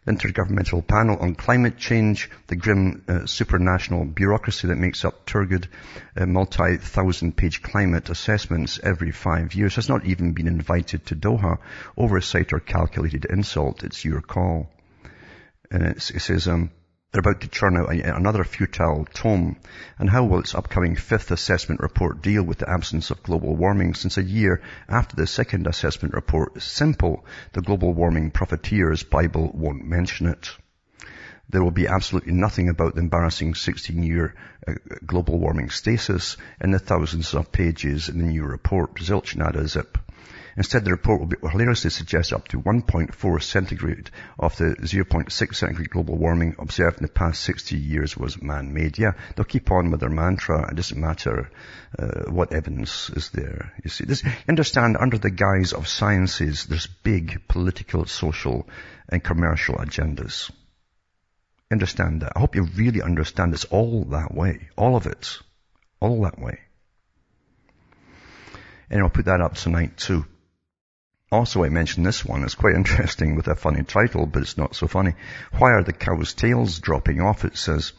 Intergovernmental 0.08 0.86
Panel 0.86 1.18
on 1.18 1.36
Climate 1.36 1.78
Change, 1.78 2.30
the 2.47 2.56
grim 2.56 3.03
uh, 3.08 3.14
supranational 3.24 4.14
bureaucracy 4.14 4.68
that 4.68 4.78
makes 4.78 5.03
up 5.03 5.26
turgid 5.26 5.68
uh, 6.16 6.26
multi-thousand 6.26 7.36
page 7.36 7.62
climate 7.64 8.10
assessments 8.10 8.80
every 8.84 9.12
five 9.12 9.56
years, 9.56 9.76
has 9.76 9.89
not 9.89 10.06
even 10.06 10.34
been 10.34 10.47
invited 10.47 11.06
to 11.08 11.16
Doha. 11.16 11.58
Oversight 11.97 12.53
or 12.53 12.60
calculated 12.60 13.26
insult, 13.26 13.84
it's 13.84 14.06
your 14.06 14.22
call. 14.22 14.70
And 15.72 15.84
it 15.84 16.01
says, 16.01 16.47
um, 16.47 16.70
they're 17.16 17.32
about 17.32 17.39
to 17.39 17.47
churn 17.47 17.78
out 17.78 17.93
another 17.93 18.43
futile 18.43 19.07
tome. 19.13 19.55
And 19.97 20.09
how 20.09 20.26
will 20.26 20.39
its 20.39 20.53
upcoming 20.53 20.97
fifth 20.97 21.32
assessment 21.32 21.80
report 21.80 22.22
deal 22.22 22.43
with 22.43 22.57
the 22.57 22.70
absence 22.70 23.09
of 23.09 23.24
global 23.24 23.55
warming 23.55 23.93
since 23.93 24.18
a 24.18 24.24
year 24.24 24.61
after 24.89 25.16
the 25.16 25.26
second 25.26 25.66
assessment 25.66 26.13
report 26.13 26.57
is 26.57 26.66
simple? 26.66 27.26
The 27.53 27.61
global 27.61 27.93
warming 27.93 28.32
profiteers 28.32 29.03
Bible 29.03 29.49
won't 29.53 29.86
mention 29.86 30.28
it. 30.28 30.49
There 31.47 31.63
will 31.63 31.72
be 31.72 31.88
absolutely 31.88 32.34
nothing 32.34 32.68
about 32.68 32.95
the 32.95 33.01
embarrassing 33.01 33.53
16-year 33.53 34.36
uh, 34.68 34.74
global 35.05 35.39
warming 35.39 35.70
stasis 35.70 36.36
in 36.59 36.72
the 36.72 36.80
thousands 36.80 37.34
of 37.34 37.49
pages 37.49 38.09
in 38.09 38.18
the 38.18 38.26
new 38.26 38.43
report. 38.43 38.95
Zilch 38.95 39.38
nada 39.38 39.66
zip. 39.70 39.97
Instead, 40.58 40.86
the 40.86 40.91
report 40.91 41.20
will, 41.20 41.28
be, 41.28 41.36
hilariously 41.41 41.89
suggest 41.89 42.32
up 42.32 42.47
to 42.47 42.62
1.4 42.62 43.43
centigrade 43.43 44.10
of 44.39 44.56
the 44.58 44.76
0.6 44.82 45.56
centigrade 45.56 45.89
global 45.89 46.18
warming 46.18 46.56
observed 46.60 46.97
in 46.97 47.03
the 47.03 47.12
past 47.12 47.43
60 47.43 47.76
years 47.76 48.16
was 48.16 48.41
man-made. 48.41 48.97
Yeah, 48.97 49.12
they'll 49.36 49.43
keep 49.43 49.70
on 49.70 49.91
with 49.91 49.99
their 49.99 50.10
mantra. 50.10 50.70
It 50.72 50.76
doesn't 50.76 50.99
matter 50.99 51.51
uh, 51.99 52.32
what 52.32 52.53
evidence 52.53 53.10
is 53.10 53.32
there. 53.32 53.74
You 53.84 53.89
see, 53.89 54.06
this, 54.06 54.24
understand 54.47 54.95
under 54.97 55.18
the 55.18 55.30
guise 55.30 55.74
of 55.74 55.89
sciences, 55.89 56.66
there's 56.66 56.88
big 56.88 57.47
political, 57.49 58.06
social, 58.06 58.70
and 59.10 59.22
commercial 59.22 59.76
agendas. 59.76 60.51
Understand 61.70 62.22
that. 62.22 62.34
I 62.36 62.39
hope 62.39 62.56
you 62.56 62.64
really 62.64 63.01
understand 63.01 63.53
it's 63.53 63.66
all 63.66 64.06
that 64.06 64.34
way. 64.34 64.70
All 64.78 64.95
of 64.95 65.06
it. 65.06 65.39
All 65.99 66.22
that 66.24 66.39
way. 66.39 66.60
And 68.89 69.01
I'll 69.01 69.10
put 69.10 69.26
that 69.26 69.41
up 69.41 69.56
tonight 69.56 69.97
too. 69.97 70.26
Also, 71.36 71.65
I 71.65 71.69
mentioned 71.69 72.05
this 72.05 72.23
one. 72.23 72.43
It's 72.43 72.55
quite 72.55 72.75
interesting 72.75 73.36
with 73.36 73.49
a 73.49 73.55
funny 73.55 73.83
title, 73.83 74.25
but 74.25 74.41
it's 74.41 74.57
not 74.57 74.73
so 74.73 74.88
funny. 74.88 75.15
Why 75.51 75.71
are 75.71 75.83
the 75.83 75.91
cows' 75.91 76.33
tails 76.33 76.79
dropping 76.79 77.19
off? 77.19 77.43
It 77.43 77.57
says, 77.57 77.91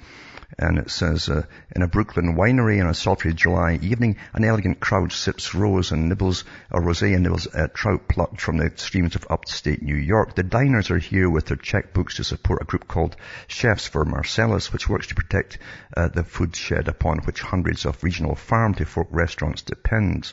and 0.59 0.79
it 0.79 0.91
says, 0.91 1.29
uh, 1.29 1.43
in 1.75 1.83
a 1.83 1.89
Brooklyn 1.89 2.35
winery 2.35 2.81
on 2.81 2.89
a 2.89 2.95
sultry 2.95 3.35
July 3.35 3.79
evening, 3.83 4.17
an 4.33 4.45
elegant 4.45 4.81
crowd 4.81 5.13
sips 5.13 5.55
rose 5.55 5.93
and 5.93 6.09
nibbles, 6.09 6.45
or 6.71 6.81
rosé 6.81 7.15
and 7.15 7.23
nibbles 7.23 7.47
at 7.49 7.75
trout 7.75 8.09
plucked 8.09 8.41
from 8.41 8.57
the 8.57 8.73
streams 8.77 9.15
of 9.17 9.27
upstate 9.29 9.83
New 9.83 9.97
York. 9.97 10.35
The 10.35 10.43
diners 10.43 10.91
are 10.91 10.99
here 10.99 11.29
with 11.29 11.47
their 11.47 11.59
checkbooks 11.59 12.17
to 12.17 12.25
support 12.25 12.63
a 12.63 12.65
group 12.65 12.89
called 12.89 13.17
Chefs 13.49 13.87
for 13.87 14.05
Marcellus, 14.07 14.73
which 14.73 14.89
works 14.89 15.09
to 15.09 15.15
protect 15.15 15.59
uh, 15.95 16.09
the 16.09 16.25
food 16.25 16.57
shed 16.57 16.89
upon 16.89 17.19
which 17.19 17.43
hundreds 17.43 17.85
of 17.85 18.03
regional 18.03 18.35
farm-to-fork 18.35 19.09
restaurants 19.11 19.63
depend. 19.63 20.33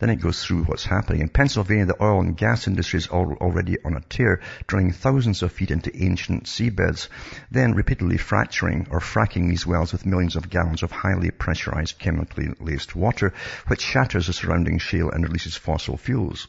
Then 0.00 0.10
it 0.10 0.20
goes 0.20 0.44
through 0.44 0.64
what's 0.64 0.84
happening. 0.84 1.22
In 1.22 1.28
Pennsylvania, 1.28 1.86
the 1.86 2.02
oil 2.02 2.20
and 2.20 2.36
gas 2.36 2.66
industry 2.66 2.98
is 2.98 3.08
already 3.08 3.76
on 3.84 3.96
a 3.96 4.00
tear, 4.00 4.40
drilling 4.66 4.92
thousands 4.92 5.42
of 5.42 5.52
feet 5.52 5.70
into 5.70 5.96
ancient 6.02 6.44
seabeds, 6.44 7.08
then 7.50 7.74
repeatedly 7.74 8.16
fracturing 8.16 8.88
or 8.90 8.98
fracking 8.98 9.48
these 9.48 9.59
wells 9.66 9.92
with 9.92 10.06
millions 10.06 10.36
of 10.36 10.50
gallons 10.50 10.82
of 10.82 10.92
highly 10.92 11.30
pressurized 11.30 11.98
chemically 11.98 12.48
laced 12.60 12.96
water, 12.96 13.32
which 13.66 13.80
shatters 13.80 14.26
the 14.26 14.32
surrounding 14.32 14.78
shale 14.78 15.10
and 15.10 15.24
releases 15.24 15.56
fossil 15.56 15.96
fuels. 15.96 16.48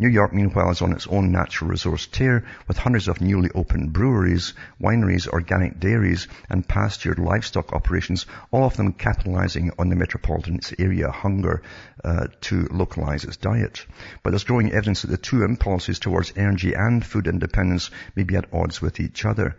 New 0.00 0.08
York, 0.08 0.32
meanwhile, 0.32 0.70
is 0.70 0.80
on 0.80 0.92
its 0.92 1.08
own 1.08 1.32
natural 1.32 1.70
resource 1.70 2.06
tear 2.06 2.44
with 2.68 2.78
hundreds 2.78 3.08
of 3.08 3.20
newly 3.20 3.50
opened 3.52 3.92
breweries, 3.92 4.54
wineries, 4.80 5.26
organic 5.26 5.80
dairies, 5.80 6.28
and 6.48 6.68
pastured 6.68 7.18
livestock 7.18 7.72
operations, 7.72 8.24
all 8.52 8.64
of 8.64 8.76
them 8.76 8.92
capitalizing 8.92 9.72
on 9.76 9.88
the 9.88 9.96
metropolitan 9.96 10.60
area 10.78 11.10
hunger 11.10 11.62
uh, 12.04 12.28
to 12.40 12.68
localize 12.70 13.24
its 13.24 13.36
diet. 13.36 13.84
But 14.22 14.30
there's 14.30 14.44
growing 14.44 14.70
evidence 14.70 15.02
that 15.02 15.10
the 15.10 15.16
two 15.16 15.42
impulses 15.42 15.98
towards 15.98 16.32
energy 16.36 16.74
and 16.74 17.04
food 17.04 17.26
independence 17.26 17.90
may 18.14 18.22
be 18.22 18.36
at 18.36 18.52
odds 18.52 18.80
with 18.80 19.00
each 19.00 19.24
other 19.24 19.56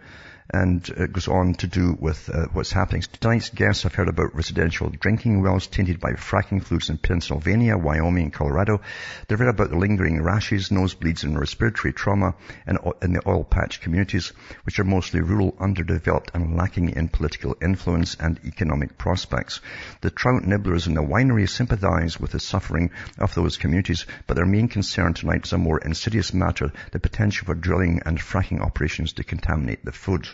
and 0.51 0.87
it 0.89 1.13
goes 1.13 1.27
on 1.27 1.53
to 1.53 1.67
do 1.67 1.95
with 1.99 2.29
uh, 2.33 2.47
what's 2.53 2.71
happening. 2.71 3.03
Tonight's 3.19 3.49
guests 3.49 3.83
have 3.83 3.93
heard 3.93 4.07
about 4.07 4.33
residential 4.33 4.89
drinking 4.89 5.43
wells 5.43 5.67
tainted 5.67 5.99
by 5.99 6.13
fracking 6.13 6.63
fluids 6.63 6.89
in 6.89 6.97
Pennsylvania, 6.97 7.77
Wyoming, 7.77 8.23
and 8.23 8.33
Colorado. 8.33 8.81
They've 9.27 9.39
read 9.39 9.49
about 9.49 9.69
the 9.69 9.77
lingering 9.77 10.23
rashes, 10.23 10.69
nosebleeds, 10.69 11.23
and 11.23 11.39
respiratory 11.39 11.93
trauma 11.93 12.33
in, 12.65 12.77
in 13.01 13.13
the 13.13 13.21
oil 13.27 13.43
patch 13.43 13.81
communities, 13.81 14.33
which 14.63 14.79
are 14.79 14.83
mostly 14.83 15.21
rural, 15.21 15.55
underdeveloped, 15.59 16.31
and 16.33 16.57
lacking 16.57 16.89
in 16.89 17.09
political 17.09 17.55
influence 17.61 18.15
and 18.19 18.39
economic 18.43 18.97
prospects. 18.97 19.61
The 20.01 20.09
trout 20.09 20.43
nibblers 20.43 20.87
in 20.87 20.95
the 20.95 21.01
winery 21.01 21.47
sympathize 21.47 22.19
with 22.19 22.31
the 22.31 22.39
suffering 22.39 22.89
of 23.19 23.35
those 23.35 23.57
communities, 23.57 24.07
but 24.25 24.35
their 24.35 24.45
main 24.45 24.67
concern 24.67 25.13
tonight 25.13 25.45
is 25.45 25.53
a 25.53 25.57
more 25.59 25.79
insidious 25.79 26.33
matter, 26.33 26.71
the 26.91 26.99
potential 26.99 27.45
for 27.45 27.53
drilling 27.53 28.01
and 28.05 28.17
fracking 28.17 28.61
operations 28.61 29.13
to 29.13 29.23
contaminate 29.23 29.85
the 29.85 29.91
food. 29.91 30.27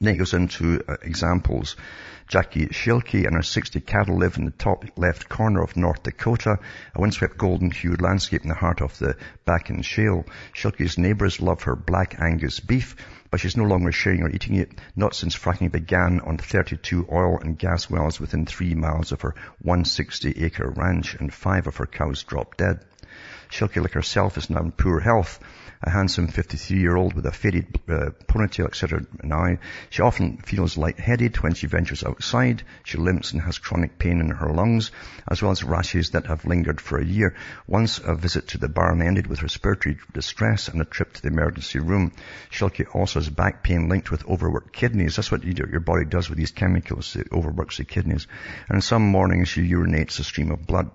Then 0.00 0.14
it 0.14 0.18
goes 0.18 0.34
into 0.34 0.82
uh, 0.88 0.96
examples. 1.02 1.76
Jackie 2.26 2.66
Schilke 2.66 3.24
and 3.26 3.36
her 3.36 3.44
60 3.44 3.80
cattle 3.82 4.16
live 4.16 4.36
in 4.36 4.44
the 4.44 4.50
top 4.50 4.84
left 4.96 5.28
corner 5.28 5.62
of 5.62 5.76
North 5.76 6.02
Dakota, 6.02 6.58
a 6.96 7.00
windswept 7.00 7.38
golden 7.38 7.70
hued 7.70 8.02
landscape 8.02 8.42
in 8.42 8.48
the 8.48 8.56
heart 8.56 8.80
of 8.80 8.98
the 8.98 9.16
Bakken 9.46 9.84
Shale. 9.84 10.24
Schilke's 10.52 10.98
neighbors 10.98 11.40
love 11.40 11.62
her 11.62 11.76
black 11.76 12.16
Angus 12.18 12.58
beef, 12.58 12.96
but 13.30 13.38
she's 13.38 13.56
no 13.56 13.62
longer 13.62 13.92
sharing 13.92 14.24
or 14.24 14.30
eating 14.30 14.56
it, 14.56 14.72
not 14.96 15.14
since 15.14 15.36
fracking 15.36 15.70
began 15.70 16.18
on 16.20 16.38
32 16.38 17.06
oil 17.12 17.38
and 17.38 17.56
gas 17.56 17.88
wells 17.88 18.18
within 18.18 18.46
three 18.46 18.74
miles 18.74 19.12
of 19.12 19.20
her 19.20 19.36
160 19.62 20.44
acre 20.44 20.70
ranch 20.70 21.14
and 21.14 21.32
five 21.32 21.68
of 21.68 21.76
her 21.76 21.86
cows 21.86 22.24
dropped 22.24 22.58
dead. 22.58 22.84
Shilkey, 23.48 23.80
like 23.80 23.92
herself, 23.92 24.38
is 24.38 24.50
now 24.50 24.60
in 24.60 24.72
poor 24.72 24.98
health 24.98 25.38
a 25.86 25.90
handsome 25.90 26.28
53-year-old 26.28 27.12
with 27.12 27.26
a 27.26 27.32
faded 27.32 27.66
uh, 27.88 28.10
ponytail, 28.26 28.66
etc. 28.66 29.04
Now, 29.22 29.58
she 29.90 30.00
often 30.00 30.38
feels 30.38 30.78
lightheaded 30.78 31.36
when 31.42 31.52
she 31.52 31.66
ventures 31.66 32.02
outside. 32.02 32.62
She 32.84 32.96
limps 32.96 33.32
and 33.32 33.42
has 33.42 33.58
chronic 33.58 33.98
pain 33.98 34.20
in 34.20 34.30
her 34.30 34.50
lungs, 34.50 34.90
as 35.28 35.42
well 35.42 35.52
as 35.52 35.62
rashes 35.62 36.10
that 36.10 36.26
have 36.26 36.46
lingered 36.46 36.80
for 36.80 36.98
a 36.98 37.04
year. 37.04 37.36
Once 37.66 37.98
a 37.98 38.14
visit 38.14 38.48
to 38.48 38.58
the 38.58 38.68
barn 38.68 39.02
ended 39.02 39.26
with 39.26 39.42
respiratory 39.42 39.98
distress 40.14 40.68
and 40.68 40.80
a 40.80 40.86
trip 40.86 41.12
to 41.12 41.22
the 41.22 41.28
emergency 41.28 41.80
room. 41.80 42.12
Shilkey 42.50 42.86
also 42.94 43.20
has 43.20 43.28
back 43.28 43.62
pain 43.62 43.88
linked 43.88 44.10
with 44.10 44.26
overworked 44.26 44.72
kidneys. 44.72 45.16
That's 45.16 45.30
what 45.30 45.44
your 45.44 45.80
body 45.80 46.06
does 46.06 46.30
with 46.30 46.38
these 46.38 46.52
chemicals. 46.52 47.14
It 47.14 47.28
overworks 47.30 47.76
the 47.76 47.84
kidneys. 47.84 48.26
And 48.70 48.82
some 48.82 49.02
mornings 49.02 49.48
she 49.48 49.68
urinates 49.68 50.18
a 50.18 50.24
stream 50.24 50.50
of 50.50 50.66
blood 50.66 50.90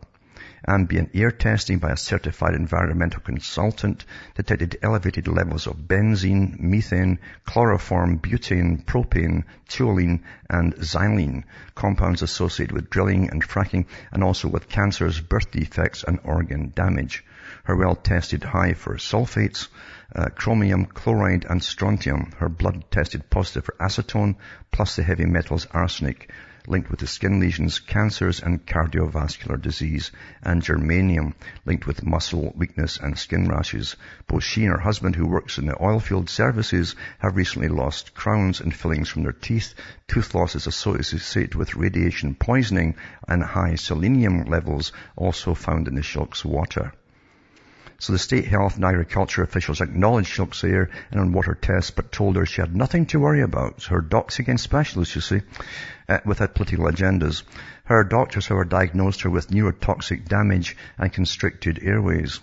ambient 0.68 1.12
air 1.14 1.32
testing 1.32 1.80
by 1.80 1.91
a 1.91 1.97
certified 1.97 2.53
environmental 2.53 3.22
consultant 3.22 4.05
detected 4.36 4.78
elevated 4.82 5.28
levels 5.28 5.68
of 5.68 5.88
benzene, 5.88 6.60
methane, 6.60 7.20
chloroform, 7.45 8.20
butane, 8.20 8.84
propane, 8.84 9.43
toluene, 9.68 10.22
and 10.49 10.76
xylene, 10.76 11.43
compounds 11.76 12.22
associated 12.22 12.74
with 12.74 12.89
drilling 12.89 13.30
and 13.30 13.41
fracking, 13.41 13.86
and 14.12 14.24
also 14.24 14.47
with 14.47 14.68
cancers, 14.68 15.20
birth 15.20 15.51
defects, 15.51 16.03
and 16.03 16.20
organ 16.24 16.72
damage. 16.76 17.24
Her 17.64 17.76
well 17.76 17.95
tested 17.95 18.43
high 18.43 18.74
for 18.74 18.95
sulfates, 18.95 19.70
uh, 20.16 20.30
chromium, 20.36 20.86
chloride, 20.86 21.45
and 21.49 21.64
strontium. 21.64 22.32
Her 22.38 22.49
blood 22.49 22.86
tested 22.91 23.30
positive 23.30 23.66
for 23.66 23.76
acetone, 23.80 24.36
plus 24.72 24.95
the 24.95 25.03
heavy 25.03 25.26
metals 25.26 25.68
arsenic 25.72 26.32
linked 26.68 26.91
with 26.91 26.99
the 26.99 27.07
skin 27.07 27.39
lesions, 27.39 27.80
cancers 27.80 28.41
and 28.41 28.66
cardiovascular 28.66 29.62
disease, 29.62 30.12
and 30.43 30.62
germanium 30.62 31.34
linked 31.66 31.88
with 31.88 32.05
muscle 32.05 32.53
weakness 32.55 32.97
and 32.97 33.18
skin 33.18 33.47
rashes. 33.47 33.95
Both 34.28 34.43
she 34.43 34.64
and 34.64 34.74
her 34.74 34.80
husband, 34.80 35.16
who 35.16 35.28
works 35.28 35.57
in 35.57 35.66
the 35.66 35.74
oilfield 35.74 36.30
services, 36.30 36.95
have 37.20 37.36
recently 37.36 37.70
lost 37.70 38.14
crowns 38.14 38.62
and 38.62 38.74
fillings 38.76 39.10
from 39.10 39.24
their 39.24 39.32
teeth. 39.32 39.74
Tooth 40.07 40.36
loss 40.36 40.55
is 40.55 40.68
associated 40.68 41.55
with 41.55 41.76
radiation 41.76 42.36
poisoning 42.36 42.95
and 43.28 43.43
high 43.43 43.76
selenium 43.76 44.43
levels 44.43 44.91
also 45.16 45.53
found 45.53 45.88
in 45.88 45.95
the 45.95 46.01
Shilk's 46.01 46.43
water. 46.43 46.93
So 48.02 48.14
the 48.14 48.20
state 48.20 48.45
health 48.45 48.78
and 48.78 48.86
agriculture 48.86 49.43
officials 49.43 49.82
acknowledged 49.82 50.34
Shilk's 50.34 50.64
air 50.64 50.89
and 51.12 51.20
on 51.20 51.34
water 51.34 51.54
tests, 51.54 51.91
but 51.91 52.14
told 52.14 52.38
her 52.38 52.45
she 52.45 52.62
had 52.62 52.74
nothing 52.74 53.06
to 53.08 53.20
worry 53.20 53.41
about. 53.41 53.84
Her 53.84 54.00
docs 54.00 54.39
against 54.39 54.64
specialists, 54.64 55.16
you 55.16 55.22
see, 55.22 55.41
uh, 56.08 56.20
without 56.24 56.56
political 56.56 56.86
agendas. 56.86 57.43
Her 57.84 58.06
doctors, 58.06 58.47
however, 58.47 58.64
diagnosed 58.64 59.24
her 59.24 59.30
with 59.30 59.50
neurotoxic 59.50 60.30
damage 60.30 60.78
and 60.97 61.12
constricted 61.12 61.80
airways. 61.84 62.39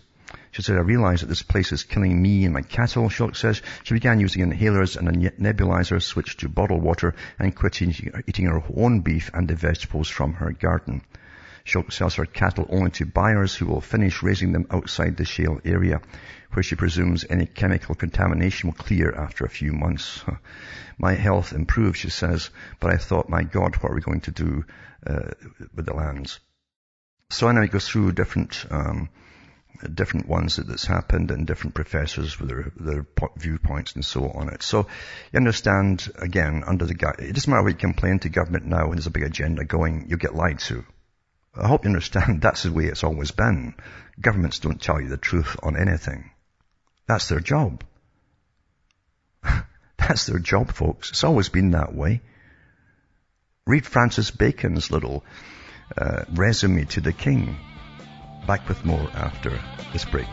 She 0.51 0.61
said, 0.61 0.77
I 0.77 0.81
realize 0.81 1.21
that 1.21 1.29
this 1.29 1.43
place 1.43 1.73
is 1.73 1.85
killing 1.85 2.21
me 2.21 2.45
and 2.45 2.53
my 2.53 2.63
cattle, 2.63 3.09
Shilk 3.09 3.35
says. 3.35 3.63
She 3.83 3.95
began 3.95 4.21
using 4.21 4.43
inhalers 4.43 4.97
and 4.97 5.09
a 5.09 5.31
nebulizer, 5.41 6.03
switched 6.03 6.41
to 6.41 6.51
bottled 6.51 6.83
water, 6.83 7.15
and 7.39 7.57
quit 7.57 7.81
eating 7.81 8.47
her 8.47 8.63
own 8.75 9.01
beef 9.01 9.31
and 9.33 9.49
the 9.49 9.55
vegetables 9.55 10.11
from 10.11 10.35
her 10.35 10.53
garden. 10.53 11.01
She 11.67 11.83
sells 11.91 12.15
her 12.15 12.27
cattle 12.27 12.67
only 12.71 12.93
to 12.93 13.07
buyers 13.07 13.57
who 13.57 13.67
will 13.67 13.81
finish 13.81 14.23
raising 14.23 14.53
them 14.53 14.69
outside 14.71 15.17
the 15.17 15.25
shale 15.25 15.61
area, 15.65 16.01
where 16.53 16.63
she 16.63 16.77
presumes 16.77 17.25
any 17.29 17.47
chemical 17.47 17.97
contamination 17.97 18.69
will 18.69 18.77
clear 18.77 19.13
after 19.13 19.45
a 19.45 19.51
few 19.51 19.73
months. 19.73 20.23
My 20.99 21.15
health 21.15 21.53
improved, 21.53 21.99
she 21.99 22.09
says, 22.09 22.51
but 22.79 22.93
I 22.93 22.99
thought, 22.99 23.29
my 23.29 23.43
God, 23.43 23.75
what 23.77 23.91
are 23.91 23.95
we 23.97 24.01
going 24.01 24.21
to 24.23 24.31
do 24.31 24.65
uh, 25.05 25.31
with 25.75 25.87
the 25.87 25.93
lands? 25.93 26.39
So 27.31 27.49
anyway, 27.49 27.67
it 27.67 27.73
goes 27.73 27.89
through 27.89 28.13
different 28.13 28.65
um, 28.71 29.11
different 29.93 30.29
ones 30.29 30.57
that 30.57 30.69
that's 30.69 30.87
happened 30.87 31.31
and 31.33 31.47
different 31.47 31.75
professors 31.75 32.39
with 32.39 32.49
their, 32.49 32.73
their 32.77 33.07
viewpoints 33.37 33.95
and 33.95 34.05
so 34.05 34.31
on 34.31 34.49
it. 34.49 34.63
So 34.63 34.87
you 35.33 35.37
understand, 35.37 36.09
again, 36.17 36.63
under 36.65 36.87
the 36.87 36.95
guy, 36.95 37.15
it 37.19 37.35
doesn't 37.35 37.51
matter 37.51 37.65
what 37.65 37.73
you 37.73 37.79
complain 37.79 38.21
to 38.21 38.29
government 38.29 38.65
now 38.67 38.87
when 38.87 38.93
there's 38.93 39.07
a 39.07 39.11
big 39.11 39.25
agenda 39.25 39.65
going, 39.65 40.07
you 40.09 40.17
get 40.17 40.35
lied 40.35 40.61
to. 40.61 40.85
I 41.59 41.69
hope 41.69 41.85
you 41.85 41.91
understand 41.91 42.41
that's 42.43 42.63
the 42.63 42.73
way 42.73 42.85
it's 42.85 43.05
always 43.05 43.31
been. 43.31 43.75
Governments 44.21 44.59
don't 44.59 44.81
tell 44.81 45.01
you 45.01 45.09
the 45.09 45.17
truth 45.17 45.57
on 45.63 45.77
anything. 45.77 46.31
That's 47.07 47.29
their 47.29 47.41
job. 47.41 47.85
that's 49.97 50.27
their 50.27 50.39
job, 50.39 50.73
folks. 50.73 51.11
It's 51.11 51.25
always 51.25 51.49
been 51.49 51.73
that 51.73 51.95
way. 51.95 52.21
Read 53.67 53.87
Francis 53.87 54.31
Bacon's 54.31 54.91
little 54.91 55.25
uh, 55.97 56.25
resume 56.33 56.85
to 56.87 57.01
the 57.01 57.13
king. 57.13 57.57
Back 58.47 58.69
with 58.69 58.85
more 58.85 59.11
after 59.13 59.61
this 59.93 60.05
break. 60.05 60.29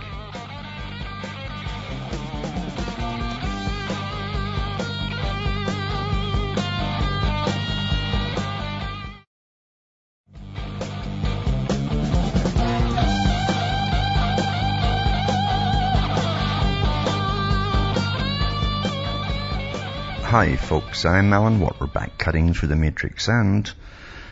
Hi 20.44 20.58
folks, 20.58 21.06
I'm 21.06 21.32
Alan 21.32 21.62
Watt. 21.62 21.80
We're 21.80 21.88
back 21.88 22.18
cutting 22.18 22.54
through 22.54 22.68
the 22.68 22.76
matrix 22.76 23.30
and 23.30 23.66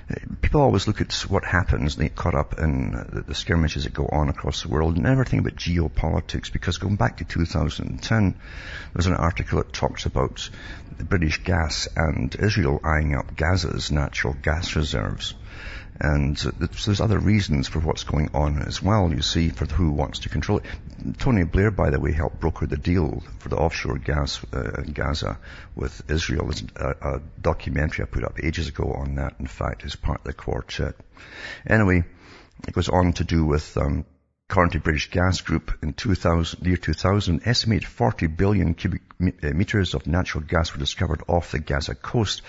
uh, 0.09 0.15
people 0.41 0.59
always 0.59 0.85
look 0.85 0.99
at 0.99 1.13
what 1.29 1.45
happens, 1.45 1.95
they 1.95 2.09
get 2.09 2.17
caught 2.17 2.35
up 2.35 2.59
in 2.59 2.93
uh, 2.93 3.21
the 3.25 3.33
skirmishes 3.33 3.85
that 3.85 3.93
go 3.93 4.09
on 4.11 4.27
across 4.27 4.61
the 4.61 4.67
world 4.67 4.97
and 4.97 5.07
everything 5.07 5.39
about 5.39 5.55
geopolitics 5.55 6.51
because 6.51 6.79
going 6.79 6.97
back 6.97 7.19
to 7.19 7.23
2010, 7.23 8.35
there's 8.93 9.05
an 9.05 9.13
article 9.13 9.59
that 9.59 9.71
talks 9.71 10.05
about 10.05 10.49
the 10.97 11.05
British 11.05 11.45
gas 11.45 11.87
and 11.95 12.35
Israel 12.35 12.81
eyeing 12.83 13.15
up 13.15 13.33
Gaza's 13.33 13.89
natural 13.89 14.33
gas 14.33 14.75
reserves. 14.75 15.33
And 16.03 16.35
there's 16.35 16.99
other 16.99 17.19
reasons 17.19 17.67
for 17.67 17.77
what's 17.79 18.05
going 18.05 18.31
on 18.33 18.63
as 18.63 18.81
well, 18.81 19.13
you 19.13 19.21
see, 19.21 19.49
for 19.49 19.67
who 19.67 19.91
wants 19.91 20.19
to 20.19 20.29
control 20.29 20.57
it. 20.57 20.65
Tony 21.19 21.43
Blair, 21.43 21.69
by 21.69 21.91
the 21.91 21.99
way, 21.99 22.11
helped 22.11 22.39
broker 22.39 22.65
the 22.65 22.75
deal 22.75 23.21
for 23.37 23.49
the 23.49 23.57
offshore 23.57 23.99
gas 23.99 24.43
uh, 24.51 24.81
Gaza 24.91 25.37
with 25.75 26.09
Israel. 26.09 26.45
There's 26.47 26.63
a, 26.75 27.15
a 27.17 27.21
documentary 27.39 28.03
I 28.03 28.07
put 28.07 28.23
up 28.23 28.43
ages 28.43 28.67
ago 28.67 28.91
on 28.93 29.15
that, 29.15 29.35
in 29.39 29.45
fact, 29.45 29.85
as 29.85 29.95
part 29.95 30.21
of 30.21 30.23
the 30.23 30.33
quartet. 30.33 30.95
Anyway, 31.67 32.03
it 32.67 32.73
goes 32.73 32.89
on 32.89 33.13
to 33.13 33.23
do 33.23 33.45
with 33.45 33.77
um, 33.77 34.03
To 34.51 34.79
British 34.81 35.09
Gas 35.11 35.39
Group, 35.39 35.71
in 35.81 35.93
2000, 35.93 36.67
year 36.67 36.75
2000, 36.75 37.43
estimated 37.45 37.87
40 37.87 38.27
billion 38.27 38.73
cubic 38.73 39.01
uh, 39.21 39.47
meters 39.53 39.93
of 39.93 40.07
natural 40.07 40.43
gas 40.43 40.73
were 40.73 40.79
discovered 40.79 41.23
off 41.29 41.53
the 41.53 41.59
Gaza 41.59 41.95
coast, 41.95 42.41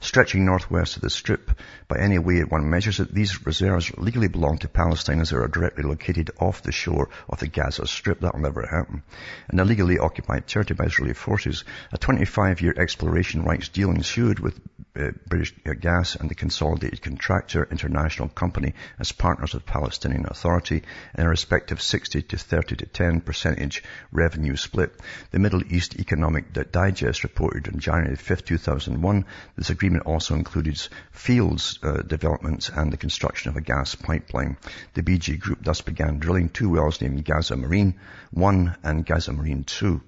stretching 0.00 0.46
northwest 0.46 0.96
of 0.96 1.02
the 1.02 1.10
Strip. 1.10 1.50
By 1.86 1.98
any 1.98 2.18
way 2.18 2.40
one 2.44 2.70
measures 2.70 2.98
it, 2.98 3.12
these 3.12 3.44
reserves 3.44 3.92
legally 3.98 4.28
belong 4.28 4.56
to 4.58 4.68
Palestine 4.68 5.20
as 5.20 5.30
they 5.30 5.36
are 5.36 5.48
directly 5.48 5.84
located 5.84 6.30
off 6.40 6.62
the 6.62 6.72
shore 6.72 7.10
of 7.28 7.40
the 7.40 7.48
Gaza 7.48 7.86
Strip. 7.86 8.20
That 8.20 8.32
will 8.32 8.40
never 8.40 8.66
happen. 8.66 9.02
An 9.50 9.60
illegally 9.60 9.98
occupied 9.98 10.46
territory 10.46 10.76
by 10.76 10.84
Israeli 10.84 11.12
forces. 11.12 11.64
A 11.92 11.98
25-year 11.98 12.74
exploration 12.78 13.42
rights 13.42 13.68
deal 13.68 13.90
ensued 13.90 14.38
with 14.38 14.58
uh, 14.98 15.10
British 15.26 15.54
Gas 15.80 16.16
and 16.16 16.30
the 16.30 16.34
consolidated 16.34 17.02
contractor 17.02 17.68
international 17.70 18.28
company 18.28 18.74
as 18.98 19.12
partners 19.12 19.54
of 19.54 19.66
Palestinian 19.66 20.26
Authority 20.26 20.82
in 21.16 21.26
a 21.26 21.28
respective 21.50 21.82
60 21.82 22.22
to 22.22 22.38
30 22.38 22.76
to 22.76 22.86
10 22.86 23.22
percentage 23.22 23.82
revenue 24.12 24.54
split. 24.54 24.94
The 25.32 25.40
Middle 25.40 25.64
East 25.68 25.98
Economic 25.98 26.52
Digest 26.70 27.24
reported 27.24 27.66
on 27.66 27.80
January 27.80 28.14
5, 28.14 28.44
2001, 28.44 29.24
this 29.56 29.70
agreement 29.70 30.06
also 30.06 30.36
included 30.36 30.80
fields 31.10 31.80
uh, 31.82 32.02
developments 32.02 32.68
and 32.68 32.92
the 32.92 32.96
construction 32.96 33.50
of 33.50 33.56
a 33.56 33.60
gas 33.60 33.96
pipeline. 33.96 34.58
The 34.94 35.02
BG 35.02 35.40
Group 35.40 35.64
thus 35.64 35.80
began 35.80 36.20
drilling 36.20 36.50
two 36.50 36.68
wells 36.70 37.00
named 37.00 37.24
Gaza 37.24 37.56
Marine 37.56 37.98
1 38.30 38.76
and 38.84 39.04
Gaza 39.04 39.32
Marine 39.32 39.64
2. 39.64 40.00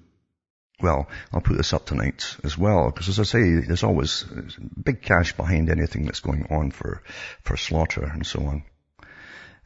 Well, 0.79 1.09
I'll 1.33 1.41
put 1.41 1.57
this 1.57 1.73
up 1.73 1.85
tonight 1.85 2.37
as 2.45 2.57
well, 2.57 2.85
because 2.89 3.09
as 3.09 3.19
I 3.19 3.23
say, 3.23 3.59
there's 3.59 3.83
always 3.83 4.23
big 4.81 5.01
cash 5.01 5.35
behind 5.35 5.69
anything 5.69 6.05
that's 6.05 6.21
going 6.21 6.47
on 6.49 6.71
for, 6.71 7.03
for 7.41 7.57
slaughter 7.57 8.05
and 8.05 8.25
so 8.25 8.45
on. 8.45 8.63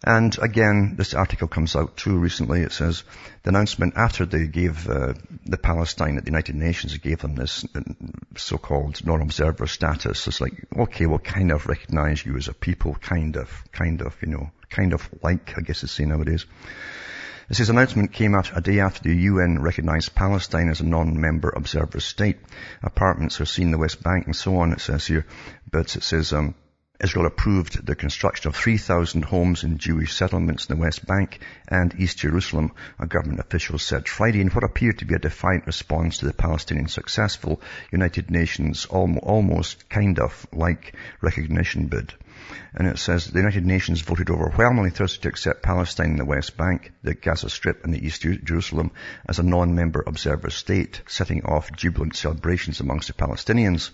And 0.03 0.37
again, 0.37 0.95
this 0.95 1.15
article 1.15 1.47
comes 1.47 1.75
out 1.75 1.97
too 1.97 2.17
recently. 2.17 2.61
It 2.61 2.71
says 2.71 3.03
the 3.41 3.49
announcement 3.49 3.95
after 3.97 4.25
they 4.25 4.45
gave 4.45 4.87
uh, 4.87 5.13
the 5.43 5.57
Palestine 5.57 6.17
at 6.17 6.23
the 6.23 6.29
United 6.29 6.55
Nations, 6.55 6.95
gave 6.97 7.19
them 7.19 7.35
this 7.35 7.65
uh, 7.73 7.81
so-called 8.35 9.03
non-observer 9.03 9.65
status. 9.65 10.27
It's 10.27 10.39
like, 10.39 10.53
okay, 10.77 11.07
we'll 11.07 11.19
kind 11.19 11.51
of 11.51 11.65
recognize 11.65 12.23
you 12.23 12.37
as 12.37 12.47
a 12.47 12.53
people, 12.53 12.93
kind 12.93 13.37
of, 13.37 13.49
kind 13.71 14.01
of, 14.01 14.15
you 14.21 14.27
know, 14.27 14.51
kind 14.69 14.93
of 14.93 15.09
like, 15.23 15.57
I 15.57 15.61
guess 15.61 15.83
it's 15.83 15.93
say 15.93 16.05
nowadays. 16.05 16.45
This 17.49 17.69
announcement 17.69 18.11
came 18.11 18.35
out 18.35 18.55
a 18.55 18.61
day 18.61 18.81
after 18.81 19.03
the 19.03 19.15
UN 19.15 19.61
recognized 19.61 20.13
Palestine 20.13 20.69
as 20.69 20.81
a 20.81 20.85
non-member 20.85 21.49
observer 21.49 22.01
state. 22.01 22.37
Apartments 22.83 23.39
are 23.41 23.45
seen 23.45 23.67
in 23.67 23.71
the 23.71 23.77
West 23.77 24.03
Bank 24.03 24.25
and 24.25 24.35
so 24.35 24.57
on, 24.57 24.73
it 24.73 24.81
says 24.81 25.07
here. 25.07 25.25
But 25.71 25.95
it 25.95 26.03
says, 26.03 26.33
um, 26.33 26.55
Israel 26.99 27.27
approved 27.27 27.85
the 27.85 27.95
construction 27.95 28.47
of 28.49 28.55
3,000 28.55 29.23
homes 29.25 29.63
in 29.63 29.77
Jewish 29.77 30.15
settlements 30.15 30.65
in 30.65 30.75
the 30.75 30.81
West 30.81 31.05
Bank 31.05 31.39
and 31.67 31.93
East 31.99 32.17
Jerusalem, 32.17 32.71
a 32.97 33.05
government 33.05 33.39
official 33.39 33.77
said 33.77 34.07
Friday 34.07 34.41
in 34.41 34.49
what 34.49 34.63
appeared 34.63 34.97
to 34.97 35.05
be 35.05 35.13
a 35.13 35.19
defiant 35.19 35.67
response 35.67 36.17
to 36.17 36.25
the 36.25 36.33
Palestinian 36.33 36.87
successful 36.87 37.61
United 37.91 38.31
Nations 38.31 38.85
almost 38.85 39.87
kind 39.89 40.17
of 40.17 40.47
like 40.51 40.95
recognition 41.21 41.85
bid. 41.85 42.15
And 42.73 42.87
it 42.87 42.99
says 42.99 43.25
the 43.25 43.39
United 43.39 43.65
Nations 43.65 44.01
voted 44.01 44.29
overwhelmingly 44.29 44.91
Thursday 44.91 45.21
to 45.23 45.29
accept 45.29 45.63
Palestine 45.63 46.11
in 46.11 46.17
the 46.17 46.25
West 46.25 46.57
Bank, 46.57 46.91
the 47.01 47.15
Gaza 47.15 47.49
Strip 47.49 47.83
and 47.83 47.91
the 47.93 48.05
East 48.05 48.21
Jerusalem 48.21 48.91
as 49.27 49.39
a 49.39 49.43
non-member 49.43 50.03
observer 50.05 50.51
state, 50.51 51.01
setting 51.07 51.43
off 51.43 51.71
jubilant 51.71 52.15
celebrations 52.15 52.79
amongst 52.79 53.07
the 53.07 53.13
Palestinians. 53.13 53.89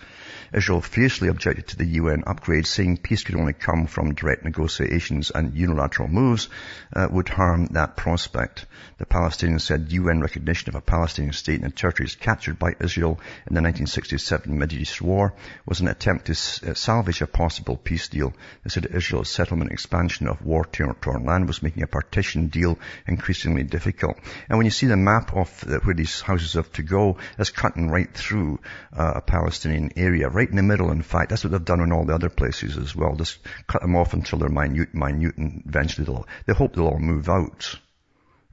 Israel 0.53 0.81
fiercely 0.81 1.29
objected 1.29 1.67
to 1.67 1.77
the 1.77 1.85
UN 1.85 2.23
upgrade, 2.27 2.67
saying 2.67 2.97
peace 2.97 3.23
could 3.23 3.35
only 3.35 3.53
come 3.53 3.87
from 3.87 4.15
direct 4.15 4.43
negotiations 4.43 5.31
and 5.31 5.55
unilateral 5.55 6.09
moves 6.09 6.49
uh, 6.93 7.07
would 7.09 7.29
harm 7.29 7.67
that 7.67 7.95
prospect. 7.95 8.65
The 8.97 9.05
Palestinians 9.05 9.61
said 9.61 9.91
UN 9.91 10.19
recognition 10.19 10.69
of 10.69 10.75
a 10.75 10.81
Palestinian 10.81 11.33
state 11.33 11.55
in 11.55 11.61
the 11.61 11.71
territories 11.71 12.15
captured 12.15 12.59
by 12.59 12.75
Israel 12.81 13.19
in 13.47 13.55
the 13.55 13.61
1967 13.61 14.57
Middle 14.57 14.79
East 14.79 15.01
War 15.01 15.33
was 15.65 15.79
an 15.79 15.87
attempt 15.87 16.25
to 16.25 16.33
uh, 16.33 16.73
salvage 16.73 17.21
a 17.21 17.27
possible 17.27 17.77
peace 17.77 18.09
deal. 18.09 18.33
They 18.63 18.69
said 18.69 18.87
Israel's 18.87 19.29
settlement 19.29 19.71
expansion 19.71 20.27
of 20.27 20.45
war-torn 20.45 21.25
land 21.25 21.47
was 21.47 21.63
making 21.63 21.83
a 21.83 21.87
partition 21.87 22.47
deal 22.47 22.79
increasingly 23.07 23.63
difficult. 23.63 24.17
And 24.49 24.57
when 24.57 24.65
you 24.65 24.71
see 24.71 24.87
the 24.87 24.97
map 24.97 25.35
of 25.35 25.49
where 25.83 25.95
these 25.95 26.21
houses 26.21 26.53
have 26.53 26.71
to 26.73 26.83
go, 26.83 27.17
it's 27.37 27.49
cutting 27.49 27.89
right 27.89 28.13
through 28.13 28.59
uh, 28.97 29.13
a 29.15 29.21
Palestinian 29.21 29.91
area, 29.95 30.29
right 30.29 30.49
in 30.49 30.55
the 30.55 30.63
middle, 30.63 30.91
in 30.91 31.01
fact. 31.01 31.29
That's 31.29 31.43
what 31.43 31.51
they've 31.51 31.63
done 31.63 31.81
in 31.81 31.91
all 31.91 32.05
the 32.05 32.15
other 32.15 32.29
places 32.29 32.77
as 32.77 32.95
well. 32.95 33.15
Just 33.15 33.39
cut 33.67 33.81
them 33.81 33.95
off 33.95 34.13
until 34.13 34.39
they're 34.39 34.49
minute, 34.49 34.93
minute, 34.93 35.37
and 35.37 35.63
eventually 35.65 36.05
they'll, 36.05 36.27
they 36.45 36.53
hope 36.53 36.75
they'll 36.75 36.87
all 36.87 36.99
move 36.99 37.29
out 37.29 37.79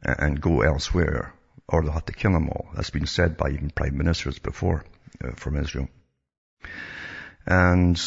and 0.02 0.40
go 0.40 0.62
elsewhere, 0.62 1.34
or 1.68 1.82
they'll 1.82 1.92
have 1.92 2.06
to 2.06 2.12
kill 2.12 2.32
them 2.32 2.48
all. 2.48 2.68
That's 2.74 2.90
been 2.90 3.06
said 3.06 3.36
by 3.36 3.50
even 3.50 3.70
prime 3.70 3.96
ministers 3.96 4.38
before 4.38 4.84
uh, 5.22 5.32
from 5.36 5.56
Israel. 5.56 5.88
And 7.46 8.00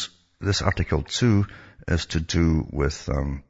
this 0.44 0.62
article 0.62 1.02
too 1.02 1.46
is 1.88 2.06
to 2.06 2.20
do 2.20 2.66
with 2.70 3.08
um, 3.08 3.42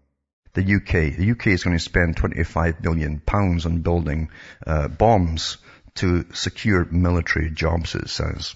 the 0.55 0.63
UK. 0.63 1.17
The 1.17 1.31
UK 1.33 1.49
is 1.49 1.65
going 1.65 1.77
to 1.77 1.83
spend 1.83 2.17
25 2.17 2.83
million 2.83 3.21
pounds 3.21 3.67
on 3.67 3.83
building 3.83 4.31
uh, 4.67 4.89
bombs 4.89 5.59
to 5.97 6.25
secure 6.33 6.85
military 6.85 7.51
jobs. 7.51 7.95
It 7.95 8.09
says. 8.09 8.55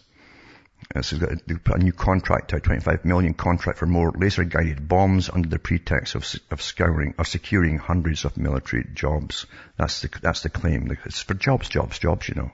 Uh, 0.94 1.02
so 1.02 1.18
got 1.18 1.80
a 1.80 1.82
new 1.82 1.92
contract, 1.92 2.52
a 2.52 2.60
25 2.60 3.04
million 3.04 3.34
contract 3.34 3.78
for 3.78 3.86
more 3.86 4.10
laser-guided 4.16 4.88
bombs 4.88 5.28
under 5.28 5.48
the 5.48 5.58
pretext 5.58 6.14
of, 6.14 6.24
of 6.50 6.62
scouring, 6.62 7.14
of 7.18 7.26
securing 7.26 7.78
hundreds 7.78 8.24
of 8.24 8.38
military 8.38 8.86
jobs. 8.94 9.44
That's 9.76 10.00
the, 10.00 10.08
that's 10.22 10.42
the 10.42 10.48
claim. 10.48 10.96
It's 11.04 11.20
for 11.20 11.34
jobs, 11.34 11.68
jobs, 11.68 11.98
jobs, 11.98 12.28
you 12.28 12.36
know. 12.36 12.52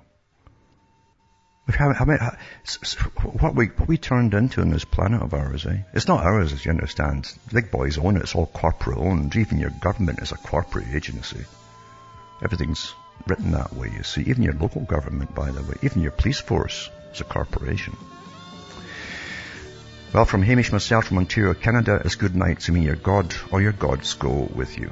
How, 1.69 1.95
how, 1.95 2.05
how, 2.05 2.37
what 3.25 3.55
we 3.55 3.67
what 3.69 3.89
we 3.89 3.97
turned 3.97 4.35
into 4.35 4.61
on 4.61 4.69
this 4.69 4.85
planet 4.85 5.23
of 5.23 5.33
ours, 5.33 5.65
eh? 5.65 5.79
It's 5.95 6.07
not 6.07 6.23
ours, 6.23 6.53
as 6.53 6.65
you 6.65 6.71
understand. 6.71 7.33
Big 7.53 7.71
boys 7.71 7.97
own 7.97 8.17
it. 8.17 8.23
It's 8.23 8.35
all 8.35 8.47
corporate 8.47 8.99
owned. 8.99 9.35
Even 9.35 9.59
your 9.59 9.71
government 9.71 10.21
is 10.21 10.33
a 10.33 10.37
corporate 10.37 10.89
agency. 10.93 11.45
Everything's 12.43 12.95
written 13.27 13.53
that 13.53 13.73
way. 13.73 13.91
You 13.97 14.03
see, 14.03 14.23
even 14.23 14.43
your 14.43 14.53
local 14.53 14.83
government, 14.83 15.35
by 15.35 15.51
the 15.51 15.63
way, 15.63 15.77
even 15.83 16.03
your 16.03 16.13
police 16.13 16.41
force 16.41 16.91
is 17.15 17.23
a 17.23 17.25
corporation. 17.25 17.97
Well, 20.13 20.27
from 20.27 20.43
Hamish 20.43 20.71
myself 20.71 21.07
from 21.07 21.19
Ontario, 21.19 21.55
Canada, 21.55 22.03
it's 22.05 22.17
good 22.17 22.37
night 22.37 22.61
to 22.61 22.73
me. 22.73 22.85
Your 22.85 22.97
God 22.97 23.35
or 23.51 23.63
your 23.63 23.73
gods 23.73 24.15
go 24.15 24.49
with 24.55 24.79
you. 24.79 24.91